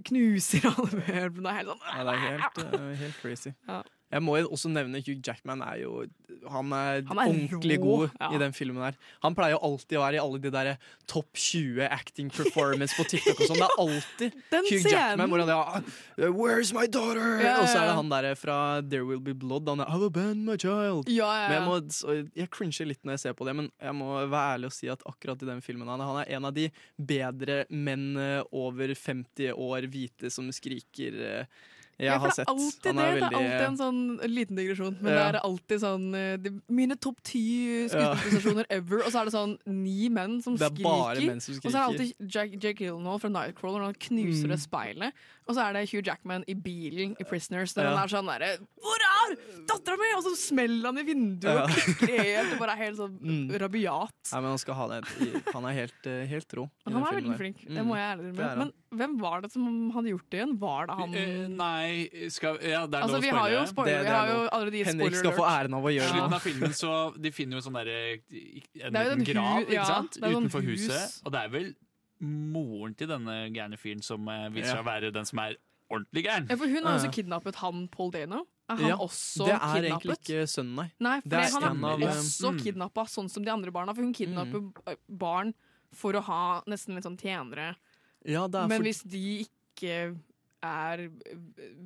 [0.04, 1.54] knuser alle møblene.
[1.58, 1.82] Helt sånn.
[1.88, 3.54] Ja, det er helt, helt crazy.
[3.68, 3.82] Ja.
[4.14, 6.04] Jeg må også nevne Hugh Jackman er jo
[6.52, 8.30] Han er, Han er ordentlig rå, god ja.
[8.36, 8.98] i den filmen her.
[9.26, 10.70] Han pleier jo alltid å være i alle de der
[11.10, 13.64] topp 20 acting performance på TikTok og sånn.
[13.64, 14.94] Det er alltid Hugh scenen.
[14.94, 17.42] Jackman hvor han er ah, Where's my daughter?
[17.42, 19.70] Ja, ja, Og så er det han der fra There Will Be Blood.
[19.72, 21.10] Han er I've abandoned my child.
[21.10, 23.98] Ja, ja, Men jeg, må, jeg cringer litt når jeg ser på det, men jeg
[23.98, 26.56] må være ærlig og si at akkurat i den filmen han, han er en av
[26.56, 31.64] de bedre menn eh, over 50 år, hvite, som skriker eh,
[31.98, 33.06] jeg Ja, har det er alltid Han det.
[33.06, 33.30] Veldig...
[33.30, 35.32] Det er alltid en sånn en liten digresjon, men Ja.
[35.32, 37.44] det er alltid sånn eh, de, Mine topp ti
[37.90, 41.26] skuespillerprestasjoner ever, og så er det sånn ni menn som Det er skriker.
[41.30, 44.46] menn som Og så er det alltid Jack, Jake Gyllenhaal fra Nightcrawler, og han knuser
[44.46, 44.52] Mm.
[44.56, 45.14] det speilet.
[45.48, 48.58] Og så er det Hugh Jackman i bilen i Prisoners, der han er sånn derre
[48.82, 49.36] Hvor er
[49.70, 50.12] dattera mi?!
[50.18, 53.50] Og så smeller han i vinduet og klikker helt, og bare er helt sånn Mm.
[53.62, 54.12] rabiat.
[54.32, 55.04] Nei, men han skal ha det.
[55.54, 56.70] Han er helt, eh, helt rå.
[56.86, 58.72] Han er veldig flink, det Mm, må jeg ærlig innrømme.
[58.98, 60.54] Hvem var det som hadde gjort det igjen?
[60.60, 63.32] Var det han uh, nei, skal Ja, det er Altså, lov å spørre.
[63.32, 63.68] spoile.
[63.68, 65.94] spoiler- Det- det vi har er jo allerede gitt Henrik skal få æren av å
[65.96, 66.36] gjøre I slutten det.
[66.36, 68.00] av filmen så de finner jo sånn derre
[68.86, 70.12] En Det er liten grav, hu- ikke ja, sant?
[70.14, 70.88] det sånn Utenfor hus.
[70.88, 71.22] huset.
[71.26, 71.76] Og det er vel
[72.22, 74.82] moren til denne gærne fyren som viser viser Ja.
[74.82, 75.56] å være den som er
[75.92, 76.50] ordentlig gæren.
[76.50, 78.48] Ja, for hun har også kidnappet han Paul Dano.
[78.68, 80.02] Er han Ja, også det er kidnappet?
[80.02, 80.92] egentlig ikke sønnen, nei.
[81.00, 82.60] Nei, for Det er han er av, eh, også mm.
[82.64, 83.94] kidnappa, sånn som de andre barna.
[83.94, 84.96] For hun kidnapper mm.
[85.08, 85.54] barn
[85.94, 87.76] for å ha nesten litt sånn tjenere.
[88.26, 90.16] Ja, det er Men for- hvis de ikke
[90.66, 91.10] er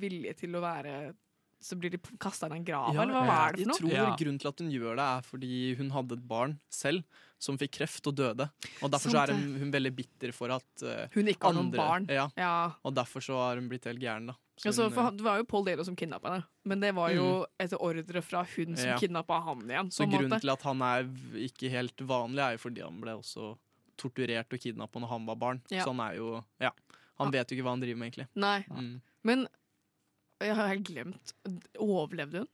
[0.00, 1.14] villige til å være
[1.60, 3.90] Så blir de kasta i en grav, Ja, eller hva er det for Jeg tror
[3.90, 7.02] tror grunnen til at hun gjør det, er fordi hun hadde et barn selv
[7.38, 8.46] som fikk kreft og døde.
[8.82, 11.70] Og derfor så er hun, hun veldig bitter for at uh, Hun ikke har noen
[11.72, 12.06] barn.
[12.08, 12.28] Ja.
[12.36, 12.72] Ja.
[12.84, 14.34] Og derfor så har hun blitt helt gæren, da.
[14.60, 16.94] Så Altså, hun, for eh, Det var jo Paul Dano som kidnappa henne, men det
[16.94, 18.98] var jo etter ordre fra hun som Ja.
[18.98, 19.88] kidnappa han igjen.
[19.92, 20.40] Så grunnen måte.
[20.40, 21.04] til at han er
[21.48, 23.56] ikke helt vanlig, er jo fordi han ble også
[24.00, 25.60] torturert og kidnappa når han var barn.
[25.70, 25.84] Ja.
[25.84, 26.72] Så han er jo Ja.
[27.20, 28.28] Han vet jo ikke hva han driver med, egentlig.
[28.40, 28.64] Nei.
[28.72, 28.94] Mm.
[29.28, 29.42] Men
[30.40, 31.32] jeg har helt glemt
[31.78, 32.48] Overlevde hun?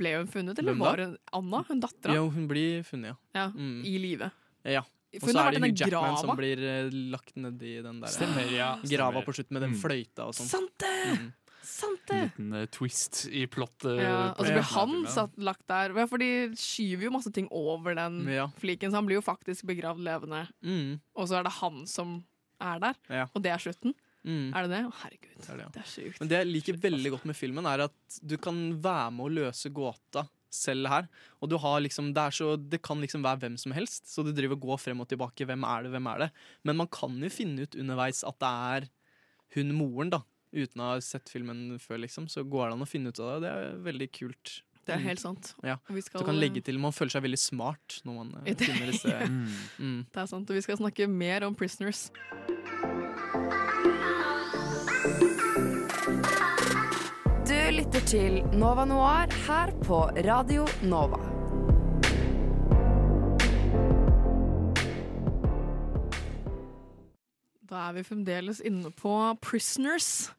[0.00, 2.14] Ble hun funnet, eller var hun Anna, hun dattera?
[2.16, 3.16] Jo, hun blir funnet, ja.
[3.34, 3.82] Ja, Mm.
[3.84, 4.30] I live.
[4.64, 4.80] Ja.
[5.20, 6.18] Og så er det Hugh Jackman grava.
[6.22, 8.76] som blir eh, lagt nedi den der Stemmer, ja.
[8.86, 9.80] grava på slutten med den Mm.
[9.82, 10.46] fløyta og sånn.
[10.46, 11.18] Sant det!
[11.18, 11.32] Mm.
[11.70, 12.20] Sant En det!
[12.28, 14.00] liten eh, twist i plottet.
[14.02, 15.94] Ja, og så blir han satt, lagt der.
[15.96, 18.48] Ja, for de skyver jo masse ting over den Ja.
[18.60, 20.44] fliken, så han blir jo faktisk begravd levende.
[20.66, 20.98] Mm.
[21.14, 22.18] Og så er det han som
[22.60, 23.26] er der, Ja.
[23.34, 23.94] og det er slutten.
[24.26, 24.50] Mm.
[24.52, 24.82] Er det det?
[24.84, 25.36] Å, herregud.
[25.40, 25.70] Det er det, ja.
[25.72, 26.18] Det er sjukt.
[26.20, 29.32] Men det jeg liker veldig godt med filmen, er at du kan være med å
[29.32, 31.06] løse gåta selv her.
[31.40, 34.24] Og du har liksom, det, er så, det kan liksom være hvem som helst, så
[34.26, 35.46] du driver og går frem og tilbake.
[35.46, 36.30] Hvem er det, hvem er det?
[36.68, 38.88] Men man kan jo finne ut underveis at det er
[39.56, 40.20] hun moren, da.
[40.52, 42.26] Uten å ha sett filmen før, liksom.
[42.28, 43.46] Så går det an å finne ut av det.
[43.46, 44.62] Det er veldig kult.
[44.86, 45.04] Det er Mm.
[45.04, 45.54] helt sant.
[45.62, 45.76] Ja.
[45.88, 48.54] Og vi skal- Du kan legge til Man føler seg veldig smart når man eh,
[48.54, 49.06] Det- finner disse
[49.78, 50.06] mm.
[50.12, 52.10] Det er sant, og vi skal snakke mer om Prisoners.
[57.46, 61.39] Du lytter til Nova Noir her på Radio Nova.
[67.70, 69.14] Da er vi fremdeles inne på
[69.44, 70.30] Prisoners.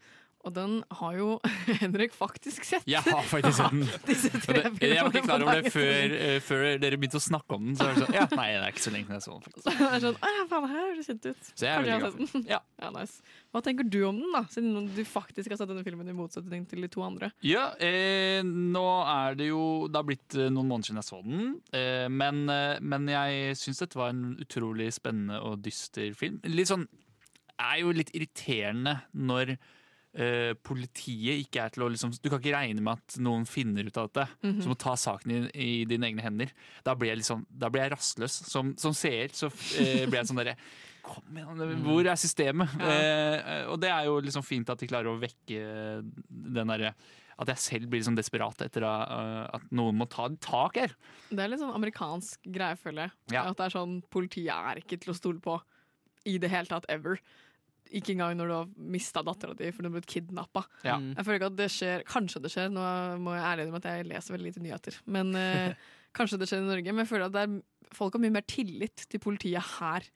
[0.41, 1.25] Og den har jo
[1.83, 2.87] Henrik faktisk sett.
[2.89, 3.83] Jeg har faktisk sett den.
[4.81, 7.67] Det, jeg var ikke klar over det før, eh, før dere begynte å snakke om
[7.67, 7.75] den.
[7.77, 9.43] Så det sånn, ja, nei, det er ikke så lenge jeg så den.
[9.45, 9.67] faktisk.
[9.81, 11.51] Det er sånn, «Å ja, faen, her høres kjent ut.
[11.51, 12.47] Så jeg er veldig glad sett den.
[12.49, 13.35] Ja, nice.
[13.53, 14.41] Hva tenker du om den, da?
[14.55, 17.29] Siden du faktisk har sett denne filmen i motsetning til de to andre.
[17.45, 19.61] Ja, eh, nå er det jo
[19.91, 21.53] Det har blitt eh, noen måneder siden jeg så den.
[21.77, 26.41] Eh, men, eh, men jeg syns dette var en utrolig spennende og dyster film.
[26.49, 26.87] Litt sånn
[27.61, 29.55] er jo litt irriterende når
[30.11, 33.87] Uh, politiet ikke er til å liksom Du kan ikke regne med at noen finner
[33.87, 34.25] ut av dette.
[34.43, 34.57] Mhm.
[34.59, 36.51] Så må ta saken i, i dine egne hender.
[36.83, 38.35] Da blir jeg, liksom, da blir jeg rastløs.
[38.49, 40.57] Som, som seer så uh, blir jeg sånn derre
[41.01, 42.75] Kom igjen, hvor er systemet?
[42.77, 45.61] Eh, og det er jo liksom fint at de klarer å vekke
[46.29, 46.91] den derre
[47.41, 50.93] At jeg selv blir liksom desperat etter uh, at noen må ta tak her.
[51.31, 53.15] Det er litt sånn amerikansk greie, føler jeg.
[53.33, 53.47] Ja.
[53.47, 55.57] At det er sånn, Politiet er ikke til å stole på
[56.29, 57.17] i det hele tatt, ever.
[57.97, 60.63] Ikke engang når du har mista dattera di fordi du har blitt kidnappa.
[60.87, 60.97] Ja.
[61.01, 61.13] Mm.
[61.17, 62.85] Jeg føler ikke at det skjer Kanskje det skjer, nå
[63.23, 64.99] må jeg ærlig innrømme at jeg leser veldig lite nyheter.
[65.17, 67.59] Men eh, Kanskje det skjer i Norge, men jeg føler at det er,
[67.95, 70.07] folk har mye mer tillit til politiet her.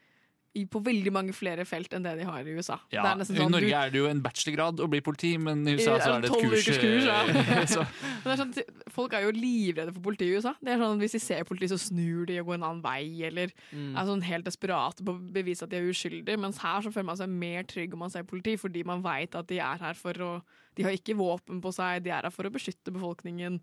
[0.56, 2.77] I, på veldig mange flere felt enn det de har i USA.
[2.94, 5.02] Ja, det er nesten I sånn, Norge du- er det jo en bachelorgrad å bli
[5.03, 6.69] politi, men i USA så er det et kurs.
[6.80, 7.18] kurs ja.
[7.27, 7.88] eh,
[8.23, 8.53] Men det er sånn,
[8.95, 10.53] folk er jo livredde for politiet i USA.
[10.64, 13.23] Det er sånn, Hvis de ser politi, så snur de og går en annen vei,
[13.27, 13.98] eller Mm.
[13.98, 16.40] er sånn helt desperate på å bevise at de er uskyldige.
[16.40, 19.36] Mens her så føler man seg mer trygg om man ser politi, fordi man veit
[19.36, 20.41] at de er her for å
[20.76, 23.61] De har ikke våpen på seg, de er her for å beskytte befolkningen.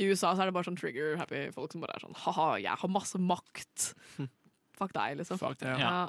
[0.00, 2.72] I USA så er det bare sånn trigger-happy folk som bare er sånn ha-ha, jeg
[2.80, 3.94] har masse makt.
[4.80, 5.38] Fuck deg, liksom.
[5.38, 6.08] Fuck det, ja.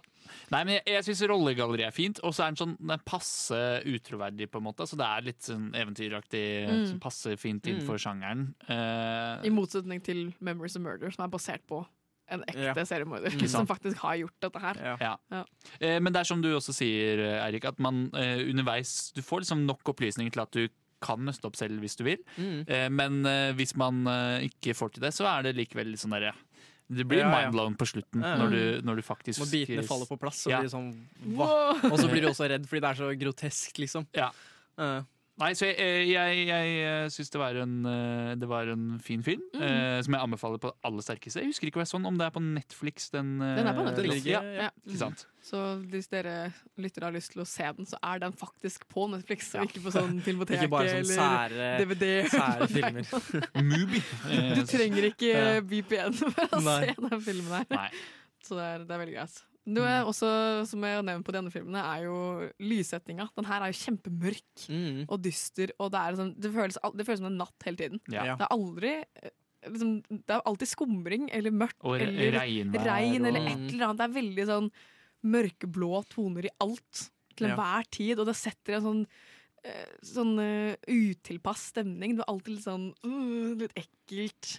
[0.54, 3.62] Nei, men Jeg, jeg syns rollegalleriet er fint, og så er den sånn den passe
[3.92, 4.48] utroverdig.
[4.52, 6.86] på en måte Så Det er litt sånn eventyraktig, Mm.
[6.88, 7.86] som passer fint inn Mm.
[7.86, 8.54] for sjangeren.
[8.70, 11.86] Uh, I motsetning til Memories of Murder, som er basert på
[12.32, 12.74] en ekte Ja.
[12.88, 13.30] seriemorder.
[13.36, 13.48] mm.
[13.50, 14.76] Som faktisk har gjort dette her.
[15.02, 15.18] Ja.
[15.30, 15.44] Ja.
[15.82, 19.42] Eh, Men det er som du også sier, Eirik, at man eh, underveis Du får
[19.42, 20.70] liksom nok opplysninger til at du
[21.02, 22.18] kan nøste opp selv hvis du vil.
[22.38, 22.70] Mm.
[22.70, 23.24] Eh, men
[23.58, 24.06] hvis man
[24.48, 26.32] ikke får til det, så er det likevel litt sånn derre
[26.92, 27.38] Det blir Ja, ja.
[27.46, 28.38] mindblown på slutten Ja, ja.
[28.42, 30.60] når, du, når du faktisk Når bitene faller på plass, så Ja.
[30.60, 30.90] blir det sånn
[31.38, 31.50] hva?
[31.88, 34.08] Og så blir du også redd fordi det er så grotesk, liksom.
[34.18, 34.28] Ja.
[34.78, 35.02] Eh,
[35.42, 39.42] Nei, så jeg, jeg, jeg syns det, var en, eh, det var en fin film,
[39.56, 39.62] Mm.
[39.66, 41.42] eh, som jeg anbefaler på det aller sterkeste.
[41.42, 43.10] Jeg husker ikke hva jeg sånn, om det er på Netflix.
[43.10, 44.26] Den, eh, Den er på Netflix.
[44.30, 44.70] Ja, Ja, Ja.
[44.86, 45.26] ikke sant.
[45.42, 45.58] Så
[45.90, 49.50] hvis dere lyttere har lyst til å se den, så er den faktisk på Netflix,
[49.56, 52.30] og ikke på sånn Filmoteket Ikke bare sånn eller sære- DVD.
[52.30, 53.06] sære filmer.
[53.72, 54.02] Mubi.
[54.56, 55.36] Du trenger ikke
[55.66, 56.80] VPN for å Nei.
[56.86, 57.66] se den filmen her.
[57.74, 57.90] Nei.
[58.46, 59.42] Så det er, det er veldig greit.
[59.68, 60.28] Noe er også,
[60.66, 62.16] som jeg har nevnt på de andre filmene, er jo
[62.66, 63.28] lyssettinga.
[63.38, 65.04] Den her er jo kjempemørk Mm.
[65.08, 68.02] og dyster, og det, er liksom, det, føles, det føles som en natt hele tiden.
[68.10, 68.36] Ja.
[68.40, 69.30] Det er aldri eh,
[69.70, 73.86] liksom, Det er alltid skumring eller mørkt Og re- eller regnvær regn eller et eller
[73.92, 73.98] annet.
[74.02, 74.72] Det er veldig sånn
[75.24, 77.82] mørkeblå toner i alt til Ja.
[77.90, 79.06] tid, og det setter en sånn
[79.64, 82.16] eh, Sånn uh, utilpass stemning.
[82.18, 84.56] Det er alltid litt sånn uh, litt ekkelt.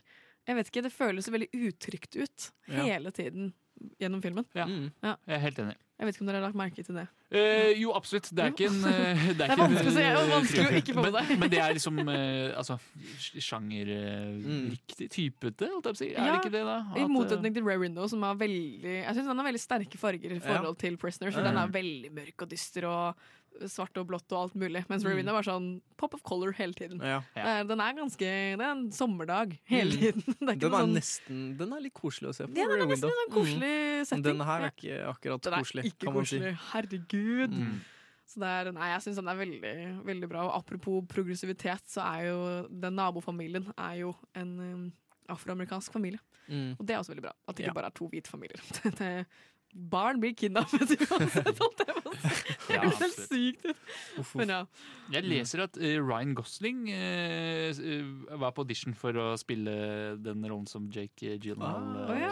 [0.46, 2.84] Jeg vet ikke, Det føles veldig utrygt ut Ja.
[2.86, 3.52] hele tiden
[4.00, 4.46] gjennom filmen.
[4.56, 4.66] Ja.
[5.02, 5.16] Ja.
[5.26, 5.78] Jeg er helt enig.
[6.02, 7.04] Jeg vet ikke om dere har lagt merke til det.
[7.30, 8.26] Eh, jo, absolutt.
[8.34, 11.04] Det er ikke en eh, Det er vanskelig å er eh, vanskelig å ikke få
[11.04, 11.38] med men, seg.
[11.38, 12.76] men det er liksom eh, altså,
[13.46, 16.08] sjangerriktig typete, holdt jeg på å si.
[16.10, 16.78] Er det ikke det, da?
[16.96, 20.00] I At, motsetning til Rare Window, som har veldig Jeg synes den har veldig sterke
[20.00, 21.36] farger i forhold til Prisoners.
[21.36, 21.48] Så Mm.
[21.48, 23.22] Den er veldig mørk og dyster og
[23.68, 24.84] svart og blått og alt mulig.
[24.88, 25.34] Mens Rowena Mm.
[25.34, 26.98] Var sånn pop of color hele tiden.
[27.00, 27.20] Ja.
[27.34, 29.98] Det er- Den er ganske Det er en sommerdag hele Mm.
[30.00, 30.22] tiden.
[30.40, 32.56] Det er Den er sånn nesten Den er litt koselig å se på.
[32.56, 34.06] Ja, den er nesten en sånn koselig Mm.
[34.06, 34.22] setting.
[34.22, 36.38] Den her er ikke akkurat Den er koselig, ikke kan man si.
[36.40, 37.50] Herregud.
[37.52, 37.80] Mm.
[38.26, 40.46] Så det er, nei, jeg syns den er veldig, veldig bra.
[40.48, 44.92] Og apropos progressivitet, så er jo den nabofamilien er jo en um,
[45.28, 46.18] afroamerikansk familie.
[46.48, 46.76] Mm.
[46.80, 47.32] Og det er også veldig bra.
[47.48, 47.72] At det ikke Ja.
[47.74, 48.58] bare er to hvite familier.
[48.98, 49.26] Det,
[49.72, 51.68] barn blir kidnappet uansett, jeg.
[51.82, 53.78] Det Ja, høres helt sykt ut.
[54.38, 54.58] Men ja.
[55.12, 57.80] Jeg leser at eh, Ryan Gosling eh,
[58.40, 59.72] var på audition for å spille
[60.22, 61.88] den rollen som Jake Gyllenhaal.
[62.04, 62.30] Ah, eh, ja,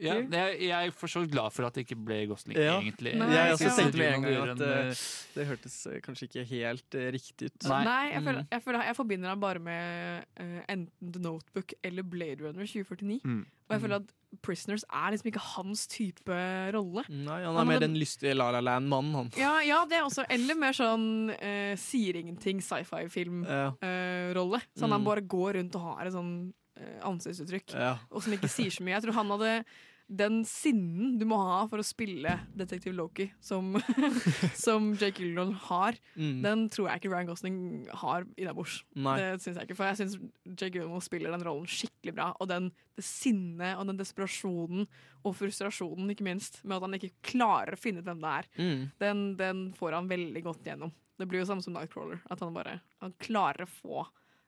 [0.00, 2.78] Ja, jeg, jeg er for så glad for at det ikke ble Gosling, Ja.
[2.80, 3.16] egentlig.
[3.20, 5.02] Nei, jeg også tenkte med en gang at
[5.36, 7.68] det hørtes kanskje ikke helt riktig ut.
[7.72, 8.48] Nei, jeg, føler, Mm.
[8.52, 10.24] jeg, føler, jeg forbinder han bare med
[10.68, 13.20] enten The Notebook eller Blade Runner 2049.
[13.24, 13.44] Mm.
[13.66, 16.36] Og jeg føler at Prisoners er liksom ikke hans type
[16.74, 17.04] rolle.
[17.08, 19.30] Nei, han er Han mer den lystige La La Land-mannen, han.
[19.36, 24.60] Ja, ja, det er også Eller mer sånn eh, sier ingenting sci-fi-film-rolle.
[24.60, 24.68] Ja.
[24.76, 24.92] sånn Mm.
[24.92, 27.96] han bare går rundt og har et sånn eh, ansiktsuttrykk, Ja.
[28.10, 29.00] og som ikke sier så mye.
[29.00, 29.64] Jeg tror han hadde
[30.08, 33.72] den sinnen du må ha for å spille Detektiv Loki, som,
[34.54, 36.42] som Jake Gyllenhaal har, Mm.
[36.44, 37.56] den tror jeg ikke Ryan Gosling
[38.02, 38.76] har innabords.
[38.94, 40.14] Det syns jeg ikke, for jeg syns
[40.54, 42.28] Jake Gyllenhaal spiller den rollen skikkelig bra.
[42.40, 44.86] Og den, det sinnet og den desperasjonen
[45.26, 48.48] og frustrasjonen, ikke minst, med at han ikke klarer å finne ut hvem det er,
[48.62, 48.80] Mm.
[49.02, 50.92] den, den får han veldig godt gjennom.
[51.18, 52.20] Det blir jo samme som Nightcrawler.
[52.30, 54.06] At han bare han klarer å få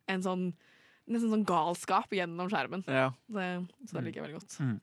[0.09, 0.53] en sånn
[1.09, 2.83] nesten sånn galskap gjennom skjermen.
[2.87, 3.11] Ja.
[3.33, 3.45] Det,
[3.89, 4.57] så det liker jeg veldig godt.
[4.61, 4.75] Mm.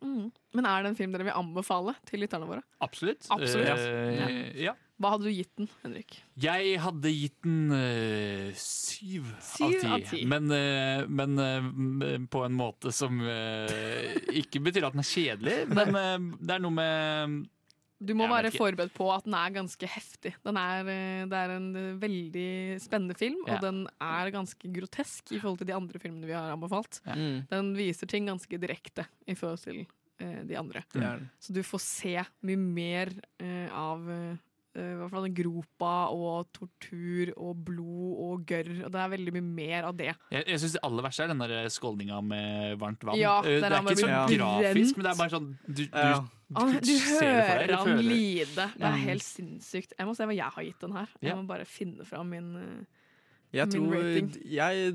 [0.00, 0.30] Mm.
[0.56, 2.62] Men er det en film dere vil anbefale til lytterne våre?
[2.84, 3.26] Absolutt.
[3.32, 3.82] Absolutt.
[3.84, 4.74] Uh, ja.
[5.00, 6.18] Hva hadde du gitt den, Henrik?
[6.40, 10.24] Jeg hadde gitt den uh, syv, Syv av ti.
[10.28, 15.56] Men, uh, men på en måte som ikke betyr at den er kjedelig.
[15.72, 17.40] Men det er noe med
[18.00, 20.32] Du må være forberedt på at den er ganske heftig.
[20.46, 23.54] Den er, eh, det er en eh, veldig spennende film, Ja.
[23.58, 27.00] og den er ganske grotesk i forhold til de andre filmene vi har anbefalt.
[27.06, 27.14] Ja.
[27.14, 27.46] Mm.
[27.50, 29.82] Den viser ting ganske direkte i forhold til
[30.18, 30.82] eh, de andre.
[30.92, 31.26] Det er.
[31.40, 34.38] Så du får se mye mer eh, av eh,
[34.70, 38.84] i hvert fall den gropa og tortur og blod og gørr.
[38.86, 40.12] Og det er veldig mye mer av det.
[40.30, 43.18] Jeg, jeg syns det aller verste er den der skåldninga med varmt vann.
[43.18, 45.88] Ja, Eh, der det er ikke så grafisk, men det er bare sånn Du, du
[45.90, 46.20] Ja.
[46.56, 48.70] Han, du hører han lide.
[48.74, 49.94] Det er helt sinnssykt.
[49.98, 51.12] Jeg må se hva jeg har gitt den her.
[51.22, 52.96] Jeg må bare finne fram min, eh,
[53.50, 53.94] Jeg tror
[54.46, 54.90] jeg,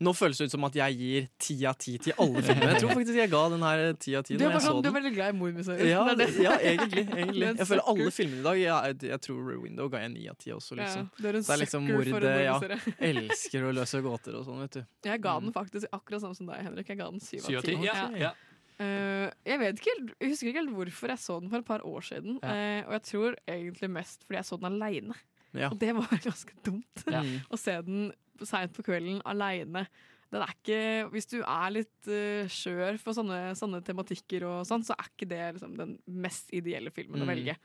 [0.00, 2.70] Nå føles det ut som at jeg gir ti av ti til alle filmene.
[2.74, 4.96] Jeg tror faktisk jeg ga den her ti av ti Du jeg sånn, du er
[4.96, 5.90] veldig glad i mordmysterier.
[5.90, 6.04] Ja,
[6.48, 7.04] ja, egentlig.
[7.12, 7.50] Egentlig.
[7.60, 10.36] Jeg føler alle filmene i dag Jeg, jeg tror Rewindow Window ga jeg ni av
[10.40, 11.08] ti også, Ja, liksom.
[11.16, 12.58] du er en det er liksom mord Ja,
[13.12, 14.84] elsker å løse gåter og sånn, vet du.
[15.08, 16.88] Jeg ga den faktisk akkurat samme som deg, Henrik.
[16.92, 17.76] Jeg ga den syv av ti?
[17.84, 18.36] Ja, ja.
[18.78, 21.66] Eh, jeg vet ikke helt, jeg husker ikke helt hvorfor jeg så den for et
[21.66, 22.36] par år siden.
[22.42, 22.52] Ja.
[22.52, 25.16] Uh, og jeg tror egentlig mest fordi jeg så den aleine.
[25.56, 25.70] Ja.
[25.72, 27.02] Og det var ganske dumt.
[27.10, 27.24] Ja.
[27.52, 28.12] Å se den
[28.46, 29.86] seint på kvelden aleine.
[30.30, 30.78] Den er ikke,
[31.10, 35.26] hvis du er litt uh, skjør for sånne, sånne tematikker, og sånn, så er ikke
[35.30, 37.32] det liksom, den mest ideelle filmen å Mm.
[37.34, 37.56] velge.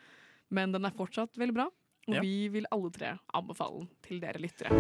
[0.50, 1.66] Men den er fortsatt veldig bra,
[2.08, 2.22] og Ja.
[2.24, 4.72] vi vil alle tre anbefale den til dere lyttere.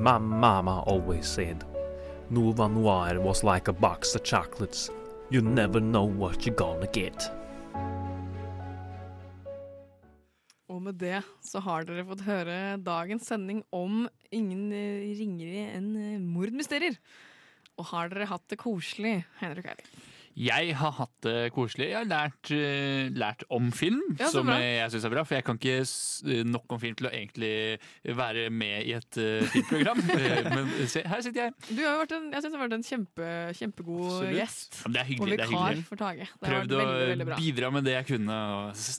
[0.00, 1.64] My mama always said,
[2.30, 4.90] Nova Noir was like a box of chocolates.
[5.30, 7.30] You never know what you're gonna get.
[10.68, 15.90] Og med det så har dere fått høre dagens sending om ingen eh, ringere enn
[16.00, 16.96] eh, mordmysterier.
[17.76, 19.90] Og har dere hatt det koselig, Henrik Eiling?
[20.36, 21.90] Jeg har hatt det koselig.
[21.92, 24.56] Jeg har lært, eh, lært om film, Ja, som bra.
[24.58, 25.22] jeg syns er bra.
[25.24, 27.78] For jeg kan ikke nok om film til å egentlig
[28.16, 30.00] være med i et eh, filmprogram.
[30.14, 31.52] Eh, Men se, her sitter jeg.
[31.70, 33.28] Du har jo vært en, jeg synes du har vært en kjempe,
[33.58, 34.34] kjempegod Absolutt.
[34.38, 34.80] gjest.
[34.84, 36.28] Ja, det er hyggelig, og vikar for Tage.
[36.42, 38.38] Prøvd å veldig, veldig bidra med det jeg kunne.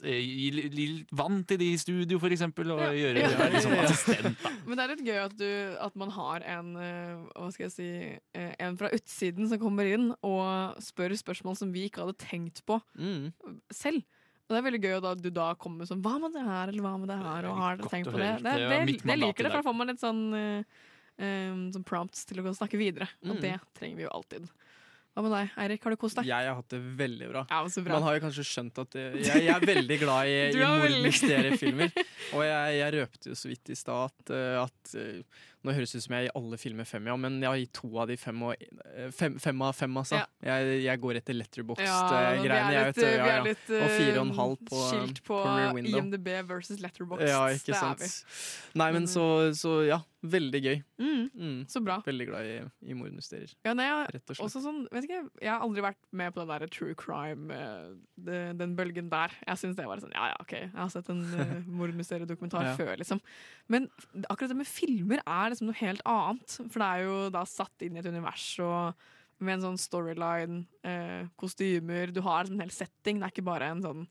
[0.06, 2.72] Eh, gi litt vann til de i studio, for eksempel.
[2.76, 3.48] Og gjøre Ja.
[3.52, 4.42] liksom assistent.
[4.42, 4.50] Da.
[4.66, 7.72] Men det er litt gøy at, du, at man har en, eh, hva skal jeg
[7.76, 7.90] si,
[8.34, 12.62] eh, en fra utsiden som kommer inn og spør spørsmål som vi ikke hadde tenkt
[12.66, 13.32] på Mm.
[13.72, 14.02] selv.
[14.48, 16.68] Og det er veldig gøy at du da kommer med sånn Hva med det her,
[16.68, 17.44] eller hva med det her?
[17.50, 18.42] Og har dere tenkt på det?
[18.42, 20.64] Det, Det det, det liker det, for da får man litt sånn, eh,
[21.18, 23.08] eh, sånn prompts til å gå snakke videre.
[23.24, 23.40] Og Mm.
[23.40, 24.48] det trenger vi jo alltid.
[25.16, 25.82] Hva med deg, Eirik?
[25.82, 26.26] Har du kost deg?
[26.26, 27.46] Jeg har hatt det veldig bra.
[27.48, 27.94] Ja, så bra.
[27.94, 30.78] Man har jo kanskje skjønt at jeg, jeg er veldig glad i, Du i er
[30.78, 31.90] mordmysteriefilmer.
[32.36, 35.22] Og jeg, jeg røpte jo så vidt i stad at, eh, at eh,
[35.64, 37.72] Nå høres det ut som jeg gir alle filmer fem, ja, men jeg har gitt
[37.74, 40.20] to av de fem, og, eh, fem, fem av fem, altså.
[40.20, 40.26] Ja.
[40.60, 41.96] Jeg, jeg går etter Ja,
[42.42, 44.82] vi er jeg litt, vi ja, er litt Og fire og en eh, halv på,
[44.90, 45.40] skilt på,
[45.82, 47.24] IMDb versus letterbox.
[47.26, 48.04] Ja, ikke sant.
[48.78, 49.26] Nei, men så,
[49.58, 50.76] så ja, veldig gøy.
[51.00, 51.98] Mm, så bra.
[52.06, 52.56] Veldig glad i,
[52.90, 53.52] i mordmysterier.
[53.66, 53.74] Ja,
[54.12, 54.56] Rett og slett.
[54.64, 57.50] sånn, vet ikke, jeg har aldri vært med på den der true crime,
[58.16, 59.34] den, den bølgen der.
[59.46, 62.74] Jeg syns det var sånn, ja ja, ok, jeg har sett en uh, mordmysteriedokumentar Ja.
[62.78, 63.20] før, liksom.
[63.72, 63.88] Men
[64.30, 66.56] akkurat det med filmer er liksom noe helt annet.
[66.70, 68.94] For det er jo da satt inn i et univers og
[69.44, 73.68] med en sånn storyline, eh, kostymer Du har en hel setting, det er ikke bare
[73.74, 74.06] en sånn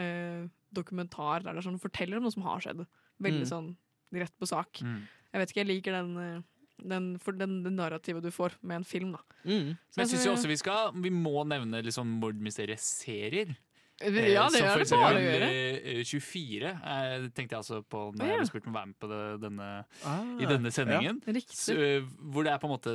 [0.00, 2.86] eh, dokumentar der det sånn, forteller om noe som har skjedd.
[3.20, 3.52] Veldig Mm.
[3.52, 3.76] sånn
[4.12, 4.80] rett på sak.
[4.80, 5.02] Mm.
[5.32, 6.42] Jeg vet ikke, jeg liker den, eh,
[6.88, 9.18] den, for den, den narrativet du får med en film, da.
[9.44, 9.76] Mm.
[9.96, 13.56] Men jeg synes jo også vi skal Vi må nevne liksom mordmysterieserier.
[14.00, 15.48] Ja, det gjør det bare å gjøre.
[15.50, 18.38] eh, 24 eh, tenkte jeg altså på når Å, jeg ja.
[18.40, 19.68] ble spurt om å være med på det, denne,
[20.08, 21.20] Ah, i denne sendingen.
[21.26, 21.40] ja.
[21.52, 22.00] Så, eh,
[22.32, 22.94] hvor det er på en måte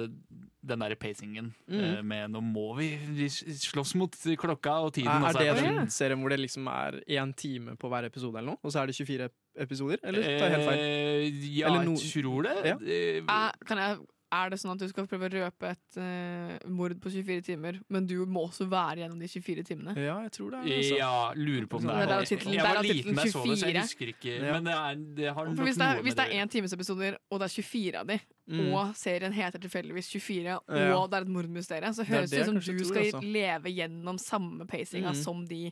[0.66, 1.84] den derre pacingen Mm.
[1.84, 5.22] eh, med 'nå må vi vi slåss mot klokka og tiden'.
[5.30, 8.52] Er, er det den serien hvor det liksom er én time på hver episode, eller
[8.56, 8.58] noe?
[8.64, 9.98] Og så er det 24 episoder?
[10.04, 10.80] Eller tar jeg helt feil?
[10.80, 12.66] Eh, ja, Eller no- jeg tror det.
[12.66, 12.76] Ja.
[12.82, 13.98] Eh, kan jeg,
[14.36, 17.80] er det sånn at du skal prøve å røpe et uh, mord på 24 timer,
[17.90, 19.96] men du må også være gjennom de 24 timene?
[19.98, 20.98] Ja, jeg tror det er altså.
[21.00, 23.44] Ja, lurer på om det Det er er Jeg var er liten da jeg så
[23.46, 24.34] det, så jeg husker ikke.
[24.40, 24.54] Ja.
[24.58, 26.74] Men det, er, det har nok hvis det, noe er, hvis det er én times
[26.78, 28.68] episoder, og det er 24 av de, Mm.
[28.78, 31.00] og serien heter tilfeldigvis 24, og Ja.
[31.10, 33.22] det er et mordmysterium, så høres det det ut som du tror, skal altså.
[33.34, 35.24] leve gjennom samme pacinga Mm.
[35.24, 35.72] som de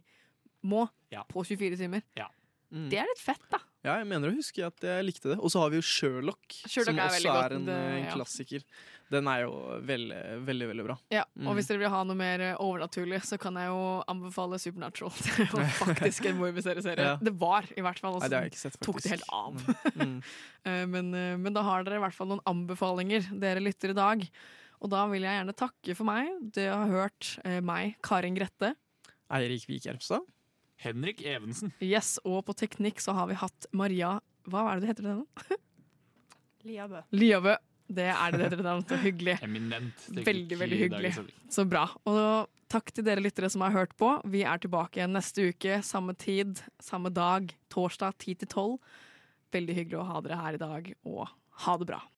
[0.66, 1.22] må Ja.
[1.30, 2.02] på 24 timer.
[2.74, 2.90] Mm.
[2.90, 3.60] Det er litt fett, da.
[3.84, 5.36] Ja, jeg mener å huske at jeg likte det.
[5.44, 6.40] Og så har vi jo Sherlock,
[6.72, 8.64] Sherlock som er også er en, det- eh, en klassiker.
[9.12, 9.52] Den er jo
[9.84, 10.96] veldig, veldig veldig bra.
[11.12, 11.48] Ja, Mm.
[11.50, 15.12] Og hvis dere vil ha noe mer eh, overnaturlig, så kan jeg jo anbefale Supernatural.
[15.38, 17.04] Det var faktisk en mordmysterieserie.
[17.12, 17.16] Ja.
[17.20, 18.16] Det var, i hvert fall.
[18.16, 19.60] og så sett, tok det helt av.
[20.00, 20.20] Mm.
[20.64, 23.98] Eh, men, eh, men da har dere i hvert fall noen anbefalinger, dere lytter i
[23.98, 24.22] dag.
[24.80, 26.30] Og da vil jeg gjerne takke for meg.
[26.56, 28.70] Dere har hørt eh, meg, Karin Grette.
[29.34, 30.24] Eirik Vik Erpstad.
[30.84, 31.74] Henrik Evensen.
[31.84, 34.18] Yes, Og på teknikk så har vi hatt Maria
[34.50, 35.60] Hva er det du heter det nå?
[36.68, 37.04] Liabø.
[37.16, 37.56] Liabø.
[37.94, 38.84] Det er det det heter det navn.
[38.88, 39.38] Så hyggelig.
[39.44, 40.06] Eminent.
[40.08, 41.12] teknikk Veldig, veldig hyggelig.
[41.52, 41.86] Så bra.
[42.10, 44.16] Og takk til dere lyttere som har hørt på.
[44.32, 48.78] Vi er tilbake igjen neste uke, samme tid, samme dag, torsdag 10 til 12.
[49.54, 51.28] Veldig hyggelig å ha dere her i dag, og
[51.68, 52.00] ha det bra.